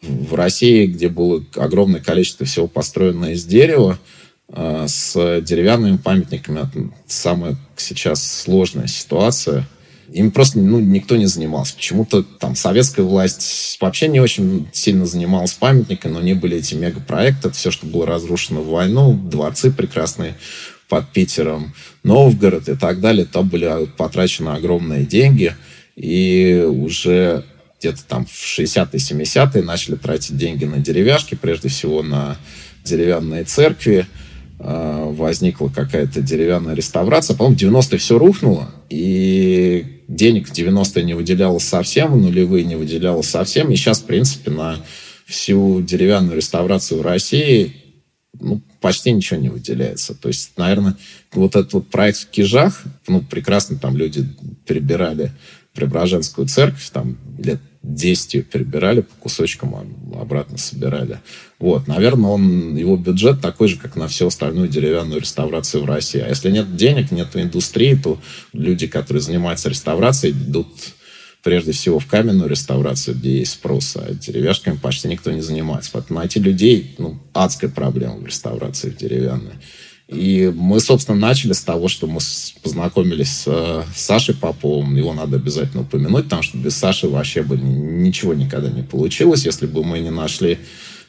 в 0.00 0.36
России, 0.36 0.86
где 0.86 1.08
было 1.08 1.44
огромное 1.56 2.00
количество 2.00 2.46
всего 2.46 2.68
построено 2.68 3.32
из 3.32 3.44
дерева, 3.44 3.98
а, 4.48 4.86
с 4.86 5.40
деревянными 5.40 5.96
памятниками 5.96 6.68
самая 7.08 7.56
сейчас 7.76 8.24
сложная 8.42 8.86
ситуация. 8.86 9.66
Им 10.12 10.30
просто 10.30 10.58
ну, 10.58 10.78
никто 10.78 11.16
не 11.16 11.26
занимался. 11.26 11.74
Почему-то 11.74 12.22
там 12.22 12.54
советская 12.54 13.04
власть 13.04 13.78
вообще 13.80 14.08
не 14.08 14.20
очень 14.20 14.68
сильно 14.72 15.06
занималась 15.06 15.52
памятниками, 15.52 16.12
но 16.12 16.20
не 16.20 16.34
были 16.34 16.58
эти 16.58 16.74
мегапроекты. 16.74 17.48
Это 17.48 17.56
все, 17.56 17.70
что 17.70 17.86
было 17.86 18.06
разрушено 18.06 18.60
в 18.60 18.68
войну, 18.68 19.14
дворцы 19.14 19.70
прекрасные 19.70 20.34
под 20.88 21.08
Питером, 21.08 21.72
Новгород 22.02 22.68
и 22.68 22.74
так 22.74 23.00
далее. 23.00 23.24
Там 23.24 23.48
были 23.48 23.86
потрачены 23.96 24.50
огромные 24.50 25.06
деньги. 25.06 25.54
И 25.96 26.66
уже 26.68 27.44
где-то 27.78 28.04
там 28.04 28.26
в 28.26 28.30
60-е, 28.30 28.98
70-е 28.98 29.62
начали 29.62 29.96
тратить 29.96 30.36
деньги 30.36 30.64
на 30.64 30.78
деревяшки, 30.78 31.34
прежде 31.34 31.68
всего 31.68 32.02
на 32.02 32.36
деревянные 32.84 33.44
церкви. 33.44 34.06
А, 34.64 35.10
возникла 35.10 35.68
какая-то 35.68 36.20
деревянная 36.20 36.74
реставрация. 36.74 37.36
По-моему, 37.36 37.56
в 37.56 37.60
90-е 37.60 37.98
все 37.98 38.18
рухнуло, 38.18 38.70
и 38.90 40.01
денег 40.14 40.48
в 40.48 40.52
90-е 40.52 41.04
не 41.04 41.14
выделялось 41.14 41.64
совсем, 41.64 42.12
в 42.12 42.16
нулевые 42.16 42.64
не 42.64 42.76
выделялось 42.76 43.28
совсем. 43.28 43.70
И 43.70 43.76
сейчас, 43.76 44.00
в 44.00 44.04
принципе, 44.04 44.50
на 44.50 44.76
всю 45.26 45.80
деревянную 45.82 46.36
реставрацию 46.36 47.00
в 47.00 47.02
России 47.02 47.76
ну, 48.38 48.60
почти 48.80 49.12
ничего 49.12 49.40
не 49.40 49.48
выделяется. 49.48 50.14
То 50.14 50.28
есть, 50.28 50.52
наверное, 50.56 50.96
вот 51.32 51.56
этот 51.56 51.72
вот 51.72 51.88
проект 51.88 52.18
в 52.18 52.30
Кижах, 52.30 52.82
ну, 53.06 53.20
прекрасно 53.20 53.78
там 53.78 53.96
люди 53.96 54.26
перебирали 54.66 55.32
Преображенскую 55.74 56.48
церковь, 56.48 56.90
там 56.90 57.16
лет 57.38 57.58
10 57.82 58.34
ее 58.34 58.42
перебирали 58.42 59.00
по 59.00 59.14
кусочкам, 59.16 59.74
обратно 60.14 60.56
собирали. 60.56 61.18
Вот, 61.58 61.88
наверное, 61.88 62.30
он, 62.30 62.76
его 62.76 62.96
бюджет 62.96 63.40
такой 63.40 63.68
же, 63.68 63.76
как 63.76 63.96
на 63.96 64.06
всю 64.06 64.28
остальную 64.28 64.68
деревянную 64.68 65.20
реставрацию 65.20 65.82
в 65.82 65.86
России. 65.86 66.20
А 66.20 66.28
если 66.28 66.50
нет 66.50 66.76
денег, 66.76 67.10
нет 67.10 67.28
индустрии, 67.34 67.94
то 67.94 68.20
люди, 68.52 68.86
которые 68.86 69.20
занимаются 69.20 69.68
реставрацией, 69.68 70.32
идут 70.32 70.68
прежде 71.42 71.72
всего 71.72 71.98
в 71.98 72.06
каменную 72.06 72.48
реставрацию, 72.48 73.16
где 73.16 73.38
есть 73.38 73.54
спрос, 73.54 73.96
а 73.96 74.12
деревяшками 74.14 74.76
почти 74.76 75.08
никто 75.08 75.32
не 75.32 75.40
занимается. 75.40 75.90
Поэтому 75.92 76.20
найти 76.20 76.38
людей, 76.38 76.94
ну, 76.98 77.20
адская 77.32 77.68
проблема 77.68 78.16
в 78.16 78.26
реставрации 78.26 78.90
в 78.90 78.96
деревянной. 78.96 79.54
И 80.12 80.52
мы, 80.54 80.78
собственно, 80.80 81.18
начали 81.18 81.52
с 81.52 81.62
того, 81.62 81.88
что 81.88 82.06
мы 82.06 82.20
познакомились 82.62 83.30
с 83.30 83.44
э, 83.46 83.82
Сашей 83.94 84.34
Поповым. 84.34 84.94
Его 84.94 85.14
надо 85.14 85.36
обязательно 85.36 85.82
упомянуть, 85.82 86.24
потому 86.24 86.42
что 86.42 86.58
без 86.58 86.76
Саши 86.76 87.08
вообще 87.08 87.42
бы 87.42 87.56
ничего 87.56 88.34
никогда 88.34 88.70
не 88.70 88.82
получилось, 88.82 89.46
если 89.46 89.66
бы 89.66 89.82
мы 89.82 90.00
не 90.00 90.10
нашли 90.10 90.58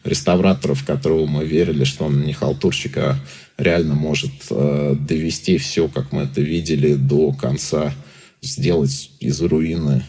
реставраторов, 0.05 0.85
которого 0.85 1.25
мы 1.25 1.45
верили, 1.45 1.83
что 1.83 2.05
он 2.05 2.23
не 2.23 2.33
халтурщик, 2.33 2.97
а 2.97 3.19
реально 3.57 3.95
может 3.95 4.31
э, 4.49 4.95
довести 4.99 5.57
все, 5.57 5.87
как 5.87 6.11
мы 6.11 6.23
это 6.23 6.41
видели, 6.41 6.93
до 6.93 7.33
конца, 7.33 7.93
сделать 8.41 9.11
из 9.19 9.41
руины, 9.41 10.03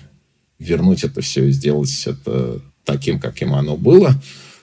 вернуть 0.59 1.05
это 1.05 1.21
все 1.21 1.49
и 1.49 1.53
сделать 1.53 2.07
это 2.07 2.61
таким, 2.85 3.19
каким 3.19 3.55
оно 3.55 3.77
было, 3.77 4.21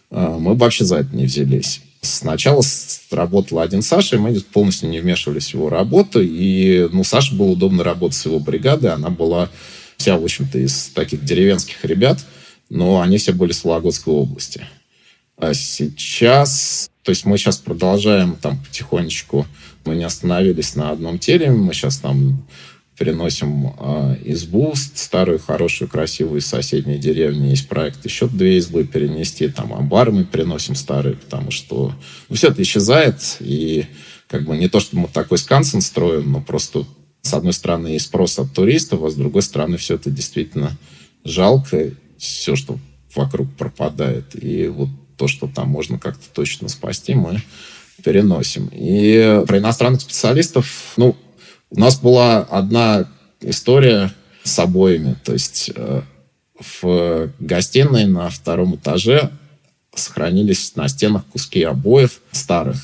э, 0.10 0.38
мы 0.40 0.56
вообще 0.56 0.86
за 0.86 0.98
это 0.98 1.16
не 1.16 1.26
взялись. 1.26 1.82
Сначала 2.02 2.64
работал 3.12 3.60
один 3.60 3.84
Саша, 3.84 4.16
и 4.16 4.20
мы 4.20 4.34
полностью 4.40 4.90
не 4.90 5.00
вмешивались 5.00 5.52
в 5.52 5.54
его 5.54 5.70
работу. 5.70 6.20
И, 6.22 6.90
ну, 6.92 7.04
Саше 7.04 7.36
было 7.36 7.52
удобно 7.52 7.84
работать 7.84 8.18
с 8.18 8.26
его 8.26 8.40
бригадой. 8.40 8.92
Она 8.92 9.10
была 9.10 9.50
вся, 9.98 10.18
в 10.18 10.24
общем-то, 10.24 10.58
из 10.58 10.88
таких 10.96 11.24
деревенских 11.24 11.86
ребят, 11.86 12.26
но 12.70 13.02
они 13.02 13.18
все 13.18 13.34
были 13.34 13.52
с 13.52 13.64
Вологодской 13.64 14.14
области. 14.14 14.66
А 15.38 15.54
сейчас, 15.54 16.90
то 17.04 17.12
есть 17.12 17.26
мы 17.26 17.38
сейчас 17.38 17.58
продолжаем 17.58 18.36
там 18.36 18.58
потихонечку, 18.64 19.46
мы 19.86 19.96
не 19.96 20.04
остановились 20.04 20.76
на 20.76 20.90
одном 20.90 21.20
тереме, 21.20 21.56
мы 21.56 21.74
сейчас 21.74 21.98
там 21.98 22.46
переносим 23.02 23.74
э, 23.80 24.18
избу, 24.26 24.76
старую, 24.76 25.40
хорошую, 25.40 25.90
красивую 25.90 26.40
из 26.40 26.46
соседней 26.46 27.00
деревни. 27.00 27.48
Есть 27.48 27.68
проект 27.68 28.06
еще 28.06 28.28
две 28.28 28.58
избы 28.58 28.84
перенести, 28.84 29.48
там 29.48 29.74
амбары 29.74 30.12
мы 30.12 30.24
переносим 30.24 30.76
старые, 30.76 31.16
потому 31.16 31.50
что 31.50 31.96
ну, 32.30 32.36
все 32.36 32.50
это 32.50 32.62
исчезает, 32.62 33.38
и 33.40 33.88
как 34.28 34.46
бы 34.46 34.56
не 34.56 34.70
то, 34.70 34.80
что 34.80 34.98
мы 34.98 35.08
такой 35.08 35.40
скансен 35.40 35.82
строим, 35.82 36.32
но 36.32 36.42
просто 36.42 36.86
с 37.24 37.34
одной 37.34 37.54
стороны 37.54 37.88
есть 37.88 38.06
спрос 38.06 38.38
от 38.38 38.54
туристов, 38.54 39.02
а 39.02 39.10
с 39.10 39.16
другой 39.16 39.42
стороны 39.42 39.78
все 39.78 39.96
это 39.96 40.12
действительно 40.12 40.78
жалко, 41.24 41.90
все, 42.20 42.56
что 42.56 42.78
вокруг 43.16 43.52
пропадает. 43.56 44.36
И 44.40 44.68
вот 44.68 44.90
то, 45.18 45.28
что 45.28 45.48
там 45.48 45.70
можно 45.70 45.98
как-то 45.98 46.30
точно 46.32 46.70
спасти, 46.70 47.16
мы 47.16 47.42
переносим. 48.04 48.70
И 48.72 49.44
про 49.48 49.58
иностранных 49.58 50.02
специалистов, 50.02 50.94
ну, 50.98 51.16
у 51.72 51.80
нас 51.80 52.00
была 52.00 52.40
одна 52.40 53.08
история 53.40 54.14
с 54.44 54.60
обоями. 54.60 55.16
То 55.24 55.34
есть 55.34 55.72
э, 55.74 56.02
в 56.60 57.32
гостиной 57.40 58.06
на 58.06 58.30
втором 58.30 58.76
этаже 58.76 59.32
сохранились 59.96 60.76
на 60.76 60.88
стенах 60.88 61.26
куски 61.28 61.64
обоев 61.64 62.22
старых. 62.32 62.78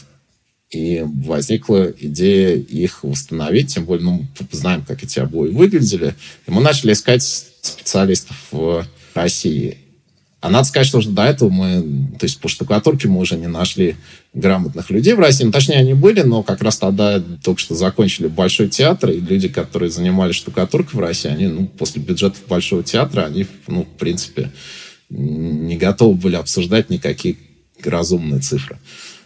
И 0.70 1.02
возникла 1.06 1.94
идея 1.98 2.56
их 2.56 3.04
восстановить, 3.04 3.74
тем 3.74 3.86
более 3.86 4.04
ну, 4.04 4.28
мы 4.40 4.48
знаем, 4.52 4.84
как 4.84 5.02
эти 5.02 5.20
обои 5.20 5.50
выглядели. 5.50 6.16
И 6.46 6.52
мы 6.52 6.62
начали 6.62 6.92
искать 6.92 7.24
специалистов 7.24 8.38
в 8.52 8.86
России. 9.14 9.78
А 10.40 10.52
надо 10.52 10.68
сказать, 10.68 10.88
что 10.88 11.02
до 11.10 11.24
этого 11.24 11.50
мы, 11.50 11.82
то 12.20 12.26
есть 12.26 12.40
по 12.40 12.48
штукатурке 12.48 13.08
мы 13.08 13.20
уже 13.20 13.38
не 13.38 13.48
нашли 13.48 13.96
грамотных 14.36 14.92
людей 14.92 15.14
в 15.14 15.20
России. 15.20 15.44
Ну, 15.44 15.52
точнее, 15.52 15.78
они 15.78 15.96
были, 15.96 16.22
но 16.22 16.44
как 16.44 16.62
раз 16.62 16.78
тогда 16.78 17.20
только 17.44 17.60
что 17.60 17.74
закончили 17.74 18.28
Большой 18.28 18.70
театр, 18.70 19.10
и 19.10 19.20
люди, 19.20 19.48
которые 19.48 19.90
занимались 19.90 20.36
штукатуркой 20.36 21.00
в 21.00 21.00
России, 21.00 21.30
они, 21.30 21.48
ну, 21.48 21.66
после 21.66 22.04
бюджетов 22.04 22.44
Большого 22.48 22.84
театра, 22.84 23.24
они, 23.24 23.48
ну, 23.66 23.84
в 23.84 23.98
принципе, 23.98 24.52
не 25.10 25.76
готовы 25.76 26.14
были 26.14 26.36
обсуждать 26.36 26.92
никакие 26.92 27.38
разумные 27.84 28.40
цифры. 28.40 28.78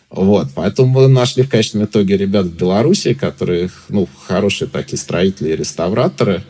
Вот, 0.09 0.47
поэтому 0.55 0.88
мы 0.88 1.07
нашли 1.07 1.43
в 1.43 1.49
конечном 1.49 1.86
итоге 1.86 2.16
ребят 2.18 2.45
в 2.45 2.55
Беларуси, 2.55 3.14
которые, 3.14 3.70
ну, 3.89 4.07
хорошие 4.28 4.70
такие 4.70 4.97
строители 4.97 5.49
и 5.49 5.55
реставраторы, 5.55 6.43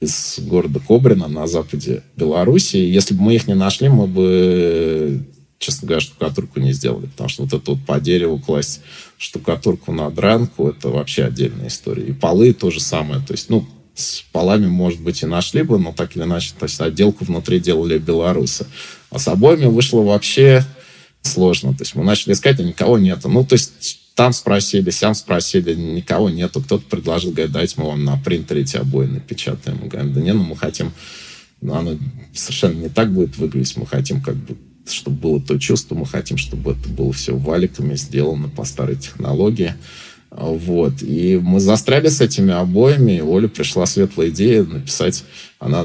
из 0.00 0.38
города 0.40 0.80
Кобрина 0.80 1.28
на 1.28 1.46
западе 1.46 2.02
Беларуси. 2.16 2.76
Если 2.76 3.14
бы 3.14 3.22
мы 3.22 3.34
их 3.34 3.46
не 3.46 3.54
нашли, 3.54 3.88
мы 3.88 4.06
бы, 4.06 5.24
честно 5.58 5.88
говоря, 5.88 6.00
штукатурку 6.00 6.60
не 6.60 6.72
сделали. 6.72 7.06
Потому 7.06 7.28
что 7.28 7.42
вот 7.44 7.52
это 7.54 7.70
вот 7.70 7.84
по 7.86 7.98
дереву 8.00 8.38
класть 8.38 8.82
штукатурку 9.16 9.92
на 9.92 10.10
дранку, 10.10 10.68
это 10.68 10.88
вообще 10.90 11.24
отдельная 11.24 11.68
история. 11.68 12.04
И 12.04 12.12
полы 12.12 12.52
то 12.52 12.70
же 12.70 12.80
самое. 12.80 13.22
То 13.26 13.32
есть, 13.32 13.48
ну, 13.48 13.66
с 13.94 14.22
полами, 14.32 14.66
может 14.66 15.00
быть, 15.00 15.22
и 15.22 15.26
нашли 15.26 15.62
бы, 15.62 15.78
но 15.78 15.92
так 15.92 16.14
или 16.16 16.24
иначе, 16.24 16.52
то 16.58 16.64
есть 16.64 16.78
отделку 16.80 17.24
внутри 17.24 17.60
делали 17.60 17.96
белорусы. 17.96 18.66
А 19.10 19.18
с 19.18 19.26
обоими 19.26 19.64
вышло 19.64 20.02
вообще 20.02 20.62
сложно. 21.22 21.72
То 21.72 21.82
есть 21.82 21.94
мы 21.94 22.04
начали 22.04 22.34
искать, 22.34 22.60
а 22.60 22.62
никого 22.62 22.98
нету. 22.98 23.30
Ну, 23.30 23.44
то 23.44 23.54
есть 23.54 24.05
там 24.16 24.32
спросили, 24.32 24.90
сям 24.90 25.14
спросили, 25.14 25.74
никого 25.74 26.30
нету. 26.30 26.60
Кто-то 26.60 26.84
предложил, 26.88 27.30
говорит, 27.30 27.52
дайте 27.52 27.74
мы 27.76 27.86
вам 27.86 28.04
на 28.04 28.16
принтере 28.16 28.62
эти 28.62 28.76
обои 28.76 29.06
напечатаем. 29.06 29.78
Мы 29.80 29.88
говорим, 29.88 30.12
да 30.12 30.20
не, 30.20 30.32
ну 30.32 30.42
мы 30.42 30.56
хотим 30.56 30.92
оно 31.62 31.96
совершенно 32.34 32.74
не 32.74 32.88
так 32.88 33.12
будет 33.12 33.36
выглядеть. 33.38 33.76
Мы 33.76 33.86
хотим 33.86 34.20
как 34.20 34.34
бы 34.36 34.56
чтобы 34.88 35.16
было 35.16 35.40
то 35.40 35.58
чувство, 35.58 35.96
мы 35.96 36.06
хотим, 36.06 36.36
чтобы 36.36 36.72
это 36.72 36.88
было 36.88 37.12
все 37.12 37.36
валиками 37.36 37.96
сделано 37.96 38.48
по 38.48 38.64
старой 38.64 38.96
технологии. 38.96 39.74
Вот. 40.30 41.02
И 41.02 41.40
мы 41.42 41.60
застряли 41.60 42.08
с 42.08 42.20
этими 42.20 42.52
обоями, 42.52 43.16
и 43.16 43.20
Оля 43.20 43.48
пришла 43.48 43.86
светлая 43.86 44.28
идея 44.28 44.62
написать, 44.62 45.24
она 45.58 45.84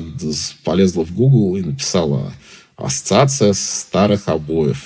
полезла 0.63 1.03
в 1.03 1.13
Google 1.15 1.57
и 1.57 1.63
написала 1.63 2.33
ассоциация 2.75 3.53
старых 3.53 4.27
обоев 4.27 4.85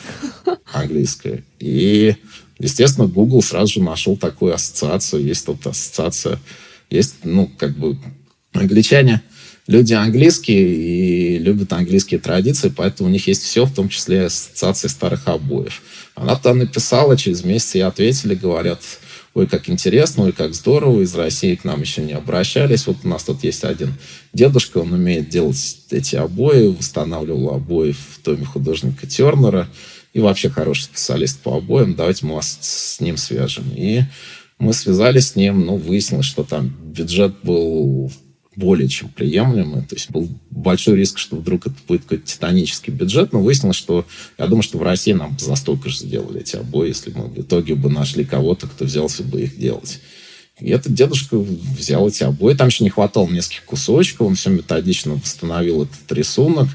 английская. 0.73 1.43
И, 1.59 2.15
естественно, 2.59 3.07
Google 3.07 3.41
сразу 3.41 3.73
же 3.73 3.81
нашел 3.81 4.17
такую 4.17 4.53
ассоциацию. 4.53 5.23
Есть 5.23 5.45
тут 5.45 5.65
ассоциация, 5.67 6.39
есть, 6.89 7.15
ну, 7.23 7.49
как 7.57 7.77
бы, 7.77 7.97
англичане 8.53 9.21
люди 9.67 9.93
английские 9.93 10.75
и 10.75 11.39
любят 11.39 11.73
английские 11.73 12.19
традиции, 12.19 12.71
поэтому 12.75 13.09
у 13.09 13.11
них 13.11 13.27
есть 13.27 13.43
все, 13.43 13.65
в 13.65 13.73
том 13.73 13.89
числе 13.89 14.25
ассоциации 14.25 14.87
старых 14.87 15.27
обоев. 15.27 15.81
Она 16.13 16.35
там 16.35 16.59
написала, 16.59 17.17
через 17.17 17.43
месяц 17.43 17.75
ей 17.75 17.83
ответили, 17.83 18.35
говорят, 18.35 18.81
ой, 19.33 19.47
как 19.47 19.69
интересно, 19.69 20.23
ой, 20.25 20.31
как 20.31 20.53
здорово, 20.53 21.01
из 21.01 21.13
России 21.15 21.55
к 21.55 21.65
нам 21.65 21.81
еще 21.81 22.01
не 22.01 22.13
обращались. 22.13 22.87
Вот 22.87 22.97
у 23.03 23.07
нас 23.07 23.23
тут 23.23 23.43
есть 23.43 23.63
один 23.63 23.93
дедушка, 24.33 24.77
он 24.77 24.93
умеет 24.93 25.29
делать 25.29 25.77
эти 25.89 26.15
обои, 26.15 26.67
восстанавливал 26.67 27.55
обои 27.55 27.91
в 27.91 28.23
доме 28.23 28.45
художника 28.45 29.07
Тернера, 29.07 29.67
и 30.15 30.19
вообще 30.21 30.49
хороший 30.49 30.83
специалист 30.83 31.41
по 31.41 31.57
обоям, 31.57 31.93
давайте 31.93 32.25
мы 32.25 32.35
вас 32.35 32.57
с 32.61 33.01
ним 33.01 33.17
свяжем. 33.17 33.65
И 33.75 34.03
мы 34.57 34.71
связались 34.71 35.31
с 35.31 35.35
ним, 35.35 35.65
ну, 35.65 35.75
выяснилось, 35.75 36.25
что 36.25 36.45
там 36.45 36.69
бюджет 36.69 37.35
был 37.43 38.09
более 38.55 38.87
чем 38.87 39.09
приемлемый. 39.09 39.81
То 39.81 39.95
есть 39.95 40.09
был 40.11 40.29
большой 40.51 40.95
риск, 40.95 41.17
что 41.17 41.35
вдруг 41.35 41.67
это 41.67 41.75
будет 41.85 42.03
какой-то 42.03 42.27
титанический 42.27 42.93
бюджет, 42.93 43.33
но 43.33 43.41
выяснилось, 43.41 43.75
что 43.75 44.05
я 44.37 44.47
думаю, 44.47 44.63
что 44.63 44.77
в 44.77 44.83
России 44.83 45.11
нам 45.11 45.37
за 45.37 45.53
столько 45.55 45.89
же 45.89 45.97
сделали 45.97 46.39
эти 46.39 46.55
обои, 46.55 46.87
если 46.87 47.11
мы 47.11 47.25
в 47.27 47.37
итоге 47.41 47.75
бы 47.75 47.89
нашли 47.89 48.23
кого-то, 48.23 48.67
кто 48.67 48.85
взялся 48.85 49.21
бы 49.21 49.41
их 49.41 49.57
делать. 49.57 49.99
И 50.61 50.69
этот 50.69 50.93
дедушка 50.93 51.37
взял 51.37 52.07
эти 52.07 52.23
обои. 52.23 52.53
Там 52.53 52.67
еще 52.67 52.85
не 52.85 52.89
хватало 52.89 53.27
нескольких 53.27 53.65
кусочков. 53.65 54.27
Он 54.27 54.35
все 54.35 54.49
методично 54.49 55.15
восстановил 55.15 55.83
этот 55.83 56.09
рисунок. 56.13 56.69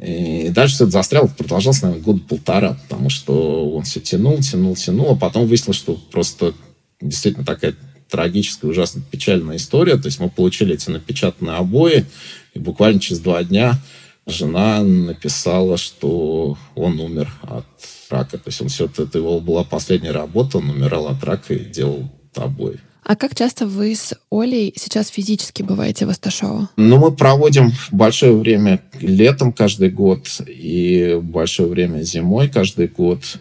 И 0.00 0.48
дальше 0.48 0.76
это 0.76 0.90
застряло, 0.90 1.26
продолжалось, 1.26 1.82
наверное, 1.82 2.02
года 2.02 2.20
полтора, 2.26 2.78
потому 2.88 3.10
что 3.10 3.70
он 3.72 3.82
все 3.82 4.00
тянул, 4.00 4.38
тянул, 4.38 4.74
тянул, 4.74 5.10
а 5.12 5.16
потом 5.16 5.46
выяснилось, 5.46 5.76
что 5.76 5.94
просто 6.10 6.54
действительно 7.00 7.44
такая 7.44 7.74
трагическая, 8.08 8.70
ужасно 8.70 9.02
печальная 9.10 9.56
история. 9.56 9.96
То 9.96 10.06
есть 10.06 10.18
мы 10.18 10.30
получили 10.30 10.74
эти 10.74 10.88
напечатанные 10.90 11.56
обои, 11.56 12.06
и 12.54 12.58
буквально 12.58 13.00
через 13.00 13.20
два 13.20 13.44
дня 13.44 13.78
жена 14.26 14.82
написала, 14.82 15.76
что 15.76 16.56
он 16.74 16.98
умер 16.98 17.30
от 17.42 17.66
рака. 18.08 18.38
То 18.38 18.48
есть 18.48 18.60
он 18.62 18.68
все 18.68 18.86
это, 18.86 19.02
это 19.02 19.18
его 19.18 19.40
была 19.40 19.64
последняя 19.64 20.12
работа, 20.12 20.58
он 20.58 20.70
умирал 20.70 21.08
от 21.08 21.22
рака 21.24 21.54
и 21.54 21.64
делал 21.64 22.10
обои. 22.34 22.80
А 23.04 23.16
как 23.16 23.34
часто 23.34 23.66
вы 23.66 23.94
с 23.94 24.14
Олей 24.30 24.72
сейчас 24.76 25.08
физически 25.08 25.62
бываете 25.62 26.06
в 26.06 26.10
Асташово? 26.10 26.70
Ну, 26.76 26.98
мы 26.98 27.10
проводим 27.12 27.72
большое 27.90 28.36
время 28.36 28.80
летом 29.00 29.52
каждый 29.52 29.90
год 29.90 30.28
и 30.46 31.18
большое 31.20 31.68
время 31.68 32.02
зимой 32.02 32.48
каждый 32.48 32.86
год. 32.86 33.38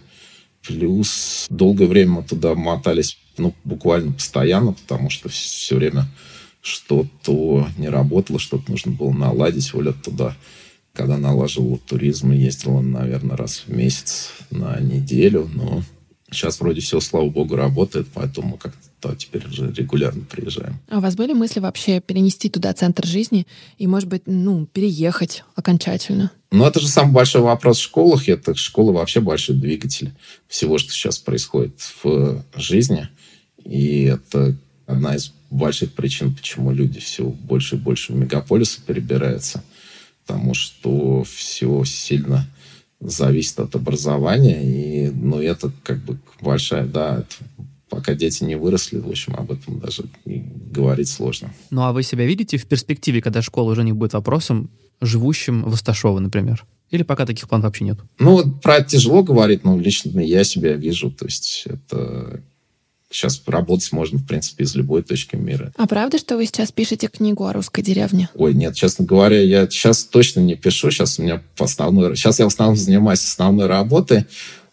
Плюс 0.66 1.46
долгое 1.50 1.88
время 1.88 2.12
мы 2.12 2.24
туда 2.24 2.56
мотались 2.56 3.18
ну, 3.38 3.54
буквально 3.64 4.14
постоянно, 4.14 4.74
потому 4.74 5.10
что 5.10 5.30
все 5.30 5.76
время 5.76 6.06
что-то 6.62 7.68
не 7.78 7.90
работало, 7.90 8.40
что-то 8.40 8.72
нужно 8.72 8.92
было 8.92 9.12
наладить. 9.12 9.74
Оля 9.74 9.94
туда, 9.94 10.36
когда 10.94 11.18
налаживала 11.18 11.78
туризм, 11.78 12.32
ездила, 12.32 12.82
наверное, 12.82 13.38
раз 13.38 13.64
в 13.66 13.74
месяц 13.74 14.30
на 14.50 14.80
неделю, 14.80 15.50
но 15.54 15.84
сейчас 16.32 16.60
вроде 16.60 16.82
все, 16.82 17.00
слава 17.00 17.30
богу, 17.30 17.56
работает, 17.56 18.08
поэтому 18.14 18.50
мы 18.50 18.58
как-то 18.58 19.16
теперь 19.16 19.46
уже 19.48 19.72
регулярно 19.72 20.24
приезжаем. 20.24 20.80
А 20.90 20.98
у 20.98 21.02
вас 21.02 21.16
были 21.16 21.34
мысли 21.34 21.60
вообще 21.60 22.00
перенести 22.00 22.50
туда 22.50 22.74
центр 22.74 23.06
жизни 23.06 23.46
и, 23.78 23.88
может 23.88 24.08
быть, 24.08 24.24
ну, 24.26 24.66
переехать 24.66 25.44
окончательно? 25.56 26.32
Ну, 26.52 26.66
это 26.66 26.80
же 26.80 26.88
самый 26.88 27.14
большой 27.14 27.42
вопрос 27.42 27.80
в 27.80 27.84
школах. 27.84 28.28
Это 28.30 28.56
школа 28.56 28.92
вообще 28.92 29.20
большой 29.22 29.56
двигатель 29.56 30.12
всего, 30.48 30.78
что 30.78 30.92
сейчас 30.92 31.18
происходит 31.20 31.74
в 32.04 32.44
жизни. 32.56 33.08
И 33.64 34.04
это 34.04 34.56
одна 34.86 35.16
из 35.16 35.34
больших 35.50 35.94
причин, 35.94 36.34
почему 36.34 36.72
люди 36.72 37.00
все 37.00 37.24
больше 37.24 37.76
и 37.76 37.80
больше 37.80 38.14
в 38.14 38.16
мегаполисы 38.16 38.82
перебираются. 38.82 39.64
Потому 40.26 40.54
что 40.54 41.24
все 41.24 41.84
сильно 41.84 42.48
зависит 43.02 43.60
от 43.60 43.76
образования. 43.76 44.62
И, 44.64 45.12
ну, 45.12 45.42
это 45.42 45.72
как 45.84 46.00
бы 46.00 46.18
большая, 46.40 46.86
да, 46.86 47.20
это 47.20 47.66
пока 47.90 48.14
дети 48.16 48.44
не 48.44 48.56
выросли, 48.56 49.00
в 49.00 49.10
общем, 49.10 49.36
об 49.36 49.52
этом 49.52 49.80
даже 49.80 50.06
говорить 50.26 51.10
сложно. 51.10 51.54
Ну, 51.70 51.82
а 51.82 51.92
вы 51.92 52.04
себя 52.04 52.26
видите 52.26 52.58
в 52.58 52.66
перспективе, 52.66 53.22
когда 53.22 53.42
школа 53.42 53.72
уже 53.72 53.84
не 53.84 53.92
будет 53.92 54.14
вопросом, 54.14 54.70
живущим 55.02 55.64
в 55.64 55.74
Асташово, 55.74 56.20
например? 56.20 56.66
Или 56.92 57.04
пока 57.04 57.26
таких 57.26 57.48
планов 57.50 57.66
вообще 57.66 57.86
нет? 57.86 58.00
Ну, 58.20 58.52
про 58.62 58.78
это 58.78 58.90
тяжело 58.90 59.24
говорить, 59.24 59.64
но 59.64 59.78
лично 59.78 60.20
я 60.20 60.44
себя 60.44 60.74
вижу. 60.74 61.10
То 61.12 61.26
есть 61.26 61.64
это 61.66 62.42
Сейчас 63.12 63.42
работать 63.46 63.92
можно, 63.92 64.20
в 64.20 64.26
принципе, 64.26 64.64
из 64.64 64.74
любой 64.76 65.04
точки 65.04 65.36
мира. 65.36 65.74
А 65.78 65.86
правда, 65.86 66.18
что 66.18 66.38
вы 66.38 66.46
сейчас 66.46 66.72
пишете 66.72 67.08
книгу 67.08 67.46
о 67.46 67.54
русской 67.54 67.82
деревне? 67.82 68.30
Ой, 68.36 68.54
нет, 68.54 68.76
честно 68.76 69.06
говоря, 69.06 69.42
я 69.42 69.70
сейчас 69.70 70.06
точно 70.06 70.40
не 70.40 70.56
пишу. 70.56 70.92
Сейчас 70.92 71.20
у 71.20 71.24
меня 71.24 71.44
по 71.58 71.66
основной... 71.66 72.16
Сейчас 72.16 72.40
я 72.40 72.46
в 72.46 72.48
основном 72.48 72.78
занимаюсь 72.78 73.24
основной 73.24 73.68
работой. 73.68 74.26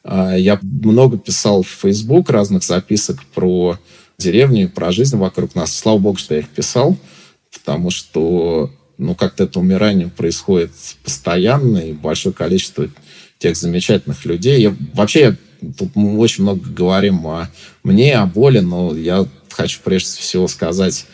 А, 0.05 0.37
я 0.37 0.59
много 0.63 1.19
писал 1.19 1.63
в 1.63 1.69
Facebook 1.69 2.31
разных 2.31 2.63
записок 2.63 3.25
про 3.35 3.79
деревню, 4.19 4.69
про 4.69 4.93
жизнь 4.93 5.17
вокруг 5.17 5.55
нас. 5.55 5.77
Слава 5.77 5.99
богу, 5.99 6.19
что 6.19 6.35
я 6.35 6.41
их 6.41 6.49
писал, 6.49 6.97
потому 7.53 7.91
что 7.91 8.71
ну, 8.99 9.15
как-то 9.15 9.45
это 9.45 9.61
умирание 9.61 10.09
происходит 10.09 10.73
постоянно, 11.05 11.79
и 11.79 11.93
большое 11.93 12.35
количество 12.35 12.89
тех 13.39 13.57
замечательных 13.57 14.25
людей. 14.25 14.61
Я, 14.61 14.77
вообще, 14.95 15.21
я 15.21 15.37
мы 15.95 16.19
очень 16.19 16.45
много 16.45 16.69
говорим 16.71 17.27
о 17.27 17.49
мне, 17.83 18.17
о 18.17 18.27
боли, 18.27 18.61
но 18.61 18.97
я 18.97 19.27
хочу 19.51 19.81
прежде 19.83 20.19
всего 20.21 20.49
сказать, 20.49 21.07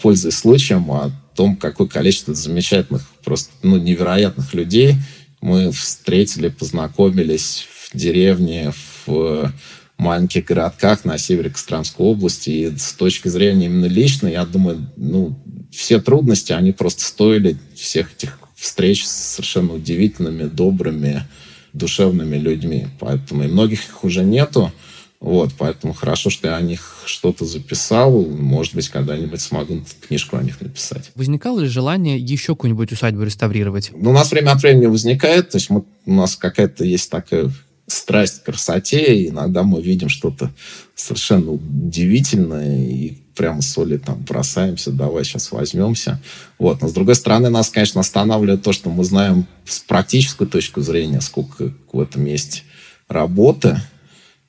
пользуясь 0.00 0.36
случаем, 0.36 0.90
о 0.90 1.10
том, 1.34 1.56
какое 1.56 1.86
количество 1.86 2.34
замечательных, 2.34 3.02
просто 3.24 3.52
ну, 3.62 3.76
невероятных 3.76 4.52
людей 4.54 4.96
мы 5.40 5.72
встретили, 5.72 6.48
познакомились 6.48 7.66
в 7.68 7.96
деревне, 7.96 8.72
в 9.06 9.52
маленьких 9.98 10.44
городках 10.44 11.04
на 11.04 11.18
севере 11.18 11.50
Костромской 11.50 12.04
области. 12.04 12.50
И 12.50 12.76
с 12.76 12.92
точки 12.92 13.28
зрения 13.28 13.66
именно 13.66 13.86
личной, 13.86 14.32
я 14.32 14.44
думаю, 14.44 14.90
ну, 14.96 15.38
все 15.70 16.00
трудности, 16.00 16.52
они 16.52 16.72
просто 16.72 17.02
стоили 17.04 17.56
всех 17.74 18.12
этих 18.14 18.38
встреч 18.56 19.04
с 19.06 19.10
совершенно 19.10 19.74
удивительными, 19.74 20.44
добрыми, 20.44 21.26
душевными 21.72 22.36
людьми. 22.36 22.88
Поэтому 22.98 23.44
и 23.44 23.48
многих 23.48 23.88
их 23.88 24.04
уже 24.04 24.24
нету. 24.24 24.72
Вот, 25.20 25.52
поэтому 25.56 25.92
хорошо, 25.92 26.30
что 26.30 26.48
я 26.48 26.56
о 26.56 26.60
них 26.60 27.04
что-то 27.06 27.44
записал. 27.44 28.26
Может 28.26 28.74
быть, 28.74 28.88
когда-нибудь 28.88 29.40
смогу 29.40 29.80
книжку 30.06 30.36
о 30.36 30.42
них 30.42 30.60
написать. 30.60 31.12
Возникало 31.14 31.60
ли 31.60 31.68
желание 31.68 32.18
еще 32.18 32.54
какую-нибудь 32.54 32.90
усадьбу 32.90 33.22
реставрировать? 33.22 33.92
Ну, 33.94 34.10
у 34.10 34.12
нас 34.12 34.32
время 34.32 34.50
от 34.50 34.62
времени 34.62 34.86
возникает. 34.86 35.50
То 35.50 35.58
есть 35.58 35.70
мы, 35.70 35.84
у 36.06 36.12
нас 36.12 36.34
какая-то 36.34 36.84
есть 36.84 37.08
такая 37.08 37.52
страсть 37.86 38.40
к 38.40 38.44
красоте, 38.46 39.16
и 39.16 39.28
иногда 39.28 39.62
мы 39.62 39.82
видим 39.82 40.08
что-то 40.08 40.50
совершенно 40.94 41.52
удивительное, 41.52 42.84
и 42.86 43.18
прямо 43.34 43.62
с 43.62 43.76
Олей 43.78 43.98
там 43.98 44.22
бросаемся, 44.22 44.92
давай 44.92 45.24
сейчас 45.24 45.52
возьмемся. 45.52 46.20
Вот. 46.58 46.80
Но 46.82 46.88
с 46.88 46.92
другой 46.92 47.14
стороны, 47.14 47.48
нас, 47.48 47.70
конечно, 47.70 48.00
останавливает 48.00 48.62
то, 48.62 48.72
что 48.72 48.90
мы 48.90 49.04
знаем 49.04 49.46
с 49.64 49.80
практической 49.80 50.46
точки 50.46 50.80
зрения, 50.80 51.20
сколько 51.20 51.72
в 51.92 52.00
этом 52.00 52.24
есть 52.26 52.64
работы 53.08 53.80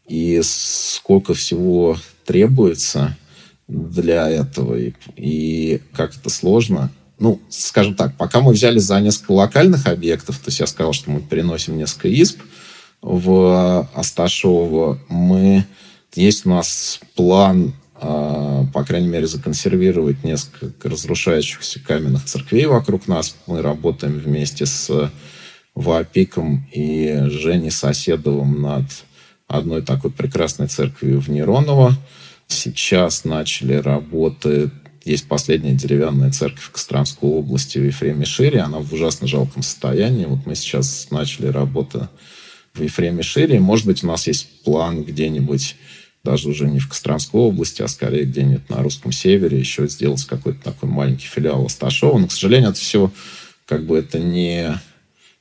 и 0.08 0.42
сколько 0.44 1.34
всего 1.34 1.98
требуется 2.26 3.18
для 3.68 4.30
этого, 4.30 4.76
и, 4.76 4.94
и 5.16 5.82
как 5.94 6.16
это 6.16 6.30
сложно. 6.30 6.92
Ну, 7.20 7.42
скажем 7.50 7.96
так, 7.96 8.18
пока 8.18 8.42
мы 8.42 8.52
взялись 8.52 8.84
за 8.84 9.00
несколько 9.00 9.32
локальных 9.32 9.88
объектов, 9.88 10.38
то 10.40 10.50
есть 10.50 10.60
я 10.60 10.68
сказал, 10.68 10.94
что 10.94 11.10
мы 11.10 11.22
переносим 11.22 11.78
несколько 11.78 12.10
исп 12.10 12.40
в 13.04 13.88
Асташово, 13.94 14.98
мы 15.10 15.66
есть 16.16 16.46
у 16.46 16.50
нас 16.50 17.00
план 17.16 17.74
а, 17.96 18.66
по 18.74 18.84
крайней 18.84 19.08
мере, 19.08 19.28
законсервировать 19.28 20.24
несколько 20.24 20.90
разрушающихся 20.90 21.80
каменных 21.80 22.26
церквей 22.26 22.66
вокруг 22.66 23.08
нас. 23.08 23.36
Мы 23.48 23.62
работаем 23.62 24.20
вместе 24.20 24.66
с 24.66 25.12
Вапиком 25.76 26.68
и 26.72 27.28
Женей 27.28 27.72
Соседовым 27.72 28.62
над 28.62 28.86
одной 29.48 29.84
такой 29.84 30.12
прекрасной 30.12 30.68
церковью 30.68 31.22
в 31.22 31.30
Нероново. 31.30 31.96
Сейчас 32.48 33.24
начали 33.24 33.76
работы 33.76 34.72
есть 35.06 35.28
последняя 35.28 35.74
деревянная 35.74 36.32
церковь 36.32 36.72
Костромской 36.72 37.30
области 37.30 37.78
в 37.78 37.86
Ефреме 37.86 38.26
Шире. 38.26 38.62
Она 38.62 38.80
в 38.80 38.92
ужасно 38.94 39.28
жалком 39.28 39.62
состоянии. 39.62 40.26
Вот 40.26 40.46
мы 40.46 40.56
сейчас 40.56 41.08
начали 41.12 41.48
работу 41.48 42.10
в 42.74 42.82
Ефреме 42.82 43.24
Шире. 43.24 43.60
Может 43.60 43.86
быть, 43.86 44.04
у 44.04 44.08
нас 44.08 44.28
есть 44.28 44.48
план 44.64 45.04
где-нибудь 45.04 45.76
даже 46.24 46.50
уже 46.50 46.70
не 46.70 46.80
в 46.80 46.88
Костромской 46.88 47.40
области, 47.40 47.82
а 47.82 47.88
скорее 47.88 48.24
где-нибудь 48.24 48.70
на 48.70 48.82
русском 48.82 49.12
севере 49.12 49.60
еще 49.60 49.88
сделать 49.88 50.24
какой-то 50.24 50.64
такой 50.64 50.90
маленький 50.90 51.28
филиал 51.28 51.66
Асташова. 51.66 52.18
Но, 52.18 52.28
к 52.28 52.32
сожалению, 52.32 52.70
это 52.70 52.80
все 52.80 53.12
как 53.66 53.86
бы 53.86 53.98
это 53.98 54.20
не... 54.20 54.80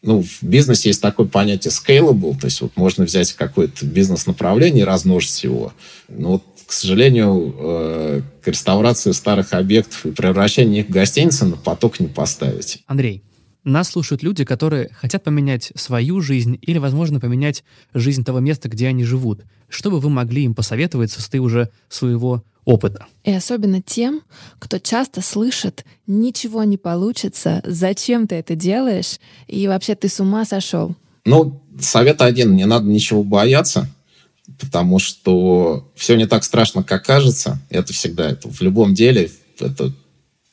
Ну, 0.03 0.22
в 0.22 0.43
бизнесе 0.43 0.89
есть 0.89 1.01
такое 1.01 1.26
понятие 1.26 1.70
scalable, 1.70 2.37
то 2.37 2.47
есть 2.47 2.61
вот 2.61 2.76
можно 2.76 3.05
взять 3.05 3.33
какое-то 3.35 3.87
бизнес-направление 3.87 4.83
и 4.83 4.87
размножить 4.87 5.45
его. 5.45 5.72
Но 6.09 6.33
вот, 6.33 6.45
к 6.66 6.72
сожалению, 6.72 7.55
э, 7.57 8.22
к 8.43 8.49
реставрации 8.49 9.12
старых 9.12 9.53
объектов 9.53 10.05
и 10.05 10.11
превращению 10.11 10.80
их 10.80 10.89
в 10.89 10.91
гостиницы 10.91 11.45
на 11.45 11.57
поток 11.57 12.01
не 12.01 12.09
поставить. 12.09 12.83
Андрей, 12.89 13.22
нас 13.64 13.90
слушают 13.90 14.22
люди, 14.22 14.44
которые 14.44 14.90
хотят 14.92 15.22
поменять 15.24 15.72
свою 15.74 16.20
жизнь 16.20 16.58
или, 16.60 16.78
возможно, 16.78 17.20
поменять 17.20 17.64
жизнь 17.94 18.24
того 18.24 18.40
места, 18.40 18.68
где 18.68 18.88
они 18.88 19.04
живут. 19.04 19.42
Что 19.68 19.90
бы 19.90 20.00
вы 20.00 20.10
могли 20.10 20.44
им 20.44 20.54
посоветовать 20.54 21.10
со 21.10 21.40
уже 21.40 21.70
своего 21.88 22.44
опыта? 22.64 23.06
И 23.24 23.32
особенно 23.32 23.80
тем, 23.80 24.22
кто 24.58 24.78
часто 24.78 25.22
слышит 25.22 25.84
«ничего 26.06 26.64
не 26.64 26.76
получится», 26.76 27.62
«зачем 27.64 28.26
ты 28.26 28.36
это 28.36 28.54
делаешь?» 28.54 29.18
и 29.46 29.66
вообще 29.68 29.94
«ты 29.94 30.08
с 30.08 30.20
ума 30.20 30.44
сошел». 30.44 30.96
Ну, 31.24 31.62
совет 31.80 32.20
один, 32.20 32.56
не 32.56 32.66
надо 32.66 32.86
ничего 32.86 33.22
бояться, 33.22 33.88
потому 34.60 34.98
что 34.98 35.90
все 35.94 36.16
не 36.16 36.26
так 36.26 36.44
страшно, 36.44 36.82
как 36.82 37.04
кажется. 37.04 37.60
Это 37.70 37.92
всегда, 37.92 38.30
это 38.30 38.48
в 38.48 38.60
любом 38.60 38.92
деле, 38.94 39.30
это 39.58 39.92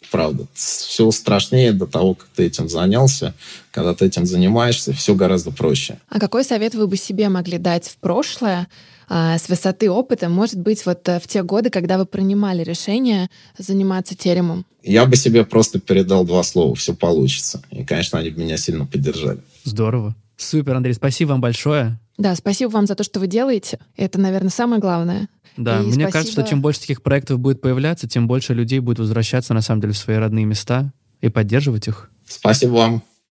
правда. 0.09 0.45
Все 0.53 1.09
страшнее 1.11 1.73
до 1.73 1.85
того, 1.85 2.15
как 2.15 2.27
ты 2.35 2.45
этим 2.45 2.69
занялся. 2.69 3.33
Когда 3.71 3.93
ты 3.93 4.05
этим 4.05 4.25
занимаешься, 4.25 4.93
все 4.93 5.15
гораздо 5.15 5.51
проще. 5.51 5.99
А 6.09 6.19
какой 6.19 6.43
совет 6.43 6.75
вы 6.75 6.87
бы 6.87 6.97
себе 6.97 7.29
могли 7.29 7.57
дать 7.57 7.87
в 7.87 7.97
прошлое 7.97 8.67
а, 9.07 9.37
с 9.37 9.49
высоты 9.49 9.89
опыта, 9.89 10.29
может 10.29 10.59
быть, 10.59 10.85
вот 10.85 11.07
э, 11.09 11.19
в 11.19 11.27
те 11.27 11.41
годы, 11.41 11.71
когда 11.71 11.97
вы 11.97 12.05
принимали 12.05 12.63
решение 12.63 13.29
заниматься 13.57 14.15
теремом? 14.15 14.65
Я 14.83 15.05
бы 15.05 15.15
себе 15.15 15.43
просто 15.43 15.79
передал 15.79 16.23
два 16.25 16.43
слова 16.43 16.75
«все 16.75 16.93
получится». 16.93 17.61
И, 17.71 17.83
конечно, 17.83 18.19
они 18.19 18.29
бы 18.29 18.41
меня 18.41 18.57
сильно 18.57 18.85
поддержали. 18.85 19.39
Здорово. 19.63 20.15
Супер, 20.37 20.75
Андрей, 20.75 20.93
спасибо 20.93 21.29
вам 21.29 21.41
большое. 21.41 21.99
Да, 22.19 22.35
спасибо 22.35 22.69
вам 22.71 22.85
за 22.85 22.95
то, 22.95 23.05
что 23.05 23.21
вы 23.21 23.27
делаете. 23.27 23.79
Это, 23.95 24.19
наверное, 24.19 24.49
самое 24.49 24.81
главное. 24.81 25.29
Да, 25.55 25.77
и 25.79 25.83
мне 25.83 25.91
спасибо... 25.93 26.11
кажется, 26.11 26.33
что 26.33 26.43
чем 26.43 26.61
больше 26.61 26.81
таких 26.81 27.01
проектов 27.01 27.39
будет 27.39 27.61
появляться, 27.61 28.09
тем 28.09 28.27
больше 28.27 28.53
людей 28.53 28.79
будет 28.79 28.99
возвращаться, 28.99 29.53
на 29.53 29.61
самом 29.61 29.79
деле, 29.79 29.93
в 29.93 29.97
свои 29.97 30.17
родные 30.17 30.43
места 30.43 30.91
и 31.21 31.29
поддерживать 31.29 31.87
их. 31.87 32.11
Спасибо 32.27 32.71
вам. 32.71 33.03